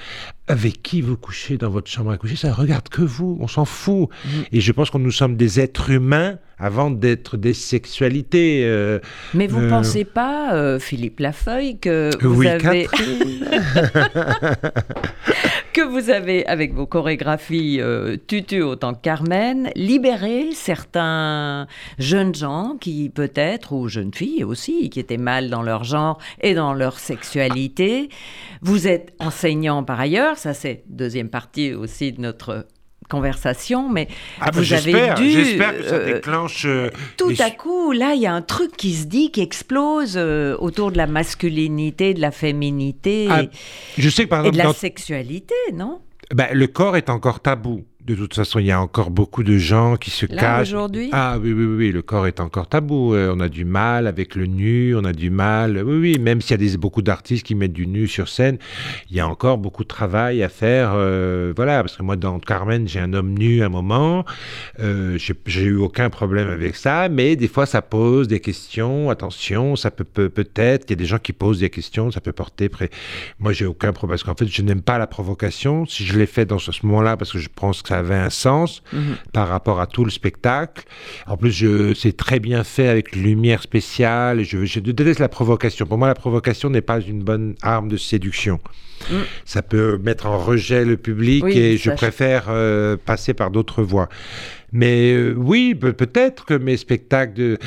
Avec 0.46 0.82
qui 0.82 1.00
vous 1.00 1.16
couchez 1.16 1.56
dans 1.56 1.70
votre 1.70 1.88
chambre 1.88 2.10
à 2.10 2.18
coucher, 2.18 2.36
ça 2.36 2.52
regarde 2.52 2.88
que 2.88 3.02
vous, 3.02 3.38
on 3.40 3.46
s'en 3.46 3.64
fout. 3.64 4.08
Mm. 4.24 4.28
Et 4.52 4.60
je 4.60 4.72
pense 4.72 4.90
que 4.90 4.98
nous 4.98 5.12
sommes 5.12 5.36
des 5.36 5.60
êtres 5.60 5.90
humains 5.90 6.38
avant 6.60 6.90
d'être 6.90 7.36
des 7.36 7.54
sexualités. 7.54 8.62
Euh, 8.64 9.00
Mais 9.34 9.46
vous 9.46 9.60
ne 9.60 9.66
euh, 9.66 9.70
pensez 9.70 10.04
pas, 10.04 10.78
Philippe 10.78 11.20
Lafeuille, 11.20 11.78
que 11.78 12.10
vous 12.20 12.46
avez... 12.46 12.86
que 15.72 15.82
vous 15.82 16.10
avez, 16.10 16.46
avec 16.46 16.74
vos 16.74 16.86
chorégraphies 16.86 17.80
euh, 17.80 18.16
tutu 18.26 18.62
autant 18.62 18.94
que 18.94 19.00
Carmen, 19.00 19.70
libéré 19.76 20.50
certains 20.52 21.66
jeunes 21.98 22.34
gens 22.34 22.76
qui 22.80 23.10
peut-être, 23.10 23.72
ou 23.72 23.88
jeunes 23.88 24.12
filles 24.12 24.44
aussi, 24.44 24.90
qui 24.90 25.00
étaient 25.00 25.16
mal 25.16 25.50
dans 25.50 25.62
leur 25.62 25.84
genre 25.84 26.18
et 26.40 26.54
dans 26.54 26.74
leur 26.74 26.98
sexualité. 26.98 28.08
Vous 28.62 28.88
êtes 28.88 29.12
enseignant 29.18 29.84
par 29.84 30.00
ailleurs, 30.00 30.38
ça 30.38 30.54
c'est 30.54 30.82
deuxième 30.88 31.28
partie 31.28 31.72
aussi 31.72 32.12
de 32.12 32.20
notre 32.20 32.66
conversation, 33.10 33.90
mais 33.90 34.08
ah, 34.40 34.50
vous 34.52 34.72
avez 34.72 35.12
dû... 35.16 35.30
J'espère 35.30 35.76
que 35.76 35.82
ça 35.82 35.96
euh, 35.96 36.14
déclenche... 36.14 36.64
Euh, 36.64 36.88
tout 37.18 37.34
à 37.38 37.50
coup, 37.50 37.92
là, 37.92 38.14
il 38.14 38.22
y 38.22 38.26
a 38.26 38.32
un 38.32 38.40
truc 38.40 38.74
qui 38.76 38.94
se 38.94 39.04
dit, 39.04 39.30
qui 39.30 39.42
explose 39.42 40.14
euh, 40.16 40.56
autour 40.58 40.92
de 40.92 40.96
la 40.96 41.06
masculinité, 41.06 42.14
de 42.14 42.20
la 42.22 42.30
féminité 42.30 43.28
ah, 43.28 43.42
je 43.98 44.08
sais 44.08 44.26
par 44.26 44.46
et 44.46 44.50
de 44.50 44.56
la 44.56 44.72
sexualité, 44.72 45.54
non? 45.74 46.00
Ben, 46.34 46.48
Le 46.52 46.66
corps 46.66 46.96
est 46.96 47.10
encore 47.10 47.40
tabou. 47.40 47.84
De 48.10 48.16
toute 48.16 48.34
façon, 48.34 48.58
il 48.58 48.66
y 48.66 48.72
a 48.72 48.80
encore 48.80 49.10
beaucoup 49.10 49.44
de 49.44 49.56
gens 49.56 49.96
qui 49.96 50.10
se 50.10 50.26
Là, 50.26 50.40
cachent. 50.40 50.68
aujourd'hui? 50.72 51.10
Ah 51.12 51.38
oui, 51.40 51.52
oui, 51.52 51.64
oui, 51.64 51.92
le 51.92 52.02
corps 52.02 52.26
est 52.26 52.40
encore 52.40 52.66
tabou. 52.66 53.14
Euh, 53.14 53.32
on 53.32 53.38
a 53.38 53.48
du 53.48 53.64
mal 53.64 54.08
avec 54.08 54.34
le 54.34 54.46
nu, 54.46 54.96
on 54.96 55.04
a 55.04 55.12
du 55.12 55.30
mal. 55.30 55.80
Oui, 55.86 55.96
oui, 55.96 56.18
même 56.18 56.40
s'il 56.40 56.50
y 56.50 56.54
a 56.54 56.70
des, 56.72 56.76
beaucoup 56.76 57.02
d'artistes 57.02 57.46
qui 57.46 57.54
mettent 57.54 57.72
du 57.72 57.86
nu 57.86 58.08
sur 58.08 58.28
scène, 58.28 58.58
il 59.10 59.16
y 59.16 59.20
a 59.20 59.28
encore 59.28 59.58
beaucoup 59.58 59.84
de 59.84 59.88
travail 59.88 60.42
à 60.42 60.48
faire. 60.48 60.90
Euh, 60.94 61.52
voilà, 61.54 61.82
parce 61.84 61.96
que 61.96 62.02
moi, 62.02 62.16
dans 62.16 62.40
Carmen, 62.40 62.88
j'ai 62.88 62.98
un 62.98 63.12
homme 63.12 63.38
nu 63.38 63.62
à 63.62 63.66
un 63.66 63.68
moment. 63.68 64.24
Euh, 64.80 65.16
j'ai 65.46 65.62
eu 65.62 65.76
aucun 65.76 66.10
problème 66.10 66.48
avec 66.48 66.74
ça, 66.74 67.08
mais 67.08 67.36
des 67.36 67.46
fois, 67.46 67.64
ça 67.64 67.80
pose 67.80 68.26
des 68.26 68.40
questions. 68.40 69.08
Attention, 69.10 69.76
ça 69.76 69.92
peut 69.92 70.04
peut-être. 70.28 70.86
il 70.88 70.90
y 70.90 70.94
a 70.94 70.96
des 70.96 71.04
gens 71.04 71.18
qui 71.18 71.32
posent 71.32 71.60
des 71.60 71.70
questions, 71.70 72.10
ça 72.10 72.20
peut 72.20 72.32
porter 72.32 72.68
près. 72.68 72.90
Moi, 73.38 73.52
j'ai 73.52 73.66
aucun 73.66 73.92
problème 73.92 74.16
parce 74.16 74.24
qu'en 74.24 74.34
fait, 74.34 74.48
je 74.50 74.62
n'aime 74.62 74.82
pas 74.82 74.98
la 74.98 75.06
provocation. 75.06 75.86
Si 75.86 76.04
je 76.04 76.18
l'ai 76.18 76.26
fait 76.26 76.44
dans 76.44 76.58
ce 76.58 76.72
moment-là, 76.84 77.16
parce 77.16 77.32
que 77.32 77.38
je 77.38 77.48
pense 77.54 77.82
que 77.82 77.90
ça 77.90 77.99
avait 78.00 78.16
un 78.16 78.30
sens 78.30 78.82
mhm. 78.92 79.16
par 79.32 79.48
rapport 79.48 79.80
à 79.80 79.86
tout 79.86 80.04
le 80.04 80.10
spectacle. 80.10 80.84
En 81.26 81.36
plus, 81.36 81.64
c'est 81.94 82.16
très 82.16 82.40
bien 82.40 82.64
fait 82.64 82.88
avec 82.88 83.14
lumière 83.14 83.62
spéciale. 83.62 84.42
Je, 84.42 84.64
je 84.64 84.80
déteste 84.80 85.20
la 85.20 85.28
provocation. 85.28 85.86
Pour 85.86 85.98
moi, 85.98 86.08
la 86.08 86.14
provocation 86.14 86.70
n'est 86.70 86.80
pas 86.80 87.00
une 87.00 87.22
bonne 87.22 87.54
arme 87.62 87.88
de 87.88 87.96
séduction. 87.96 88.60
Mm. 89.08 89.14
Ça 89.44 89.62
peut 89.62 89.98
mettre 89.98 90.26
en 90.26 90.38
rejet 90.38 90.84
le 90.84 90.96
public 90.96 91.44
et 91.46 91.76
je 91.76 91.90
préfère 91.90 92.46
euh, 92.48 92.96
passer 92.96 93.34
par 93.34 93.50
d'autres 93.50 93.82
voies. 93.82 94.08
Mais 94.72 95.12
euh, 95.12 95.34
oui, 95.36 95.74
peut-être 95.74 96.44
que 96.44 96.54
mes 96.54 96.76
spectacles 96.76 97.58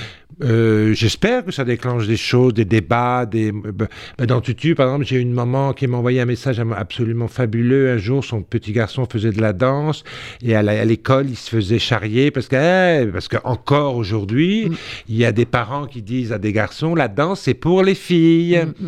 euh, 0.41 0.93
J'espère 0.93 1.45
que 1.45 1.51
ça 1.51 1.63
déclenche 1.63 2.07
des 2.07 2.17
choses, 2.17 2.53
des 2.53 2.65
débats. 2.65 3.25
Des... 3.25 3.51
Bah, 3.51 3.87
bah, 4.17 4.25
dans 4.25 4.41
Tutu, 4.41 4.75
par 4.75 4.87
exemple, 4.87 5.05
j'ai 5.05 5.17
une 5.17 5.33
maman 5.33 5.73
qui 5.73 5.87
m'a 5.87 5.97
envoyé 5.97 6.21
un 6.21 6.25
message 6.25 6.59
absolument 6.75 7.27
fabuleux. 7.27 7.91
Un 7.91 7.97
jour, 7.97 8.23
son 8.23 8.41
petit 8.41 8.71
garçon 8.71 9.05
faisait 9.05 9.31
de 9.31 9.41
la 9.41 9.53
danse 9.53 10.03
et 10.41 10.55
à 10.55 10.85
l'école, 10.85 11.29
il 11.29 11.35
se 11.35 11.49
faisait 11.49 11.79
charrier 11.79 12.31
parce 12.31 12.47
que, 12.47 12.55
eh, 12.55 13.07
parce 13.07 13.27
que 13.27 13.37
encore 13.43 13.95
aujourd'hui, 13.95 14.69
mm. 14.69 14.75
il 15.09 15.17
y 15.17 15.25
a 15.25 15.31
des 15.31 15.45
parents 15.45 15.85
qui 15.85 16.01
disent 16.01 16.31
à 16.31 16.39
des 16.39 16.53
garçons, 16.53 16.95
la 16.95 17.07
danse, 17.07 17.41
c'est 17.41 17.53
pour 17.53 17.83
les 17.83 17.95
filles. 17.95 18.65
Mm, 18.79 18.87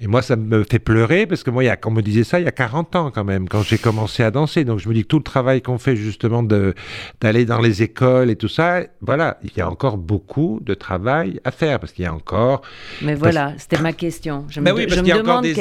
Et 0.00 0.06
moi, 0.06 0.22
ça 0.22 0.36
me 0.36 0.64
fait 0.64 0.78
pleurer 0.78 1.26
parce 1.26 1.42
que 1.42 1.50
moi, 1.50 1.62
il 1.62 1.66
y 1.66 1.70
a, 1.70 1.76
quand 1.76 1.90
on 1.90 1.92
me 1.92 2.02
disait 2.02 2.24
ça, 2.24 2.40
il 2.40 2.44
y 2.44 2.48
a 2.48 2.52
40 2.52 2.96
ans 2.96 3.10
quand 3.10 3.24
même, 3.24 3.48
quand 3.48 3.62
j'ai 3.62 3.78
commencé 3.78 4.22
à 4.22 4.30
danser. 4.30 4.64
Donc 4.64 4.80
je 4.80 4.88
me 4.88 4.94
dis 4.94 5.02
que 5.02 5.08
tout 5.08 5.18
le 5.18 5.24
travail 5.24 5.62
qu'on 5.62 5.78
fait 5.78 5.96
justement 5.96 6.42
d'aller 6.42 7.44
dans 7.44 7.60
les 7.60 7.82
écoles 7.82 8.30
et 8.30 8.36
tout 8.36 8.48
ça, 8.48 8.80
voilà, 9.00 9.38
il 9.44 9.50
y 9.56 9.60
a 9.60 9.70
encore 9.70 9.96
beaucoup 9.96 10.58
de 10.62 10.74
travail 10.74 11.40
à 11.44 11.52
faire 11.52 11.78
parce 11.78 11.92
qu'il 11.92 12.04
y 12.04 12.08
a 12.08 12.14
encore. 12.14 12.62
Mais 13.02 13.14
voilà, 13.14 13.54
c'était 13.56 13.80
ma 13.80 13.92
question. 13.92 14.44
Je 14.48 14.60
me, 14.60 14.72
oui, 14.72 14.86
parce 14.86 15.00
qu'il 15.00 15.08
y 15.08 15.12
a 15.12 15.20
encore 15.20 15.42
des, 15.42 15.54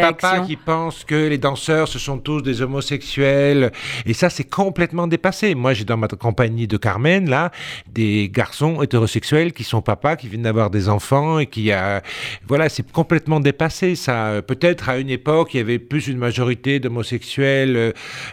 papas 0.00 0.40
qui 0.40 0.56
pensent 0.56 1.04
que 1.04 1.28
les 1.28 1.38
danseurs, 1.38 1.86
ce 1.86 1.98
sont 1.98 2.18
tous 2.18 2.42
des 2.42 2.62
homosexuels. 2.62 3.70
Et 4.06 4.12
ça, 4.12 4.28
c'est 4.28 4.44
complètement 4.44 5.06
dépassé. 5.06 5.54
Moi, 5.54 5.72
j'ai 5.74 5.84
dans 5.84 5.96
ma 5.96 6.08
compagnie 6.08 6.66
de 6.66 6.76
Carmen, 6.76 7.30
là, 7.30 7.52
des 7.86 8.28
garçons 8.28 8.82
hétérosexuels 8.82 9.52
qui 9.52 9.64
sont 9.64 9.82
papas, 9.82 10.16
qui 10.16 10.28
viennent 10.28 10.42
d'avoir 10.42 10.70
des 10.70 10.88
enfants 10.88 11.38
et 11.38 11.46
qui 11.46 11.70
a. 11.70 12.02
Voilà, 12.46 12.68
c'est 12.68 12.90
complètement 12.90 13.40
dépassé 13.40 13.77
ça. 13.94 14.42
Peut-être 14.46 14.88
à 14.88 14.98
une 14.98 15.10
époque, 15.10 15.54
il 15.54 15.58
y 15.58 15.60
avait 15.60 15.78
plus 15.78 16.08
une 16.08 16.18
majorité 16.18 16.80
d'homosexuels, 16.80 17.76
euh, 17.76 17.92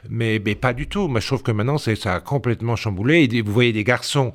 mais, 0.09 0.41
mais 0.43 0.55
pas 0.55 0.73
du 0.73 0.87
tout. 0.87 1.07
Moi, 1.07 1.19
je 1.19 1.27
trouve 1.27 1.43
que 1.43 1.51
maintenant, 1.51 1.77
ça 1.77 1.91
a 2.13 2.19
complètement 2.19 2.75
chamboulé. 2.75 3.27
Et 3.31 3.41
vous 3.41 3.53
voyez 3.53 3.73
des 3.73 3.83
garçons 3.83 4.33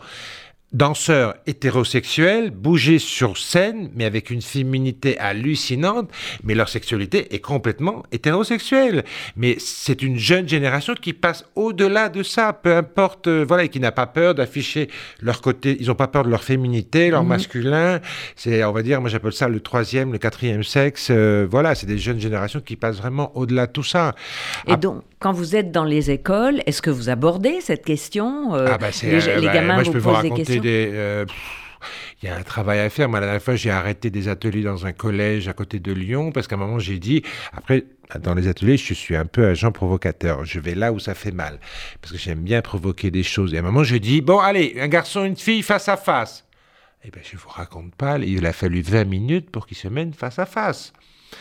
danseurs 0.73 1.35
hétérosexuels 1.47 2.51
bouger 2.51 2.99
sur 2.99 3.37
scène, 3.37 3.91
mais 3.95 4.05
avec 4.05 4.31
une 4.31 4.43
féminité 4.43 5.19
hallucinante, 5.19 6.11
mais 6.45 6.55
leur 6.55 6.69
sexualité 6.69 7.35
est 7.35 7.41
complètement 7.41 8.05
hétérosexuelle. 8.13 9.05
Mais 9.37 9.57
c'est 9.59 10.03
une 10.03 10.19
jeune 10.19 10.49
génération 10.49 10.95
qui 10.95 11.13
passe 11.13 11.45
au-delà 11.57 12.09
de 12.09 12.23
ça, 12.23 12.53
peu 12.53 12.77
importe, 12.77 13.27
euh, 13.27 13.45
voilà, 13.47 13.65
et 13.65 13.69
qui 13.69 13.81
n'a 13.81 13.93
pas 13.93 14.07
peur 14.07 14.35
d'afficher 14.35 14.89
leur 15.21 15.41
côté, 15.41 15.77
ils 15.81 15.89
n'ont 15.89 15.95
pas 15.95 16.09
peur 16.09 16.25
de 16.25 16.31
leur 16.31 16.45
féminité, 16.45 17.11
leur 17.11 17.23
mhm. 17.23 17.29
masculin. 17.29 18.01
C'est, 18.37 18.63
on 18.65 18.73
va 18.73 18.83
dire, 18.83 19.01
moi 19.01 19.11
j'appelle 19.11 19.33
ça 19.33 19.49
le 19.49 19.61
troisième, 19.61 20.13
le 20.13 20.19
quatrième 20.19 20.63
sexe. 20.63 21.09
Euh, 21.11 21.47
voilà, 21.51 21.75
c'est 21.75 21.87
des 21.87 21.99
jeunes 21.99 22.21
générations 22.21 22.61
qui 22.61 22.77
passent 22.77 22.99
vraiment 22.99 23.33
au-delà 23.37 23.67
de 23.67 23.73
tout 23.73 23.83
ça. 23.83 24.15
Et 24.69 24.77
donc, 24.77 25.03
quand 25.19 25.33
vous 25.33 25.55
êtes 25.55 25.71
dans 25.71 25.85
les 25.85 26.11
écoles, 26.11 26.63
est-ce 26.67 26.81
que 26.81 26.91
vous 26.91 27.11
abordez 27.11 27.61
cette 27.61 27.85
question 27.85 28.55
euh, 28.55 28.69
ah 28.71 28.79
bah 28.79 28.87
les, 29.03 29.47
bah, 29.47 29.53
gamins 29.53 29.83
vous, 29.83 29.93
posent 29.93 30.23
des 30.23 30.31
questions 30.31 30.60
euh, 30.67 31.25
il 32.23 32.29
y 32.29 32.33
a 32.33 32.37
un 32.37 32.43
travail 32.43 32.81
à 32.81 32.91
faire. 32.91 33.09
Moi, 33.09 33.21
la 33.21 33.27
dernière 33.27 33.43
fois, 33.43 33.57
j'ai 33.57 33.71
arrêté 33.71 34.11
des 34.11 34.29
ateliers 34.29 34.63
dans 34.63 34.87
un 34.87 34.93
collège 34.93 35.49
à 35.49 35.53
côté 35.53 35.79
de 35.79 35.93
Lyon 35.93 36.33
parce 36.33 36.47
qu'à 36.47 36.57
un 36.57 36.59
moment, 36.59 36.79
j'ai 36.79 36.99
dit, 36.99 37.23
après, 37.53 37.85
dans 38.21 38.35
les 38.35 38.49
ateliers, 38.49 38.77
je 38.77 38.95
suis 38.95 39.17
un 39.17 39.27
peu 39.27 39.47
agent 39.47 39.73
provocateur. 39.73 40.45
Je 40.45 40.61
vais 40.61 40.75
là 40.75 40.93
où 40.93 40.99
ça 40.99 41.15
fait 41.15 41.33
mal 41.33 41.59
parce 42.01 42.13
que 42.13 42.19
j'aime 42.19 42.43
bien 42.43 42.61
provoquer 42.63 43.11
des 43.11 43.23
choses. 43.23 43.55
Et 43.55 43.57
à 43.57 43.61
un 43.61 43.63
moment, 43.65 43.85
je 43.85 43.97
dis, 43.97 44.21
bon, 44.21 44.39
allez, 44.39 44.77
un 44.81 44.89
garçon, 44.89 45.25
une 45.25 45.37
fille, 45.37 45.63
face 45.63 45.89
à 45.89 45.97
face. 45.97 46.45
Eh 47.05 47.11
bien, 47.11 47.23
je 47.25 47.37
vous 47.37 47.49
raconte 47.49 47.95
pas, 47.95 48.19
il 48.19 48.45
a 48.45 48.53
fallu 48.53 48.83
20 48.83 49.05
minutes 49.05 49.51
pour 49.51 49.67
qu'ils 49.67 49.79
se 49.79 49.89
mènent 49.89 50.13
face 50.13 50.39
à 50.39 50.45
face. 50.45 50.93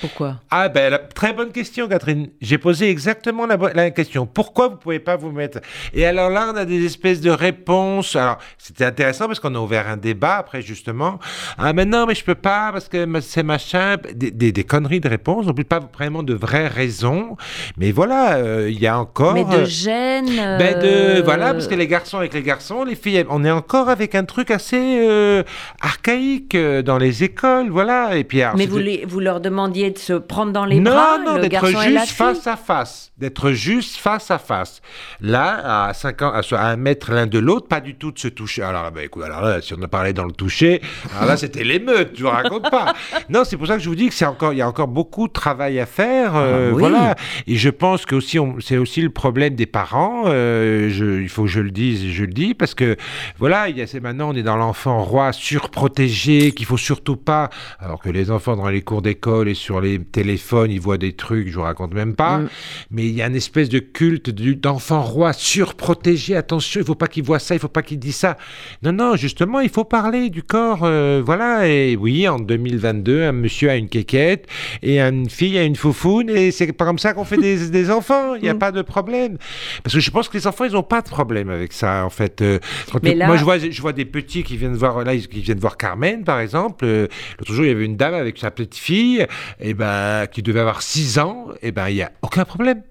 Pourquoi 0.02 0.38
Ah 0.50 0.70
ben, 0.70 1.00
très 1.14 1.34
bonne 1.34 1.52
question, 1.52 1.88
Catherine. 1.88 2.30
J'ai 2.42 2.58
posé 2.58 2.90
exactement 2.90 3.46
la, 3.46 3.92
question. 3.92 4.26
Pourquoi 4.26 4.70
vous 4.70 4.78
pouvez 4.78 5.00
pas 5.00 5.18
vous 5.18 5.32
mettre? 5.32 5.60
Et 5.94 6.06
alors 6.06 6.30
là, 6.30 6.52
on 6.54 6.58
a 6.58 6.66
des 6.66 6.86
espèces 6.86 7.22
de 7.22 7.30
réponses. 7.30 8.16
Alors, 8.16 8.38
c'était 8.58 8.86
intéressant 8.86 9.28
parce 9.28 9.40
qu'on 9.40 9.54
a 9.56 9.60
ouvert 9.60 9.88
un 9.88 9.98
débat 9.98 10.38
après, 10.38 10.62
justement. 10.62 11.20
Ah, 11.58 11.74
mais 11.74 11.86
non, 11.86 12.06
mais 12.06 12.16
je 12.16 12.24
peux 12.24 12.36
pas 12.36 12.72
parce 12.72 12.88
que 12.88 13.06
c'est 13.22 13.44
machin. 13.44 13.98
Des, 14.14 14.32
des, 14.32 14.64
conneries 14.64 15.00
de 15.00 15.10
réponses. 15.10 15.46
On 15.48 15.54
peut 15.54 15.64
pas 15.64 15.80
vraiment 15.80 16.24
de 16.24 16.34
vraies 16.34 16.68
raisons. 16.68 17.36
Mais 17.78 17.92
voilà, 17.92 18.36
euh, 18.36 18.70
il 18.70 18.80
y 18.80 18.88
a 18.88 18.98
encore. 18.98 19.34
Mais 19.34 19.44
de 19.44 19.64
euh, 19.64 19.66
gêne. 19.66 20.36
Ben 20.36 20.80
de, 20.80 21.22
voilà, 21.22 21.54
parce 21.54 21.68
que 21.68 21.76
les 21.76 21.88
garçons 21.88 22.18
avec 22.18 22.34
les 22.34 22.44
garçons, 22.44 22.84
les 22.84 22.96
filles, 22.96 23.26
on 23.30 23.44
est 23.44 23.52
encore 23.52 23.90
avec 23.90 24.16
un 24.16 24.24
truc 24.24 24.52
assez 24.52 25.08
euh, 25.08 25.44
archaïque 25.82 26.56
dans 26.56 26.98
les 26.98 27.24
écoles. 27.24 27.70
Voilà. 27.70 28.16
Et 28.16 28.24
puis, 28.24 28.42
mais 28.56 28.66
vous, 28.66 28.78
les, 28.78 29.06
vous 29.06 29.20
leur 29.20 29.42
demandiez 29.42 29.89
de 29.90 29.98
se 29.98 30.14
prendre 30.14 30.52
dans 30.52 30.66
les 30.66 30.80
bras 30.80 31.18
Non, 31.18 31.36
non, 31.36 31.40
d'être 31.40 31.66
juste 31.66 32.12
face 32.12 32.48
à 32.48 32.56
face. 32.56 33.12
D'être 33.18 33.52
juste 33.52 33.98
face 33.98 34.32
à 34.32 34.38
face. 34.38 34.82
Là, 35.22 35.88
à 35.88 35.94
5 35.94 36.22
ans, 36.22 36.32
à, 36.34 36.66
un 36.66 36.76
mètre 36.78 37.12
l'un 37.12 37.28
de 37.28 37.40
l'autre, 37.40 37.68
pas 37.68 37.82
du 37.82 37.96
tout 37.96 38.12
de 38.12 38.20
se 38.20 38.28
toucher. 38.28 38.62
Alors, 38.62 38.92
bah, 38.92 39.04
écoute, 39.04 39.24
alors 39.24 39.42
là, 39.42 39.62
si 39.62 39.74
on 39.74 39.82
a 39.82 39.88
parlé 39.88 40.14
dans 40.14 40.26
le 40.26 40.32
toucher, 40.32 40.82
alors 41.16 41.28
là, 41.28 41.38
c'était 41.38 41.64
l'émeute, 41.64 42.12
je 42.16 42.24
vous 42.24 42.30
raconte 42.30 42.70
pas. 42.70 42.94
Non, 43.30 43.44
c'est 43.44 43.58
pour 43.58 43.68
ça 43.68 43.76
que 43.76 43.84
je 43.84 43.90
vous 43.90 43.96
dis 43.96 44.08
que 44.08 44.14
c'est 44.14 44.26
encore, 44.26 44.54
il 44.54 44.58
y 44.58 44.62
a 44.62 44.68
encore 44.68 44.88
beaucoup 44.88 45.28
de 45.28 45.34
travail 45.34 45.80
à 45.80 45.86
faire. 45.86 46.36
Euh, 46.36 46.72
ah, 46.72 46.76
voilà. 46.78 47.16
Et 47.46 47.58
je 47.58 47.70
pense 47.70 48.06
que 48.06 48.16
aussi, 48.16 48.40
c'est 48.60 48.78
aussi 48.78 49.02
le 49.02 49.10
problème 49.10 49.56
des 49.56 49.66
parents. 49.66 50.24
Euh, 50.26 50.90
je, 50.90 51.22
il 51.22 51.30
faut 51.30 51.44
que 51.44 51.50
je 51.50 51.60
le 51.60 51.72
dise 51.72 52.10
je 52.12 52.26
le 52.26 52.34
dis 52.34 52.54
parce 52.54 52.76
que 52.76 52.98
voilà, 53.38 53.70
il 53.70 53.78
y 53.78 53.82
a, 53.82 53.88
c'est 53.88 54.00
maintenant, 54.00 54.30
on 54.32 54.36
est 54.36 54.44
dans 54.44 54.58
l'enfant 54.58 55.04
roi 55.04 55.32
surprotégé 55.34 56.52
qu'il 56.52 56.66
faut 56.66 56.78
surtout 56.78 57.16
pas, 57.16 57.50
alors 57.80 58.02
que 58.02 58.10
les 58.10 58.32
enfants 58.32 58.56
dans 58.56 58.70
les 58.70 58.82
cours 58.82 59.02
d'école 59.02 59.50
et 59.50 59.54
sur 59.54 59.79
sur 59.80 59.82
les 59.82 60.00
téléphones, 60.00 60.72
ils 60.72 60.82
voient 60.82 60.98
des 60.98 61.14
trucs, 61.14 61.48
je 61.48 61.56
vous 61.56 61.62
raconte 61.62 61.94
même 61.94 62.16
pas. 62.16 62.40
Mm. 62.40 62.50
Mais 62.92 63.06
il 63.08 63.14
y 63.14 63.22
a 63.22 63.28
une 63.28 63.36
espèce 63.36 63.70
de 63.70 63.80
culte 63.80 64.30
d'enfant 64.30 65.02
roi 65.02 65.34
surprotégé. 65.34 66.36
Attention, 66.36 66.82
il 66.82 66.86
faut 66.86 66.96
pas 66.96 67.08
qu'il 67.08 67.24
voit 67.24 67.40
ça, 67.40 67.56
il 67.56 67.60
faut 67.60 67.68
pas 67.68 67.82
qu'il 67.82 68.00
dise 68.00 68.16
ça. 68.16 68.38
Non, 68.84 68.92
non, 68.92 69.16
justement, 69.16 69.60
il 69.60 69.70
faut 69.70 69.84
parler 69.84 70.30
du 70.30 70.44
corps. 70.44 70.82
Euh, 70.84 71.22
voilà. 71.26 71.68
Et 71.68 71.96
oui, 71.96 72.28
en 72.28 72.40
2022, 72.40 73.24
un 73.24 73.32
monsieur 73.32 73.70
a 73.70 73.76
une 73.76 73.90
quéquette 73.90 74.48
et 74.82 75.00
une 75.00 75.30
fille 75.30 75.58
a 75.58 75.64
une 75.64 75.76
foufoune 75.76 76.30
et 76.30 76.52
c'est 76.52 76.72
pas 76.74 76.86
comme 76.86 77.00
ça 77.00 77.14
qu'on 77.14 77.26
fait 77.26 77.38
des, 77.38 77.92
enfants. 77.92 78.36
Il 78.36 78.42
n'y 78.42 78.50
a 78.50 78.54
mm. 78.54 78.60
pas 78.60 78.72
de 78.72 78.82
problème. 78.82 79.38
Parce 79.84 79.94
que 79.94 80.02
je 80.02 80.12
pense 80.12 80.28
que 80.30 80.38
les 80.38 80.48
enfants, 80.48 80.66
ils 80.66 80.74
n'ont 80.74 80.84
pas 80.84 81.02
de 81.02 81.10
problème 81.10 81.50
avec 81.50 81.74
ça, 81.74 82.06
en 82.06 82.10
fait. 82.10 82.42
Euh, 82.42 82.60
moi, 83.04 83.38
je 83.38 83.44
vois, 83.44 83.58
je 83.58 83.82
vois 83.82 83.94
des 83.94 84.06
petits 84.06 84.44
qui 84.44 84.58
viennent 84.58 84.76
voir, 84.76 85.04
là, 85.04 85.16
qui 85.16 85.42
viennent 85.42 85.60
voir 85.60 85.78
Carmen, 85.78 86.24
par 86.24 86.40
exemple. 86.40 86.86
Euh, 86.86 87.08
l'autre 87.40 87.54
jour, 87.54 87.66
il 87.66 87.70
y 87.70 87.72
avait 87.72 87.86
une 87.86 87.98
dame 87.98 88.14
avec 88.14 88.38
sa 88.38 88.52
petite 88.52 88.76
fille 88.76 89.26
et 89.60 89.69
eh 89.70 89.74
ben, 89.74 90.28
qui 90.28 90.42
devait 90.42 90.60
avoir 90.62 90.82
6 90.82 91.20
ans, 91.20 91.48
et 91.62 91.68
eh 91.68 91.72
ben, 91.72 91.90
il 91.90 91.96
n'y 91.96 92.02
a 92.02 92.12
aucun 92.22 92.46
problème. 92.46 92.82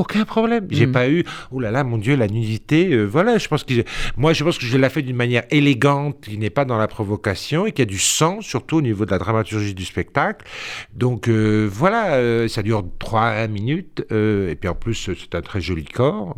Aucun 0.00 0.24
problème. 0.24 0.66
J'ai 0.70 0.86
mm. 0.86 0.92
pas 0.92 1.10
eu, 1.10 1.24
oh 1.50 1.60
là 1.60 1.70
là, 1.70 1.84
mon 1.84 1.98
Dieu, 1.98 2.16
la 2.16 2.26
nudité. 2.26 2.90
Euh, 2.90 3.04
voilà, 3.04 3.36
je 3.36 3.48
pense 3.48 3.64
que 3.64 3.74
moi, 4.16 4.32
je 4.32 4.42
pense 4.42 4.56
que 4.56 4.64
je 4.64 4.78
l'ai 4.78 4.88
fait 4.88 5.02
d'une 5.02 5.16
manière 5.16 5.42
élégante, 5.50 6.22
qui 6.22 6.38
n'est 6.38 6.48
pas 6.48 6.64
dans 6.64 6.78
la 6.78 6.88
provocation 6.88 7.66
et 7.66 7.72
qui 7.72 7.82
a 7.82 7.84
du 7.84 7.98
sens, 7.98 8.46
surtout 8.46 8.78
au 8.78 8.82
niveau 8.82 9.04
de 9.04 9.10
la 9.10 9.18
dramaturgie 9.18 9.74
du 9.74 9.84
spectacle. 9.84 10.46
Donc 10.94 11.28
euh, 11.28 11.68
voilà, 11.70 12.14
euh, 12.14 12.48
ça 12.48 12.62
dure 12.62 12.82
trois 12.98 13.46
minutes 13.46 14.06
et 14.10 14.56
puis 14.58 14.68
en 14.70 14.74
plus 14.74 14.94
c'est 14.94 15.34
un 15.34 15.42
très 15.42 15.60
joli 15.60 15.84
corps, 15.84 16.34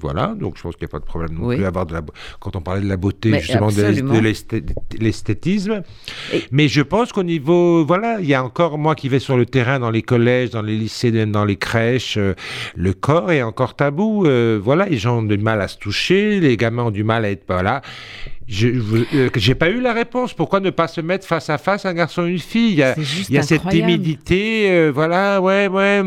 voilà. 0.00 0.34
Donc 0.38 0.58
je 0.58 0.62
pense 0.62 0.76
qu'il 0.76 0.84
n'y 0.84 0.90
a 0.90 0.92
pas 0.92 0.98
de 0.98 1.04
problème 1.04 1.32
non 1.32 1.48
plus 1.48 1.64
à 1.64 1.68
avoir 1.68 1.86
de 1.86 1.94
la 1.94 2.02
quand 2.40 2.56
on 2.56 2.60
parlait 2.60 2.82
de 2.82 2.88
la 2.88 2.98
beauté 2.98 3.40
justement 3.40 3.68
de 3.68 4.98
l'esthétisme. 5.00 5.82
Mais 6.50 6.68
je 6.68 6.82
pense 6.82 7.12
qu'au 7.12 7.22
niveau, 7.22 7.84
voilà, 7.86 8.20
il 8.20 8.26
y 8.26 8.34
a 8.34 8.44
encore 8.44 8.76
moi 8.76 8.94
qui 8.94 9.08
vais 9.08 9.18
sur 9.18 9.36
le 9.36 9.46
terrain 9.46 9.78
dans 9.78 9.90
les 9.90 10.02
collèges, 10.02 10.50
dans 10.50 10.62
les 10.62 10.76
lycées, 10.76 11.10
dans 11.10 11.44
les 11.44 11.56
crèches, 11.56 12.18
le 12.76 12.92
corps 12.98 13.32
est 13.32 13.42
encore 13.42 13.74
tabou. 13.74 14.26
Euh, 14.26 14.60
voilà, 14.62 14.86
les 14.86 14.98
gens 14.98 15.18
ont 15.18 15.22
du 15.22 15.38
mal 15.38 15.60
à 15.60 15.68
se 15.68 15.78
toucher, 15.78 16.40
les 16.40 16.56
gamins 16.56 16.84
ont 16.84 16.90
du 16.90 17.04
mal 17.04 17.24
à 17.24 17.30
être 17.30 17.44
pas 17.44 17.62
là. 17.62 17.82
Je 18.46 18.68
n'ai 18.68 19.30
euh, 19.50 19.54
pas 19.54 19.68
eu 19.68 19.80
la 19.80 19.92
réponse. 19.92 20.32
Pourquoi 20.34 20.60
ne 20.60 20.70
pas 20.70 20.88
se 20.88 21.00
mettre 21.00 21.26
face 21.26 21.50
à 21.50 21.58
face 21.58 21.84
un 21.84 21.94
garçon 21.94 22.26
et 22.26 22.30
une 22.30 22.38
fille? 22.38 22.72
Il 22.72 22.78
y 22.78 22.82
a, 22.82 22.94
il 22.96 23.34
y 23.34 23.38
a 23.38 23.42
cette 23.42 23.68
timidité. 23.68 24.70
Euh, 24.70 24.90
voilà, 24.92 25.40
ouais, 25.40 25.68
ouais. 25.68 26.02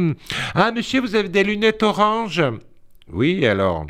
Ah, 0.56 0.72
monsieur, 0.72 1.02
vous 1.02 1.16
avez 1.16 1.30
des 1.30 1.44
lunettes 1.44 1.84
oranges 1.84 2.44
Oui, 3.12 3.46
alors. 3.46 3.86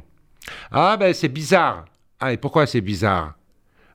Ah, 0.72 0.98
ben 0.98 1.14
c'est 1.14 1.30
bizarre. 1.30 1.86
Ah, 2.20 2.34
et 2.34 2.38
pourquoi 2.38 2.66
c'est 2.66 2.82
bizarre? 2.82 3.34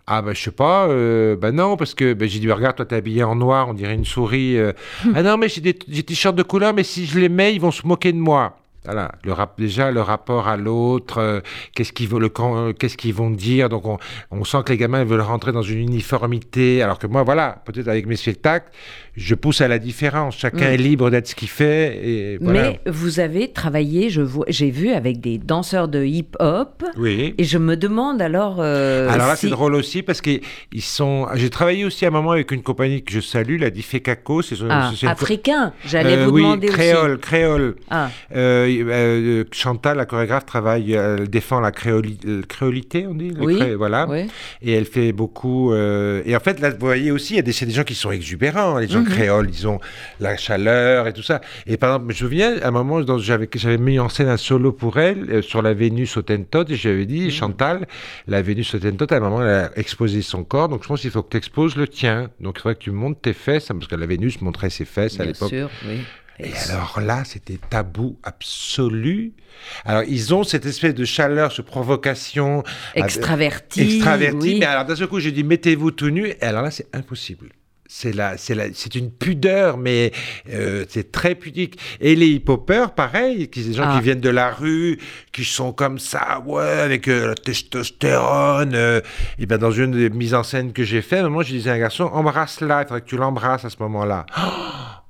Ah 0.08 0.22
ben 0.22 0.32
je 0.32 0.40
sais 0.40 0.52
pas, 0.52 0.86
ben 0.86 1.50
non 1.50 1.76
parce 1.76 1.92
que 1.92 2.14
ben, 2.14 2.28
j'ai 2.28 2.38
dit 2.38 2.48
regarde 2.48 2.76
toi 2.76 2.86
t'es 2.86 2.94
habillé 2.94 3.24
en 3.24 3.34
noir, 3.34 3.68
on 3.68 3.74
dirait 3.74 3.96
une 3.96 4.04
souris. 4.04 4.56
ah 5.16 5.22
non 5.24 5.36
mais 5.36 5.48
j'ai 5.48 5.60
des 5.60 5.74
t-shirts 5.74 6.36
de 6.36 6.44
couleur 6.44 6.72
mais 6.72 6.84
si 6.84 7.06
je 7.06 7.18
les 7.18 7.28
mets 7.28 7.52
ils 7.56 7.60
vont 7.60 7.72
se 7.72 7.84
moquer 7.84 8.12
de 8.12 8.18
moi. 8.18 8.56
Voilà, 8.86 9.12
le 9.24 9.32
rap, 9.32 9.58
déjà 9.58 9.90
le 9.90 10.00
rapport 10.00 10.46
à 10.46 10.56
l'autre, 10.56 11.18
euh, 11.18 11.40
qu'est-ce 11.74 11.92
qu'ils 11.92 12.08
le, 12.08 12.30
euh, 12.38 12.72
qu'est-ce 12.72 12.96
qu'ils 12.96 13.14
vont 13.14 13.30
dire. 13.30 13.68
Donc 13.68 13.84
on, 13.84 13.98
on, 14.30 14.44
sent 14.44 14.58
que 14.64 14.72
les 14.72 14.78
gamins 14.78 15.04
veulent 15.04 15.20
rentrer 15.20 15.50
dans 15.52 15.62
une 15.62 15.80
uniformité, 15.80 16.82
alors 16.82 16.98
que 16.98 17.08
moi, 17.08 17.24
voilà, 17.24 17.62
peut-être 17.64 17.88
avec 17.88 18.06
mes 18.06 18.16
spectacles, 18.16 18.70
je 19.16 19.34
pousse 19.34 19.60
à 19.60 19.68
la 19.68 19.78
différence. 19.78 20.36
Chacun 20.36 20.70
mm. 20.70 20.74
est 20.74 20.76
libre 20.76 21.10
d'être 21.10 21.26
ce 21.26 21.34
qu'il 21.34 21.48
fait. 21.48 22.00
Et 22.04 22.38
Mais 22.40 22.80
vous 22.86 23.18
avez 23.18 23.52
travaillé, 23.52 24.10
je 24.10 24.22
vois, 24.22 24.44
j'ai 24.48 24.70
vu 24.70 24.90
avec 24.90 25.20
des 25.20 25.38
danseurs 25.38 25.88
de 25.88 26.04
hip-hop. 26.04 26.84
Oui. 26.96 27.34
Et 27.38 27.44
je 27.44 27.58
me 27.58 27.76
demande 27.76 28.22
alors. 28.22 28.58
Euh, 28.60 29.08
alors 29.08 29.26
là, 29.26 29.36
c'est 29.36 29.48
drôle 29.48 29.74
aussi 29.74 30.02
parce 30.02 30.20
qu'ils 30.20 30.40
sont. 30.80 31.26
J'ai 31.34 31.50
travaillé 31.50 31.84
aussi 31.84 32.04
à 32.04 32.08
un 32.08 32.12
moment 32.12 32.32
avec 32.32 32.52
une 32.52 32.62
compagnie 32.62 33.02
que 33.02 33.12
je 33.12 33.20
salue, 33.20 33.58
la 33.58 33.70
Diffecaco. 33.70 34.42
C'est 34.42 34.56
ah, 34.70 34.92
africain. 35.08 35.72
J'allais 35.84 36.24
vous 36.24 36.30
oui, 36.30 36.42
demander 36.42 36.68
créole, 36.68 37.18
Créole. 37.18 37.76
Ah 37.90 38.10
oui, 38.82 38.90
euh, 38.92 39.44
Chantal, 39.52 39.96
la 39.96 40.06
chorégraphe, 40.06 40.46
travaille, 40.46 40.92
elle 40.92 41.28
défend 41.28 41.60
la 41.60 41.70
créoli- 41.70 42.18
euh, 42.26 42.42
créolité, 42.42 43.06
on 43.06 43.14
dit 43.14 43.32
Oui, 43.38 43.56
cré- 43.56 43.74
Voilà. 43.74 44.06
Oui. 44.08 44.26
Et 44.62 44.72
elle 44.72 44.84
fait 44.86 45.12
beaucoup. 45.12 45.72
euh, 45.72 46.22
Et 46.24 46.34
en 46.36 46.40
fait, 46.40 46.60
là, 46.60 46.70
vous 46.70 46.76
voyez 46.80 47.10
aussi, 47.10 47.34
il 47.34 47.36
y 47.36 47.38
a 47.38 47.42
des, 47.42 47.52
gens 47.52 47.84
qui 47.84 47.94
sont 47.94 48.10
exubérants. 48.10 48.78
Les 48.78 48.88
gens 48.88 49.00
Mhm. 49.00 49.06
créoles, 49.08 49.48
ils 49.50 49.66
ont 49.68 49.80
la 50.20 50.36
chaleur 50.36 51.06
et 51.06 51.12
tout 51.12 51.22
ça. 51.22 51.40
Et 51.66 51.76
par 51.76 51.90
exemple, 51.90 52.04
je 52.14 52.24
me 52.24 52.28
souviens, 52.28 52.56
à 52.62 52.68
un 52.68 52.70
moment, 52.70 53.00
j'avais, 53.18 53.48
mis 53.78 53.98
en 53.98 54.08
scène 54.08 54.28
un 54.28 54.36
solo 54.36 54.72
pour 54.72 54.98
elle 54.98 55.30
euh, 55.30 55.42
sur 55.42 55.62
la 55.62 55.74
Vénus 55.74 56.16
Hottentot. 56.16 56.64
Et 56.68 56.76
j'avais 56.76 57.00
Mhm. 57.02 57.06
dit, 57.06 57.30
Chantal, 57.30 57.86
la 58.26 58.42
Vénus 58.42 58.74
Hottentot, 58.74 59.06
à 59.12 59.16
un 59.16 59.20
moment, 59.20 59.42
elle 59.42 59.48
a 59.48 59.70
exposé 59.76 60.22
son 60.22 60.44
corps. 60.44 60.68
Donc 60.68 60.82
je 60.82 60.88
pense 60.88 61.00
qu'il 61.00 61.10
faut 61.10 61.22
que 61.22 61.30
tu 61.30 61.36
exposes 61.36 61.76
le 61.76 61.86
tien. 61.88 62.30
Donc 62.40 62.56
il 62.58 62.62
faudrait 62.62 62.74
que 62.76 62.80
tu 62.80 62.90
montes 62.90 63.20
tes 63.22 63.32
fesses, 63.32 63.66
parce 63.68 63.86
que 63.86 63.96
la 63.96 64.06
Vénus 64.06 64.40
montrait 64.40 64.70
ses 64.70 64.84
fesses 64.84 65.14
à 65.14 65.24
Bien 65.24 65.32
l'époque. 65.32 65.48
sûr, 65.48 65.70
oui. 65.88 65.98
Et 66.38 66.52
alors 66.70 67.00
là, 67.00 67.22
c'était 67.24 67.58
tabou 67.70 68.18
absolu. 68.22 69.32
Alors, 69.84 70.02
ils 70.06 70.34
ont 70.34 70.44
cette 70.44 70.66
espèce 70.66 70.94
de 70.94 71.04
chaleur, 71.04 71.50
cette 71.52 71.64
provocation. 71.66 72.62
Extraverti. 72.94 73.96
Extraverti. 73.96 74.36
oui. 74.38 74.56
Mais 74.60 74.66
alors, 74.66 74.84
d'un 74.84 74.96
seul 74.96 75.06
coup, 75.08 75.18
j'ai 75.20 75.32
dit, 75.32 75.44
mettez-vous 75.44 75.90
tout 75.92 76.10
nu. 76.10 76.26
Et 76.28 76.42
alors 76.42 76.62
là, 76.62 76.70
c'est 76.70 76.94
impossible. 76.94 77.48
C'est 77.88 78.12
la, 78.12 78.36
c'est 78.36 78.56
la, 78.56 78.64
c'est 78.74 78.96
une 78.96 79.12
pudeur, 79.12 79.78
mais 79.78 80.10
euh, 80.52 80.84
c'est 80.88 81.12
très 81.12 81.36
pudique. 81.36 81.78
Et 82.00 82.16
les 82.16 82.26
hip-hoppers, 82.26 82.90
pareil, 82.90 83.48
qui, 83.48 83.62
des 83.62 83.74
gens 83.74 83.84
Ah. 83.86 83.96
qui 83.96 84.02
viennent 84.02 84.20
de 84.20 84.28
la 84.28 84.50
rue, 84.50 84.98
qui 85.32 85.44
sont 85.44 85.72
comme 85.72 86.00
ça, 86.00 86.42
ouais, 86.46 86.64
avec 86.64 87.06
euh, 87.06 87.28
la 87.28 87.34
testostérone. 87.36 88.74
euh, 88.74 89.00
et 89.38 89.46
ben 89.46 89.56
dans 89.58 89.70
une 89.70 89.92
des 89.92 90.10
mises 90.10 90.34
en 90.34 90.42
scène 90.42 90.72
que 90.72 90.82
j'ai 90.82 91.00
fait, 91.00 91.18
à 91.18 91.20
un 91.20 91.28
moment, 91.28 91.42
je 91.42 91.52
disais 91.52 91.70
à 91.70 91.74
un 91.74 91.78
garçon, 91.78 92.04
embrasse-la, 92.12 92.82
il 92.82 92.88
faudrait 92.88 93.02
que 93.02 93.06
tu 93.08 93.16
l'embrasses 93.16 93.64
à 93.64 93.70
ce 93.70 93.76
moment-là. 93.78 94.26
Oh 94.36 94.42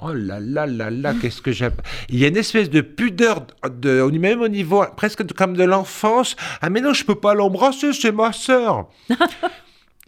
là 0.02 0.40
là 0.40 0.66
là 0.66 0.90
là, 0.90 1.14
qu'est-ce 1.20 1.40
que 1.40 1.52
j'aime. 1.52 1.72
Il 2.08 2.18
y 2.18 2.24
a 2.24 2.28
une 2.28 2.36
espèce 2.36 2.68
de 2.68 2.82
pudeur, 2.82 3.46
de, 3.68 4.02
même 4.18 4.42
au 4.42 4.48
niveau 4.48 4.84
presque 4.96 5.32
comme 5.34 5.56
de 5.56 5.64
l'enfance. 5.64 6.36
Ah 6.60 6.70
mais 6.70 6.80
non, 6.80 6.92
je 6.92 7.04
peux 7.04 7.14
pas 7.14 7.34
l'embrasser, 7.34 7.92
c'est 7.92 8.12
ma 8.12 8.32
sœur. 8.32 8.88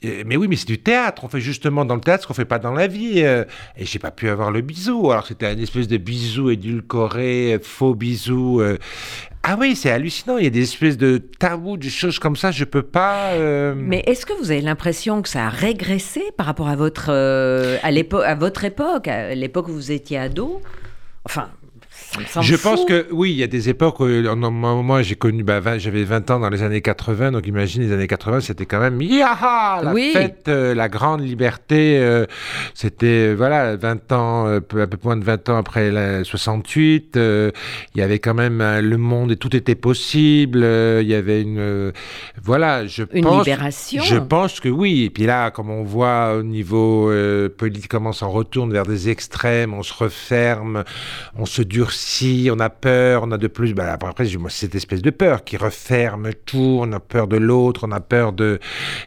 Mais 0.02 0.36
oui, 0.36 0.46
mais 0.48 0.54
c'est 0.54 0.66
du 0.68 0.78
théâtre. 0.78 1.24
On 1.24 1.28
fait 1.28 1.40
justement 1.40 1.84
dans 1.84 1.96
le 1.96 2.00
théâtre 2.00 2.22
ce 2.22 2.28
qu'on 2.28 2.34
fait 2.34 2.44
pas 2.44 2.60
dans 2.60 2.72
la 2.72 2.86
vie. 2.86 3.22
euh, 3.24 3.44
et 3.76 3.84
j'ai 3.84 3.98
pas 3.98 4.12
pu 4.12 4.28
avoir 4.28 4.50
le 4.52 4.60
bisou. 4.60 5.10
Alors 5.10 5.26
c'était 5.26 5.52
une 5.52 5.58
espèce 5.60 5.88
de 5.88 5.96
bisou 5.96 6.50
édulcoré, 6.50 7.58
faux 7.62 7.94
bisou. 7.94 8.60
euh. 8.60 8.78
Ah 9.42 9.56
oui, 9.58 9.74
c'est 9.74 9.90
hallucinant. 9.90 10.36
Il 10.38 10.44
y 10.44 10.46
a 10.46 10.50
des 10.50 10.62
espèces 10.62 10.96
de 10.98 11.18
tabous, 11.18 11.76
de 11.78 11.88
choses 11.88 12.18
comme 12.20 12.36
ça. 12.36 12.50
Je 12.52 12.64
peux 12.64 12.82
pas. 12.82 13.32
euh, 13.32 13.74
Mais 13.76 14.02
est-ce 14.06 14.24
que 14.24 14.32
vous 14.34 14.50
avez 14.52 14.60
l'impression 14.60 15.20
que 15.22 15.28
ça 15.28 15.46
a 15.46 15.48
régressé 15.48 16.22
par 16.36 16.46
rapport 16.46 16.68
à 16.68 16.76
votre, 16.76 17.10
à 17.10 18.34
votre 18.36 18.64
époque, 18.64 19.08
à 19.08 19.34
l'époque 19.34 19.68
où 19.68 19.72
vous 19.72 19.90
étiez 19.90 20.18
ado? 20.18 20.60
Enfin, 21.24 21.48
Je 22.40 22.56
fou. 22.56 22.68
pense 22.70 22.84
que 22.84 23.06
oui, 23.12 23.30
il 23.32 23.36
y 23.36 23.42
a 23.42 23.46
des 23.46 23.68
époques. 23.68 24.00
où, 24.00 24.04
euh, 24.04 24.34
moi, 24.50 25.02
j'ai 25.02 25.14
connu, 25.14 25.42
bah, 25.42 25.60
20 25.60 25.78
j'avais 25.78 26.04
20 26.04 26.30
ans 26.30 26.40
dans 26.40 26.48
les 26.48 26.62
années 26.62 26.80
80, 26.80 27.32
donc 27.32 27.46
imagine 27.46 27.82
les 27.82 27.92
années 27.92 28.06
80, 28.06 28.40
c'était 28.40 28.66
quand 28.66 28.80
même 28.80 29.00
yaha, 29.02 29.82
la 29.84 29.92
Oui. 29.92 30.10
fête, 30.12 30.46
euh, 30.48 30.74
la 30.74 30.88
grande 30.88 31.20
liberté. 31.20 31.98
euh, 31.98 32.24
c'était 32.74 33.06
euh, 33.30 33.34
voilà, 33.36 33.76
20 33.76 34.12
ans, 34.12 34.58
peu- 34.66 34.80
un 34.82 34.86
peu 34.86 34.98
moins 35.04 35.16
de 35.16 35.24
20 35.24 35.48
ans 35.48 35.56
après 35.56 35.90
la 35.90 36.24
68. 36.24 37.16
euh, 37.16 37.50
il 37.94 37.98
y 38.00 38.02
avait 38.02 38.18
quand 38.18 38.34
même 38.34 38.62
le 38.80 38.96
monde 38.96 39.32
et 39.32 39.36
tout 39.36 39.54
était 39.54 39.74
possible. 39.74 40.60
il 41.02 41.06
y 41.08 41.14
avait 41.14 41.42
une 41.42 41.92
voilà, 42.42 42.86
je 42.86 43.02
Une 43.12 43.24
pense. 43.24 43.44
libération. 43.46 44.02
Je 44.02 44.16
pense 44.16 44.60
que 44.60 44.68
oui. 44.68 45.04
Et 45.04 45.10
puis 45.10 45.26
là, 45.26 45.50
comme 45.50 45.70
on 45.70 45.82
voit 45.84 46.34
au 46.38 46.42
niveau 46.42 47.10
politique, 47.56 47.88
comment 47.90 48.10
on 48.10 48.12
s'en 48.12 48.30
retourne 48.30 48.72
vers 48.72 48.84
des 48.86 49.08
extrêmes, 49.10 49.74
on 49.74 49.82
se 49.82 49.92
referme, 49.92 50.84
on 51.36 51.46
se 51.46 51.62
durcit, 51.62 51.97
on 52.50 52.60
a 52.60 52.70
peur, 52.70 53.22
on 53.24 53.32
a 53.32 53.38
de 53.38 53.46
plus. 53.46 53.74
Bah, 53.74 53.96
après, 54.00 54.24
moi, 54.38 54.50
cette 54.50 54.74
espèce 54.74 55.02
de 55.02 55.10
peur 55.10 55.44
qui 55.44 55.56
referme 55.56 56.30
tout. 56.46 56.78
On 56.82 56.92
a 56.92 57.00
peur 57.00 57.26
de 57.28 57.36
l'autre, 57.36 57.86
on 57.88 57.92
a 57.92 58.00
peur 58.00 58.32
de. 58.32 58.58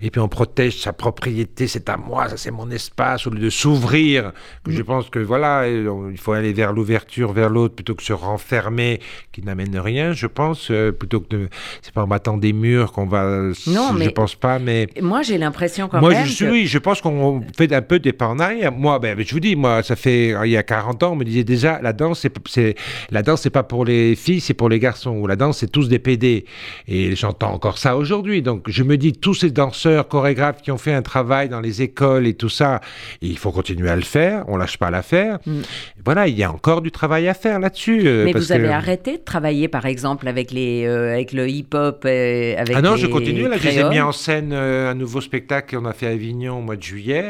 Et 0.01 0.09
puis 0.11 0.19
on 0.21 0.27
protège 0.27 0.79
sa 0.81 0.93
propriété, 0.93 1.67
c'est 1.67 1.89
à 1.89 1.97
moi, 1.97 2.29
ça 2.29 2.37
c'est 2.37 2.51
mon 2.51 2.69
espace, 2.71 3.27
au 3.27 3.29
lieu 3.29 3.39
de 3.39 3.49
s'ouvrir. 3.49 4.31
que 4.63 4.71
Je 4.71 4.81
pense 4.81 5.09
que 5.09 5.19
voilà, 5.19 5.63
on- 5.89 6.09
il 6.09 6.17
faut 6.17 6.33
aller 6.33 6.53
vers 6.53 6.73
l'ouverture, 6.73 7.33
vers 7.33 7.49
l'autre, 7.49 7.75
plutôt 7.75 7.95
que 7.95 8.03
se 8.03 8.13
renfermer, 8.13 8.99
qui 9.31 9.41
n'amène 9.43 9.77
rien. 9.79 10.13
Je 10.13 10.27
pense, 10.27 10.69
euh, 10.71 10.91
plutôt 10.91 11.19
que 11.21 11.29
de. 11.35 11.49
C'est 11.81 11.93
pas 11.93 12.03
en 12.03 12.07
battant 12.07 12.37
des 12.37 12.53
murs 12.53 12.91
qu'on 12.91 13.05
va. 13.05 13.23
Non, 13.67 13.89
je 13.93 13.97
mais- 13.97 14.09
pense 14.09 14.35
pas, 14.35 14.59
mais. 14.59 14.87
Moi, 15.01 15.21
j'ai 15.21 15.37
l'impression 15.37 15.87
quand 15.87 15.99
Moi, 15.99 16.11
même. 16.11 16.25
je 16.25 16.31
suis, 16.31 16.45
que- 16.45 16.51
oui, 16.51 16.65
je 16.67 16.77
pense 16.77 17.01
qu'on 17.01 17.43
fait 17.57 17.71
un 17.73 17.81
peu 17.81 17.99
des 17.99 18.13
pas 18.13 18.27
en 18.27 18.39
arrière. 18.39 18.71
Moi, 18.71 18.99
ben, 18.99 19.17
je 19.19 19.33
vous 19.33 19.39
dis, 19.39 19.55
moi, 19.55 19.83
ça 19.83 19.95
fait, 19.95 20.35
il 20.45 20.51
y 20.51 20.57
a 20.57 20.63
40 20.63 21.03
ans, 21.03 21.11
on 21.13 21.15
me 21.15 21.23
disait 21.25 21.43
déjà, 21.43 21.79
la 21.81 21.93
danse, 21.93 22.25
c'est, 22.47 22.75
la 23.11 23.21
danse, 23.23 23.41
c'est 23.41 23.49
pas 23.49 23.63
pour 23.63 23.85
les 23.85 24.15
filles, 24.15 24.39
c'est 24.41 24.53
pour 24.53 24.69
les 24.69 24.79
garçons. 24.79 25.11
Ou 25.17 25.27
la 25.27 25.35
danse, 25.35 25.59
c'est 25.59 25.71
tous 25.71 25.89
des 25.89 25.99
PD. 25.99 26.45
Et 26.87 27.15
j'entends 27.15 27.53
encore 27.53 27.77
ça 27.77 27.97
aujourd'hui. 27.97 28.41
Donc, 28.41 28.69
je 28.69 28.83
me 28.83 28.97
dis, 28.97 29.13
tous 29.13 29.33
ces 29.33 29.51
danseurs, 29.51 30.07
chorégraphes 30.07 30.61
qui 30.61 30.71
ont 30.71 30.77
fait 30.77 30.93
un 30.93 31.01
travail 31.01 31.49
dans 31.49 31.59
les 31.61 31.81
écoles 31.81 32.27
et 32.27 32.33
tout 32.33 32.49
ça, 32.49 32.81
il 33.21 33.37
faut 33.37 33.51
continuer 33.51 33.89
à 33.89 33.95
le 33.95 34.01
faire. 34.01 34.43
On 34.47 34.57
lâche 34.57 34.77
pas 34.77 34.89
l'affaire. 34.91 35.39
Mm. 35.45 35.61
Voilà, 36.05 36.27
il 36.27 36.37
y 36.37 36.43
a 36.43 36.51
encore 36.51 36.81
du 36.81 36.91
travail 36.91 37.27
à 37.27 37.33
faire 37.33 37.59
là-dessus. 37.59 38.01
euh, 38.07 38.25
Mais 38.25 38.33
parce 38.33 38.45
vous 38.45 38.51
avez 38.51 38.63
que- 38.67 38.69
arrêté 38.69 39.17
de 39.17 39.23
travailler, 39.23 39.67
par 39.67 39.85
exemple, 39.85 40.27
avec, 40.27 40.51
les, 40.51 40.85
euh, 40.85 41.13
avec 41.13 41.31
le 41.33 41.47
hip-hop, 41.49 42.03
euh, 42.05 42.55
avec 42.57 42.75
Ah 42.75 42.81
non, 42.81 42.95
les 42.95 43.01
je 43.01 43.07
continue. 43.07 43.47
Là, 43.47 43.57
je 43.57 43.67
les 43.67 43.79
ai 43.79 43.83
mis 43.89 43.99
en 43.99 44.11
scène 44.11 44.51
euh, 44.53 44.91
un 44.91 44.93
nouveau 44.95 45.21
spectacle 45.21 45.75
qu'on 45.77 45.85
a 45.85 45.93
fait 45.93 46.07
à 46.07 46.11
Avignon 46.11 46.59
au 46.59 46.61
mois 46.61 46.75
de 46.75 46.83
juillet. 46.83 47.23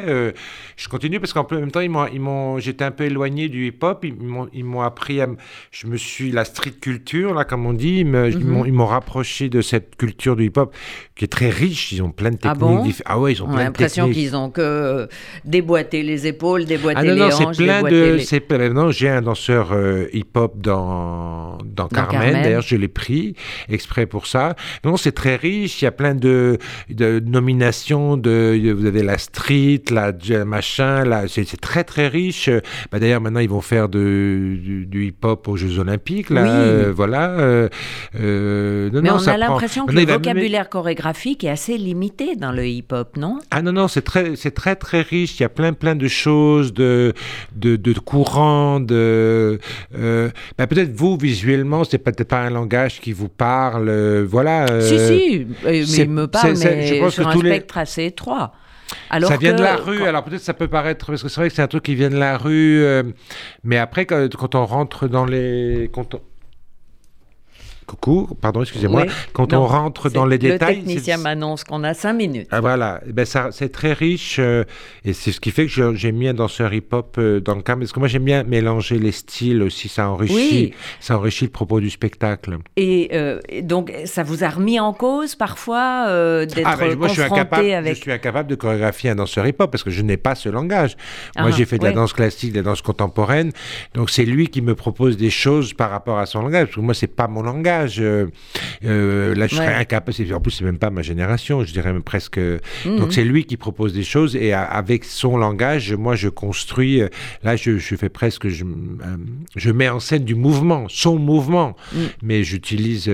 Je 0.77 0.87
continue 0.89 1.19
parce 1.19 1.33
qu'en 1.33 1.45
même 1.51 1.71
temps, 1.71 1.79
ils 1.81 1.89
m'ont, 1.89 2.07
ils 2.07 2.19
m'ont, 2.19 2.59
j'étais 2.59 2.83
un 2.83 2.91
peu 2.91 3.03
éloigné 3.05 3.49
du 3.49 3.67
hip-hop. 3.67 4.03
Ils 4.03 4.15
m'ont, 4.15 4.47
ils 4.53 4.63
m'ont 4.63 4.81
appris 4.81 5.21
à, 5.21 5.27
je 5.71 5.87
me 5.87 5.97
suis 5.97 6.31
la 6.31 6.45
street 6.45 6.73
culture 6.81 7.33
là, 7.33 7.43
comme 7.45 7.65
on 7.65 7.73
dit. 7.73 7.99
Ils, 7.99 8.05
Mhm. 8.05 8.43
m'ont, 8.43 8.65
ils 8.65 8.73
m'ont 8.73 8.85
rapproché 8.85 9.49
de 9.49 9.61
cette 9.61 9.95
culture 9.95 10.35
du 10.35 10.45
hip-hop 10.45 10.73
qui 11.15 11.25
est 11.25 11.27
très 11.27 11.49
riche. 11.49 11.91
Ils 11.91 12.01
ont 12.01 12.11
plein 12.11 12.31
de 12.31 12.37
Ah 12.43 12.53
techniques. 12.53 12.59
bon 12.59 12.83
diff- 12.83 13.01
ah 13.05 13.19
ouais, 13.19 13.33
ils 13.33 13.41
ont 13.43 13.45
On 13.45 13.49
a 13.49 13.51
plein 13.53 13.59
de 13.59 13.65
l'impression 13.65 14.05
techniques. 14.07 14.23
qu'ils 14.27 14.35
ont 14.35 14.49
que 14.49 14.61
euh, 14.61 15.07
déboîté 15.45 16.03
les 16.03 16.27
épaules, 16.27 16.65
déboîté 16.65 16.99
Ah 16.99 17.03
non, 17.03 17.13
les 17.13 17.19
non, 17.19 17.31
c'est 17.31 17.45
hanches, 17.45 17.57
plein 17.57 17.83
de. 17.83 18.17
les- 18.17 18.57
Maintenant, 18.61 18.91
j'ai 18.91 19.09
un 19.09 19.21
danseur 19.21 19.69
euh, 19.71 20.07
hip-hop 20.13 20.59
dans, 20.59 21.57
dans, 21.65 21.87
Carmen. 21.87 22.11
Carmen. 22.11 22.43
D'ailleurs, 22.43 22.61
je 22.61 22.75
l'ai 22.75 22.87
pris 22.87 23.35
exprès 23.69 24.05
pour 24.05 24.27
ça. 24.27 24.55
Non, 24.83 24.97
c'est 24.97 25.11
très 25.11 25.35
riche. 25.35 25.81
Il 25.81 25.85
y 25.85 25.87
a 25.87 25.91
plein 25.91 26.15
de, 26.15 26.57
de 26.89 27.19
nominations. 27.19 28.17
De, 28.17 28.71
vous 28.77 28.85
avez 28.85 29.03
la 29.03 29.17
street, 29.17 29.81
la 29.89 30.11
j- 30.17 30.35
machin. 30.45 31.03
La, 31.05 31.27
c'est, 31.27 31.43
c'est 31.45 31.59
très, 31.59 31.83
très 31.83 32.07
riche. 32.07 32.49
Bah, 32.91 32.99
d'ailleurs, 32.99 33.21
maintenant, 33.21 33.39
ils 33.39 33.49
vont 33.49 33.61
faire 33.61 33.89
de, 33.89 34.57
du, 34.61 34.85
du 34.85 35.05
hip-hop 35.07 35.30
aux 35.47 35.55
Jeux 35.57 35.79
Olympiques. 35.79 36.29
Là, 36.29 36.43
Oui. 36.43 36.49
Euh, 36.51 36.93
voilà. 36.95 37.29
euh, 37.31 37.67
euh, 38.19 38.89
non, 38.91 39.01
Mais 39.01 39.09
non, 39.09 39.15
on 39.15 39.19
ça 39.19 39.31
a 39.31 39.37
prend- 39.37 39.47
l'impression 39.49 39.85
que 39.85 39.93
le 39.93 40.05
même- 40.05 40.09
vocabulaire 40.15 40.69
chorégraphique 40.69 41.43
est 41.43 41.49
assez 41.49 41.77
limité 41.77 42.35
dans 42.35 42.51
le 42.51 42.65
hip-hop, 42.67 43.17
non? 43.17 43.39
Ah 43.51 43.61
non, 43.61 43.71
non, 43.71 43.87
c'est 43.87 44.01
très, 44.01 44.35
c'est 44.35 44.51
très, 44.51 44.75
très 44.75 45.01
riche. 45.01 45.39
Il 45.39 45.43
y 45.43 45.45
a 45.45 45.49
plein, 45.49 45.73
plein 45.73 45.95
de 45.95 46.07
choses, 46.07 46.73
de, 46.73 47.13
de, 47.55 47.75
de 47.75 47.93
courants, 47.99 48.79
de. 48.79 49.59
ben, 49.91 50.31
peut-être 50.67 50.93
vous, 50.93 51.17
visuellement, 51.17 51.83
c'est 51.83 51.97
peut-être 51.97 52.23
pas 52.23 52.39
un 52.41 52.49
langage 52.49 52.99
qui 52.99 53.13
vous 53.13 53.29
parle. 53.29 53.89
voilà. 54.23 54.81
Si, 54.81 54.99
si, 54.99 55.47
mais 55.63 55.79
il 55.83 56.09
me 56.09 56.27
parle, 56.27 56.53
mais 56.63 56.87
je 56.87 56.99
pense 56.99 57.13
sur 57.13 57.23
que 57.23 57.29
un 57.37 57.41
les- 57.41 57.49
spectre 57.49 57.77
assez 57.77 58.05
étroit. 58.05 58.53
Alors 59.09 59.29
ça 59.29 59.37
vient 59.37 59.51
que 59.53 59.57
de 59.57 59.63
la 59.63 59.75
rue, 59.75 59.99
quand- 59.99 60.05
alors 60.05 60.23
peut-être 60.23 60.41
ça 60.41 60.53
peut 60.53 60.67
paraître, 60.67 61.05
parce 61.07 61.23
que 61.23 61.29
c'est 61.29 61.39
vrai 61.41 61.49
que 61.49 61.55
c'est 61.55 61.61
un 61.61 61.67
truc 61.67 61.83
qui 61.83 61.95
vient 61.95 62.09
de 62.09 62.17
la 62.17 62.37
rue, 62.37 62.81
euh, 62.83 63.03
mais 63.63 63.77
après, 63.77 64.05
quand, 64.05 64.27
quand 64.35 64.55
on 64.55 64.65
rentre 64.65 65.07
dans 65.07 65.25
les. 65.25 65.89
Quand 65.93 66.15
on- 66.15 66.21
Coucou, 67.91 68.29
pardon, 68.39 68.61
excusez-moi. 68.61 69.03
Oui. 69.05 69.11
Quand 69.33 69.51
Non, 69.51 69.63
on 69.63 69.67
rentre 69.67 70.09
dans 70.09 70.25
les 70.25 70.37
Le 70.37 70.51
détails. 70.53 70.77
technicien 70.77 71.17
c'est- 71.17 71.23
m'annonce 71.23 71.65
qu'on 71.65 71.83
a 71.83 71.93
cinq 71.93 72.13
minutes. 72.13 72.47
Ah 72.49 72.61
voilà, 72.61 73.01
Eh 73.05 73.11
ben 73.11 73.25
c'est 73.25 73.69
très 73.69 73.91
riche 73.91 74.37
euh, 74.39 74.63
et 75.03 75.11
c'est 75.11 75.33
ce 75.33 75.41
qui 75.41 75.51
fait 75.51 75.65
que 75.67 75.93
j'ai 75.95 76.11
mis 76.13 76.29
un 76.29 76.33
danseur 76.33 76.73
hip-hop 76.73 77.15
euh, 77.17 77.41
dans 77.41 77.53
le 77.55 77.61
cadre 77.61 77.79
parce 77.81 77.91
que 77.91 77.99
moi 77.99 78.07
j'aime 78.07 78.23
bien 78.23 78.43
mélanger 78.43 78.97
les 78.97 79.11
styles 79.11 79.61
aussi, 79.61 79.89
ça 79.89 80.09
enrichit, 80.09 80.33
Oui. 80.35 80.73
ça 81.01 81.17
enrichit 81.17 81.43
le 81.45 81.51
propos 81.51 81.81
du 81.81 81.89
spectacle. 81.89 82.59
Et, 82.77 83.09
euh, 83.11 83.39
et 83.49 83.61
donc, 83.61 83.91
ça 84.05 84.23
vous 84.23 84.45
a 84.45 84.49
remis 84.49 84.79
en 84.79 84.93
cause 84.93 85.35
parfois 85.35 86.05
euh, 86.07 86.45
d'être 86.45 86.61
Ah 86.65 86.77
ben, 86.77 86.97
moi 86.97 87.09
je 87.09 87.13
suis 87.13 87.21
confronté 87.23 87.41
incapable, 87.41 87.71
avec. 87.73 87.95
je 87.95 88.01
suis 88.01 88.11
incapable 88.13 88.49
de 88.49 88.55
chorégraphier 88.55 89.09
un 89.09 89.15
danseur 89.15 89.45
hip-hop 89.45 89.69
parce 89.69 89.83
que 89.83 89.89
je 89.91 90.01
n'ai 90.01 90.15
pas 90.17 90.35
ce 90.35 90.47
langage. 90.47 90.95
Ah, 91.35 91.41
moi 91.41 91.51
j'ai 91.51 91.65
fait 91.65 91.77
de 91.77 91.83
ouais. 91.83 91.89
la 91.89 91.95
danse 91.95 92.13
classique, 92.13 92.53
de 92.53 92.57
la 92.59 92.63
danse 92.63 92.81
contemporaine, 92.81 93.51
donc 93.95 94.09
c'est 94.09 94.23
lui 94.23 94.47
qui 94.47 94.61
me 94.61 94.75
propose 94.75 95.17
des 95.17 95.29
choses 95.29 95.73
par 95.73 95.89
rapport 95.89 96.19
à 96.19 96.25
son 96.25 96.41
langage 96.41 96.67
parce 96.67 96.75
que 96.75 96.81
moi 96.81 96.93
c'est 96.93 97.07
pas 97.07 97.27
mon 97.27 97.41
langage. 97.41 97.80
Euh, 97.99 98.27
euh, 98.85 99.35
là, 99.35 99.47
je 99.47 99.55
serais 99.55 99.73
incapable. 99.73 100.33
En 100.33 100.39
plus, 100.39 100.51
c'est 100.51 100.63
même 100.63 100.77
pas 100.77 100.89
ma 100.89 101.01
génération, 101.01 101.63
je 101.63 101.71
dirais 101.71 101.93
même 101.93 102.03
presque. 102.03 102.37
Mhm. 102.37 102.97
Donc, 102.97 103.13
c'est 103.13 103.23
lui 103.23 103.45
qui 103.45 103.57
propose 103.57 103.93
des 103.93 104.03
choses 104.03 104.35
et 104.35 104.53
avec 104.53 105.05
son 105.05 105.37
langage, 105.37 105.93
moi, 105.93 106.15
je 106.15 106.29
construis. 106.29 107.01
Là, 107.43 107.55
je, 107.55 107.77
fais 107.79 108.09
presque. 108.09 108.47
Je, 108.47 108.65
je, 109.55 109.71
mets 109.71 109.89
en 109.89 109.99
scène 109.99 110.25
du 110.25 110.35
mouvement, 110.35 110.85
son 110.89 111.17
mouvement, 111.17 111.75
mhm. 111.93 112.01
mais 112.23 112.43
j'utilise 112.43 113.09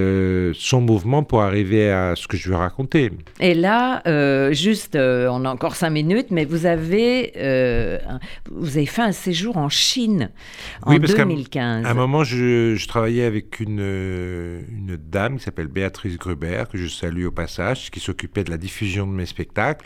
son 0.53 0.81
mouvement 0.81 1.23
pour 1.23 1.41
arriver 1.41 1.91
à 1.91 2.15
ce 2.15 2.27
que 2.27 2.37
je 2.37 2.49
veux 2.49 2.55
raconter. 2.55 3.11
Et 3.39 3.53
là, 3.53 4.01
juste, 4.53 4.95
on 4.95 5.45
a 5.45 5.49
encore 5.49 5.75
cinq 5.75 5.91
minutes, 5.91 6.27
mais 6.31 6.45
vous 6.45 6.65
avez, 6.65 7.33
vous 8.51 8.77
avez 8.77 8.85
fait 8.85 9.01
un 9.01 9.11
séjour 9.11 9.57
en 9.57 9.69
Chine 9.69 10.29
en 10.83 10.91
oui, 10.91 10.99
parce 10.99 11.15
2015. 11.15 11.85
À 11.85 11.89
un 11.89 11.93
moment, 11.93 12.23
je, 12.23 12.75
je 12.75 12.87
travaillais 12.87 13.25
avec 13.25 13.59
une, 13.59 13.79
une 14.69 14.97
dame 14.97 15.37
qui 15.37 15.43
s'appelle 15.43 15.67
Béatrice 15.67 16.17
Gruber, 16.17 16.63
que 16.71 16.77
je 16.77 16.87
salue 16.87 17.25
au 17.25 17.31
passage, 17.31 17.91
qui 17.91 17.99
s'occupait 17.99 18.43
de 18.43 18.49
la 18.49 18.57
diffusion 18.57 19.07
de 19.07 19.11
mes 19.11 19.25
spectacles. 19.25 19.85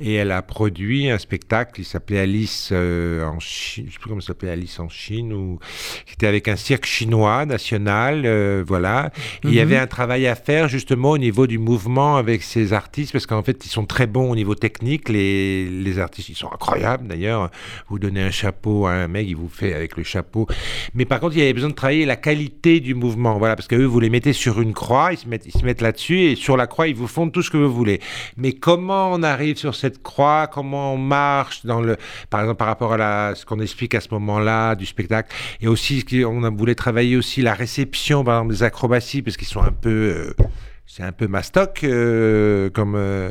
Et 0.00 0.14
elle 0.14 0.30
a 0.30 0.42
produit 0.42 1.10
un 1.10 1.18
spectacle 1.18 1.72
qui 1.74 1.84
s'appelait 1.84 2.20
Alice 2.20 2.70
euh, 2.72 3.24
en 3.24 3.40
Chine, 3.40 3.86
je 3.88 3.92
sais 3.92 3.98
plus 3.98 4.08
comment 4.08 4.20
s'appelait, 4.20 4.50
Alice 4.50 4.78
en 4.80 4.88
Chine, 4.88 5.32
ou 5.32 5.58
qui 6.06 6.14
était 6.14 6.26
avec 6.26 6.48
un 6.48 6.56
cirque 6.56 6.86
chinois 6.86 7.46
national, 7.46 8.22
euh, 8.24 8.64
voilà. 8.66 9.10
il 9.44 9.50
y 9.50 9.56
mhm. 9.56 9.62
avait 9.62 9.76
un 9.76 9.86
travail 9.86 10.26
à 10.26 10.34
faire 10.34 10.68
justement 10.68 11.10
au 11.10 11.18
niveau 11.18 11.46
du 11.46 11.58
mouvement 11.58 12.16
avec 12.16 12.42
ces 12.42 12.72
artistes, 12.72 13.12
parce 13.12 13.26
qu'en 13.26 13.42
fait, 13.42 13.64
ils 13.64 13.70
sont 13.70 13.86
très 13.86 14.06
bons 14.06 14.30
au 14.30 14.36
niveau 14.36 14.54
technique. 14.54 15.08
Les, 15.08 15.68
les 15.68 15.98
artistes, 15.98 16.28
ils 16.28 16.36
sont 16.36 16.52
incroyables 16.52 17.06
d'ailleurs. 17.06 17.50
Vous 17.88 17.98
donnez 17.98 18.22
un 18.22 18.30
chapeau 18.30 18.86
à 18.86 18.92
un 18.92 19.08
mec, 19.08 19.26
il 19.28 19.36
vous 19.36 19.48
fait 19.48 19.74
avec 19.74 19.96
le 19.96 20.02
chapeau. 20.02 20.46
Mais 20.94 21.04
par 21.04 21.20
contre, 21.20 21.36
il 21.36 21.40
y 21.40 21.42
avait 21.42 21.52
besoin 21.52 21.70
de 21.70 21.74
travailler 21.74 22.06
la 22.06 22.16
qualité 22.16 22.80
du 22.80 22.94
mouvement, 22.94 23.38
voilà, 23.38 23.56
parce 23.56 23.68
que 23.68 23.76
eux, 23.76 23.84
vous 23.84 23.99
les 24.00 24.10
mettez 24.10 24.32
sur 24.32 24.60
une 24.60 24.72
croix, 24.72 25.12
ils 25.12 25.18
se 25.18 25.28
mettent, 25.28 25.46
ils 25.46 25.52
se 25.52 25.64
mettent 25.64 25.80
là-dessus, 25.80 26.20
et 26.22 26.36
sur 26.36 26.56
la 26.56 26.66
croix, 26.66 26.88
ils 26.88 26.94
vous 26.94 27.06
font 27.06 27.28
tout 27.30 27.42
ce 27.42 27.50
que 27.50 27.56
vous 27.56 27.72
voulez. 27.72 28.00
Mais 28.36 28.52
comment 28.52 29.12
on 29.12 29.22
arrive 29.22 29.56
sur 29.56 29.74
cette 29.74 30.02
croix, 30.02 30.46
comment 30.46 30.94
on 30.94 30.98
marche 30.98 31.64
dans 31.64 31.80
le, 31.80 31.96
par 32.30 32.40
exemple, 32.40 32.58
par 32.58 32.68
rapport 32.68 32.92
à 32.94 32.96
la, 32.96 33.34
ce 33.34 33.44
qu'on 33.46 33.60
explique 33.60 33.94
à 33.94 34.00
ce 34.00 34.08
moment-là 34.12 34.74
du 34.74 34.86
spectacle, 34.86 35.34
et 35.60 35.68
aussi, 35.68 36.04
on 36.26 36.50
voulu 36.50 36.74
travailler 36.74 37.16
aussi 37.16 37.42
la 37.42 37.54
réception, 37.54 38.24
par 38.24 38.38
exemple, 38.38 38.54
des 38.54 38.62
acrobaties, 38.62 39.22
parce 39.22 39.36
qu'ils 39.36 39.48
sont 39.48 39.62
un 39.62 39.72
peu, 39.72 39.90
euh, 39.90 40.34
c'est 40.92 41.04
un 41.04 41.12
peu 41.12 41.28
mastoc, 41.28 41.84
euh, 41.84 42.68
comme 42.70 42.94
euh, 42.96 43.30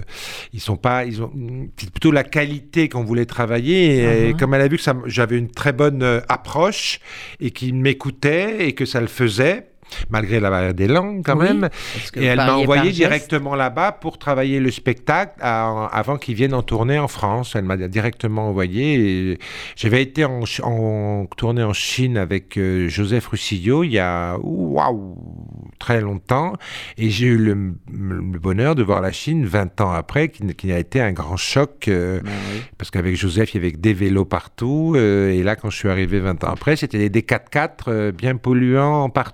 ils 0.54 0.62
sont 0.62 0.78
pas, 0.78 1.04
ils 1.04 1.22
ont, 1.22 1.30
c'est 1.76 1.92
plutôt 1.92 2.12
la 2.12 2.24
qualité 2.24 2.88
qu'on 2.88 3.04
voulait 3.04 3.26
travailler. 3.26 3.98
Et, 3.98 4.32
uh-huh. 4.32 4.38
comme 4.38 4.54
elle 4.54 4.62
a 4.62 4.68
vu 4.70 4.78
que 4.78 4.84
j'avais 5.08 5.38
une 5.38 5.52
très 5.52 5.74
bonne 5.74 6.02
euh, 6.02 6.22
approche 6.30 7.02
et 7.42 7.52
qu'il 7.52 7.76
m'écoutait 7.76 8.66
et 8.66 8.74
que 8.74 8.86
ça 8.86 9.02
le 9.02 9.08
faisait, 9.08 9.69
malgré 10.10 10.40
la 10.40 10.50
barrière 10.50 10.74
des 10.74 10.88
langues 10.88 11.24
quand 11.24 11.36
même. 11.36 11.70
Et 12.16 12.26
elle 12.26 12.38
m'a 12.38 12.56
envoyé 12.56 12.92
directement 12.92 13.56
là-bas 13.56 13.92
pour 13.94 14.18
travailler 14.18 14.60
le 14.60 14.72
spectacle 14.72 15.34
avant 15.42 16.18
qu'il 16.18 16.36
vienne 16.36 16.54
en 16.54 16.64
tournée 16.64 17.00
en 17.00 17.08
France. 17.08 17.56
Elle 17.56 17.66
m'a 17.66 17.78
directement 17.78 18.50
envoyé. 18.50 19.38
J'avais 19.76 20.02
été 20.02 20.26
en, 20.26 20.44
en, 20.64 21.26
tournée 21.38 21.64
en 21.64 21.74
Chine 21.74 22.18
avec 22.18 22.58
euh, 22.58 22.88
Joseph 22.90 23.28
Russillo 23.28 23.84
il 23.84 23.92
y 23.92 24.00
a 24.00 24.38
waouh, 24.42 25.16
très 25.80 26.02
longtemps. 26.02 26.54
Et 26.98 27.10
j'ai 27.10 27.28
eu 27.28 27.38
le, 27.38 27.56
bonheur 28.40 28.76
de 28.76 28.84
voir 28.84 29.02
la 29.02 29.12
Chine 29.12 29.46
20 29.46 29.82
ans 29.82 29.92
après, 29.92 30.30
qui, 30.30 30.72
a 30.72 30.80
été 30.80 31.02
un 31.02 31.12
grand 31.12 31.38
choc. 31.38 31.88
Euh, 31.88 32.20
ben 32.22 32.32
parce 32.78 32.92
qu'avec 32.92 33.16
Joseph, 33.16 33.54
il 33.54 33.64
y 33.64 33.66
avait 33.66 33.76
des 33.76 33.94
vélos 33.94 34.26
partout. 34.26 34.94
Euh, 34.96 35.32
et 35.32 35.44
là, 35.44 35.56
quand 35.56 35.70
je 35.70 35.78
suis 35.78 35.90
arrivé 35.90 36.20
20 36.20 36.44
ans 36.44 36.50
après, 36.52 36.76
c'était 36.76 37.10
des 37.10 37.22
4x4 37.22 38.12
bien 38.12 38.36
polluants 38.36 39.10
partout 39.10 39.30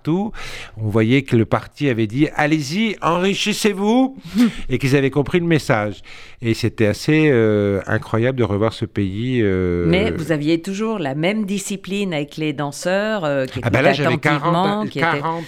on 0.78 0.90
voyait 0.90 1.22
que 1.24 1.36
le 1.36 1.46
parti 1.46 1.90
avait 1.90 2.08
dit 2.08 2.28
allez-y, 2.36 2.96
enrichissez-vous, 3.02 4.18
et 4.70 4.78
qu'ils 4.78 4.96
avaient 4.96 5.10
compris 5.10 5.40
le 5.40 5.46
message. 5.46 6.02
Et 6.42 6.54
c'était 6.54 6.86
assez 6.86 7.30
euh, 7.32 7.82
incroyable 7.88 8.38
de 8.38 8.44
revoir 8.44 8.74
ce 8.74 8.86
pays. 8.86 9.42
Euh, 9.42 9.86
Mais 9.88 10.12
vous 10.12 10.32
aviez 10.32 10.62
toujours 10.62 11.00
la 11.00 11.16
même 11.16 11.46
discipline 11.46 12.14
avec 12.14 12.38
les 12.38 12.54
danseurs 12.54 13.26
euh, 13.26 13.46
qui 13.46 13.60
ah 13.64 13.70
ben 13.70 13.82
là, 13.82 13.94
j'avais 13.94 14.18
40, 14.18 14.90
40 14.90 15.44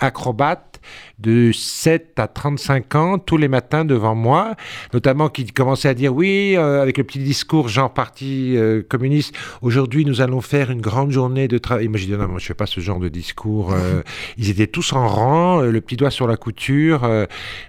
acrobates 0.00 0.80
de 1.18 1.52
7 1.52 2.18
à 2.18 2.26
35 2.26 2.94
ans 2.96 3.18
tous 3.18 3.36
les 3.36 3.48
matins 3.48 3.84
devant 3.84 4.14
moi, 4.14 4.54
notamment 4.92 5.28
qui 5.28 5.46
commençait 5.46 5.88
à 5.88 5.94
dire 5.94 6.14
oui, 6.14 6.54
euh, 6.56 6.82
avec 6.82 6.98
le 6.98 7.04
petit 7.04 7.20
discours 7.20 7.68
genre 7.68 7.92
parti 7.92 8.56
euh, 8.56 8.82
communiste, 8.82 9.34
aujourd'hui 9.62 10.04
nous 10.04 10.20
allons 10.20 10.40
faire 10.40 10.70
une 10.70 10.80
grande 10.80 11.12
journée 11.12 11.46
de 11.48 11.58
travail. 11.58 11.88
Moi 11.88 11.98
j'ai 11.98 12.06
dit 12.06 12.12
non, 12.12 12.28
moi 12.28 12.38
je 12.38 12.46
fais 12.46 12.54
pas 12.54 12.66
ce 12.66 12.80
genre 12.80 12.98
de 12.98 13.08
discours. 13.08 13.72
Euh. 13.72 14.02
ils 14.36 14.50
étaient 14.50 14.66
tous 14.66 14.92
en 14.92 15.06
rang, 15.06 15.60
le 15.60 15.80
petit 15.80 15.96
doigt 15.96 16.10
sur 16.10 16.26
la 16.26 16.36
couture. 16.36 17.08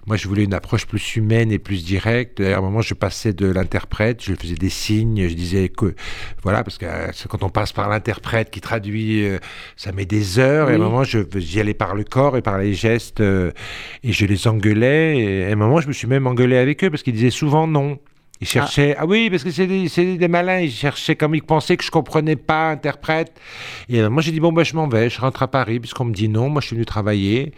moi 0.07 0.17
je 0.17 0.27
voulais 0.27 0.43
une 0.43 0.53
approche 0.53 0.85
plus 0.87 1.15
humaine 1.15 1.51
et 1.51 1.59
plus 1.59 1.85
directe. 1.85 2.39
À 2.39 2.57
un 2.57 2.61
moment 2.61 2.81
je 2.81 2.93
passais 2.93 3.33
de 3.33 3.47
l'interprète, 3.47 4.23
je 4.23 4.33
faisais 4.33 4.55
des 4.55 4.69
signes, 4.69 5.27
je 5.27 5.35
disais 5.35 5.69
que 5.69 5.93
voilà, 6.43 6.63
parce 6.63 6.77
que 6.77 6.85
quand 7.27 7.43
on 7.43 7.49
passe 7.49 7.73
par 7.73 7.89
l'interprète 7.89 8.49
qui 8.49 8.61
traduit, 8.61 9.27
ça 9.75 9.91
met 9.91 10.05
des 10.05 10.39
heures. 10.39 10.69
Et 10.69 10.73
à 10.73 10.75
un 10.75 10.79
moment 10.79 11.03
j'y 11.03 11.59
allais 11.59 11.73
par 11.73 11.95
le 11.95 12.03
corps 12.03 12.37
et 12.37 12.41
par 12.41 12.57
les 12.57 12.73
gestes. 12.73 13.21
Euh, 13.35 13.51
et 14.03 14.11
je 14.11 14.25
les 14.25 14.47
engueulais. 14.47 15.17
Et 15.17 15.45
à 15.45 15.51
un 15.51 15.55
moment, 15.55 15.79
je 15.81 15.87
me 15.87 15.93
suis 15.93 16.07
même 16.07 16.27
engueulé 16.27 16.57
avec 16.57 16.83
eux 16.83 16.89
parce 16.89 17.03
qu'ils 17.03 17.13
disaient 17.13 17.29
souvent 17.29 17.67
non. 17.67 17.99
Ils 18.41 18.47
cherchaient, 18.47 18.95
ah, 18.97 19.03
ah 19.03 19.05
oui, 19.05 19.29
parce 19.29 19.45
que 19.45 19.51
c'est 19.51 19.65
des, 19.65 20.17
des, 20.17 20.27
malins, 20.27 20.59
ils 20.59 20.71
cherchaient 20.71 21.15
comme 21.15 21.35
ils 21.35 21.41
pensaient 21.41 21.77
que 21.77 21.85
je 21.85 21.91
comprenais 21.91 22.35
pas, 22.35 22.71
interprète. 22.71 23.31
Et 23.87 24.01
euh, 24.01 24.09
moi, 24.09 24.21
j'ai 24.21 24.33
dit, 24.33 24.41
bon, 24.41 24.51
ben, 24.51 24.65
je 24.65 24.75
m'en 24.75 24.89
vais, 24.89 25.09
je 25.09 25.21
rentre 25.21 25.41
à 25.41 25.47
Paris, 25.47 25.79
puisqu'on 25.79 26.03
me 26.05 26.13
dit 26.13 26.27
non, 26.27 26.49
moi, 26.49 26.61
je 26.61 26.67
suis 26.67 26.75
venu 26.75 26.85
travailler. 26.85 27.53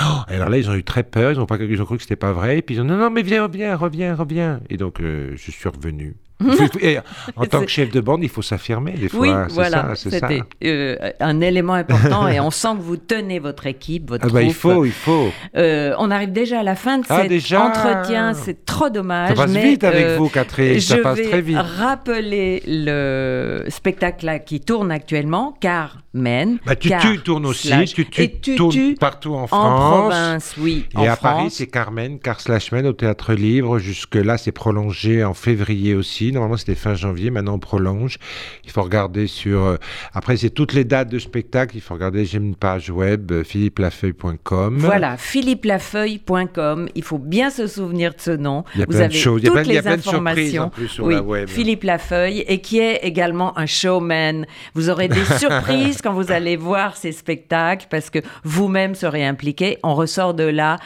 Oh, 0.00 0.22
alors 0.26 0.48
là, 0.48 0.58
ils 0.58 0.68
ont 0.68 0.74
eu 0.74 0.82
très 0.82 1.04
peur, 1.04 1.30
ils 1.30 1.38
ont, 1.38 1.46
pas, 1.46 1.58
ils 1.60 1.80
ont 1.80 1.84
cru 1.84 1.96
que 1.96 2.02
c'était 2.02 2.16
pas 2.16 2.32
vrai, 2.32 2.58
et 2.58 2.62
puis 2.62 2.74
ils 2.74 2.80
ont 2.80 2.84
dit, 2.84 2.90
non, 2.90 2.96
non, 2.96 3.10
mais 3.10 3.22
viens, 3.22 3.44
reviens, 3.44 3.76
reviens, 3.76 4.16
reviens. 4.16 4.60
Et 4.68 4.76
donc, 4.76 5.00
euh, 5.00 5.32
je 5.36 5.50
suis 5.52 5.68
revenu 5.68 6.16
en 7.36 7.46
tant 7.46 7.62
que 7.62 7.68
chef 7.68 7.90
de 7.90 8.00
bande, 8.00 8.22
il 8.22 8.28
faut 8.28 8.42
s'affirmer 8.42 8.92
des 8.92 9.08
fois. 9.08 9.20
Oui, 9.20 9.30
voilà, 9.50 9.94
c'était 9.94 10.42
euh, 10.64 10.96
un 11.20 11.40
élément 11.40 11.74
important 11.74 12.28
et 12.28 12.40
on 12.40 12.50
sent 12.50 12.74
que 12.76 12.82
vous 12.82 12.98
tenez 12.98 13.38
votre 13.38 13.66
équipe, 13.66 14.10
votre 14.10 14.26
ah 14.28 14.32
bah, 14.32 14.42
Il 14.42 14.52
faut, 14.52 14.84
il 14.84 14.92
faut. 14.92 15.30
Euh, 15.56 15.94
on 15.98 16.10
arrive 16.10 16.32
déjà 16.32 16.60
à 16.60 16.62
la 16.62 16.76
fin 16.76 16.98
de 16.98 17.04
ah, 17.08 17.22
cet 17.26 17.52
entretien, 17.52 18.34
c'est 18.34 18.66
trop 18.66 18.90
dommage. 18.90 19.30
Ça 19.30 19.34
passe 19.34 19.50
vite 19.52 19.84
avec 19.84 20.04
euh, 20.04 20.16
vous, 20.18 20.28
Catherine, 20.28 20.80
ça 20.80 20.98
passe 20.98 21.22
très 21.22 21.40
vite. 21.40 21.56
rappeler 21.56 22.62
le 22.66 23.64
spectacle 23.68 24.40
qui 24.44 24.60
tourne 24.60 24.90
actuellement, 24.90 25.56
car 25.60 25.98
Men. 26.16 26.58
Bah, 26.64 26.74
Tutu 26.74 27.18
tourne 27.18 27.46
aussi, 27.46 27.70
Tutu, 27.84 28.56
tourne 28.56 28.94
partout 28.94 29.34
en 29.34 29.46
France. 29.46 29.64
En 29.64 30.00
province, 30.00 30.54
oui. 30.58 30.86
Et 30.98 31.06
à 31.06 31.16
Paris, 31.16 31.50
c'est 31.50 31.66
Carmen, 31.66 32.18
Car 32.18 32.40
Slash 32.40 32.72
Men 32.72 32.86
au 32.86 32.92
Théâtre 32.92 33.34
Libre. 33.34 33.78
Jusque-là, 33.78 34.38
c'est 34.38 34.52
prolongé 34.52 35.24
en 35.24 35.34
février 35.34 35.94
aussi. 35.94 36.25
Normalement, 36.32 36.56
c'était 36.56 36.74
fin 36.74 36.94
janvier. 36.94 37.30
Maintenant, 37.30 37.54
on 37.54 37.58
prolonge. 37.58 38.18
Il 38.64 38.70
faut 38.70 38.82
regarder 38.82 39.26
sur. 39.26 39.62
Euh, 39.62 39.76
après, 40.12 40.36
c'est 40.36 40.50
toutes 40.50 40.72
les 40.72 40.84
dates 40.84 41.08
de 41.08 41.18
spectacle. 41.18 41.76
Il 41.76 41.80
faut 41.80 41.94
regarder. 41.94 42.24
J'ai 42.24 42.38
une 42.38 42.54
page 42.54 42.90
web, 42.90 43.32
euh, 43.32 43.44
philippelafeuille.com. 43.44 44.78
Voilà, 44.78 45.16
philippelafeuille.com. 45.16 46.88
Il 46.94 47.02
faut 47.02 47.18
bien 47.18 47.50
se 47.50 47.66
souvenir 47.66 48.14
de 48.14 48.20
ce 48.20 48.30
nom. 48.30 48.64
Il 48.74 48.80
y 48.80 48.82
a 48.82 48.86
Vous 48.86 48.92
plein 48.92 49.08
de 49.08 49.12
choses. 49.12 49.42
Toutes 49.42 49.66
il 49.66 49.72
y 49.74 49.78
a 49.78 49.82
plein, 49.82 49.92
les 49.92 49.98
informations. 49.98 50.70
plus 50.70 50.88
sur 50.88 51.08
la 51.08 51.22
web. 51.22 51.48
Philippe 51.48 51.84
Lafeuille, 51.84 52.40
et 52.40 52.60
qui 52.60 52.78
est 52.78 53.00
également 53.02 53.58
un 53.58 53.66
showman. 53.66 54.46
Vous 54.74 54.90
aurez 54.90 55.08
des 55.08 55.24
surprises 55.38 56.00
quand 56.02 56.12
vous 56.12 56.32
allez 56.32 56.56
voir 56.56 56.96
ces 56.96 57.12
spectacles, 57.12 57.86
parce 57.90 58.10
que 58.10 58.18
vous-même 58.44 58.94
serez 58.94 59.24
impliqué. 59.24 59.78
On 59.82 59.94
ressort 59.94 60.34
de 60.34 60.44
là 60.44 60.78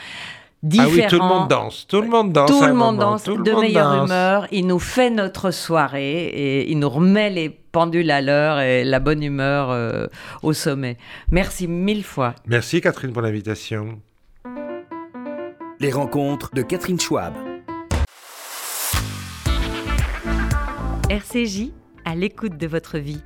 ah 0.63 0.87
oui, 0.91 1.03
tout 1.09 1.17
le 1.17 1.25
monde 1.25 1.49
danse, 1.49 1.87
tout 1.87 2.03
le 2.03 2.09
monde 2.09 2.33
danse. 2.33 2.51
Tout 2.51 2.63
le 2.63 2.75
monde 2.75 2.99
danse 2.99 3.25
de 3.25 3.61
meilleure 3.61 4.05
humeur. 4.05 4.47
Il 4.51 4.67
nous 4.67 4.79
fait 4.79 5.09
notre 5.09 5.53
soirée 5.53 6.27
et 6.27 6.71
il 6.71 6.79
nous 6.79 6.91
remet 6.91 7.31
les 7.31 7.49
pendules 7.49 8.11
à 8.11 8.21
l'heure 8.21 8.61
et 8.61 8.85
la 8.85 9.01
bonne 9.01 9.23
humeur 9.23 9.71
euh, 9.71 10.07
au 10.43 10.53
sommet. 10.53 10.99
Merci 11.31 11.67
mille 11.67 12.05
fois. 12.05 12.35
Merci 12.47 12.81
Catherine 12.83 13.13
pour 13.13 13.23
l'invitation. 13.23 14.01
Les 15.79 15.91
rencontres 15.91 16.51
de 16.55 16.61
Catherine 16.61 17.01
Schwab. 17.01 17.33
RCJ, 21.09 21.71
à 22.05 22.15
l'écoute 22.15 22.59
de 22.59 22.67
votre 22.67 22.99
vie. 22.99 23.23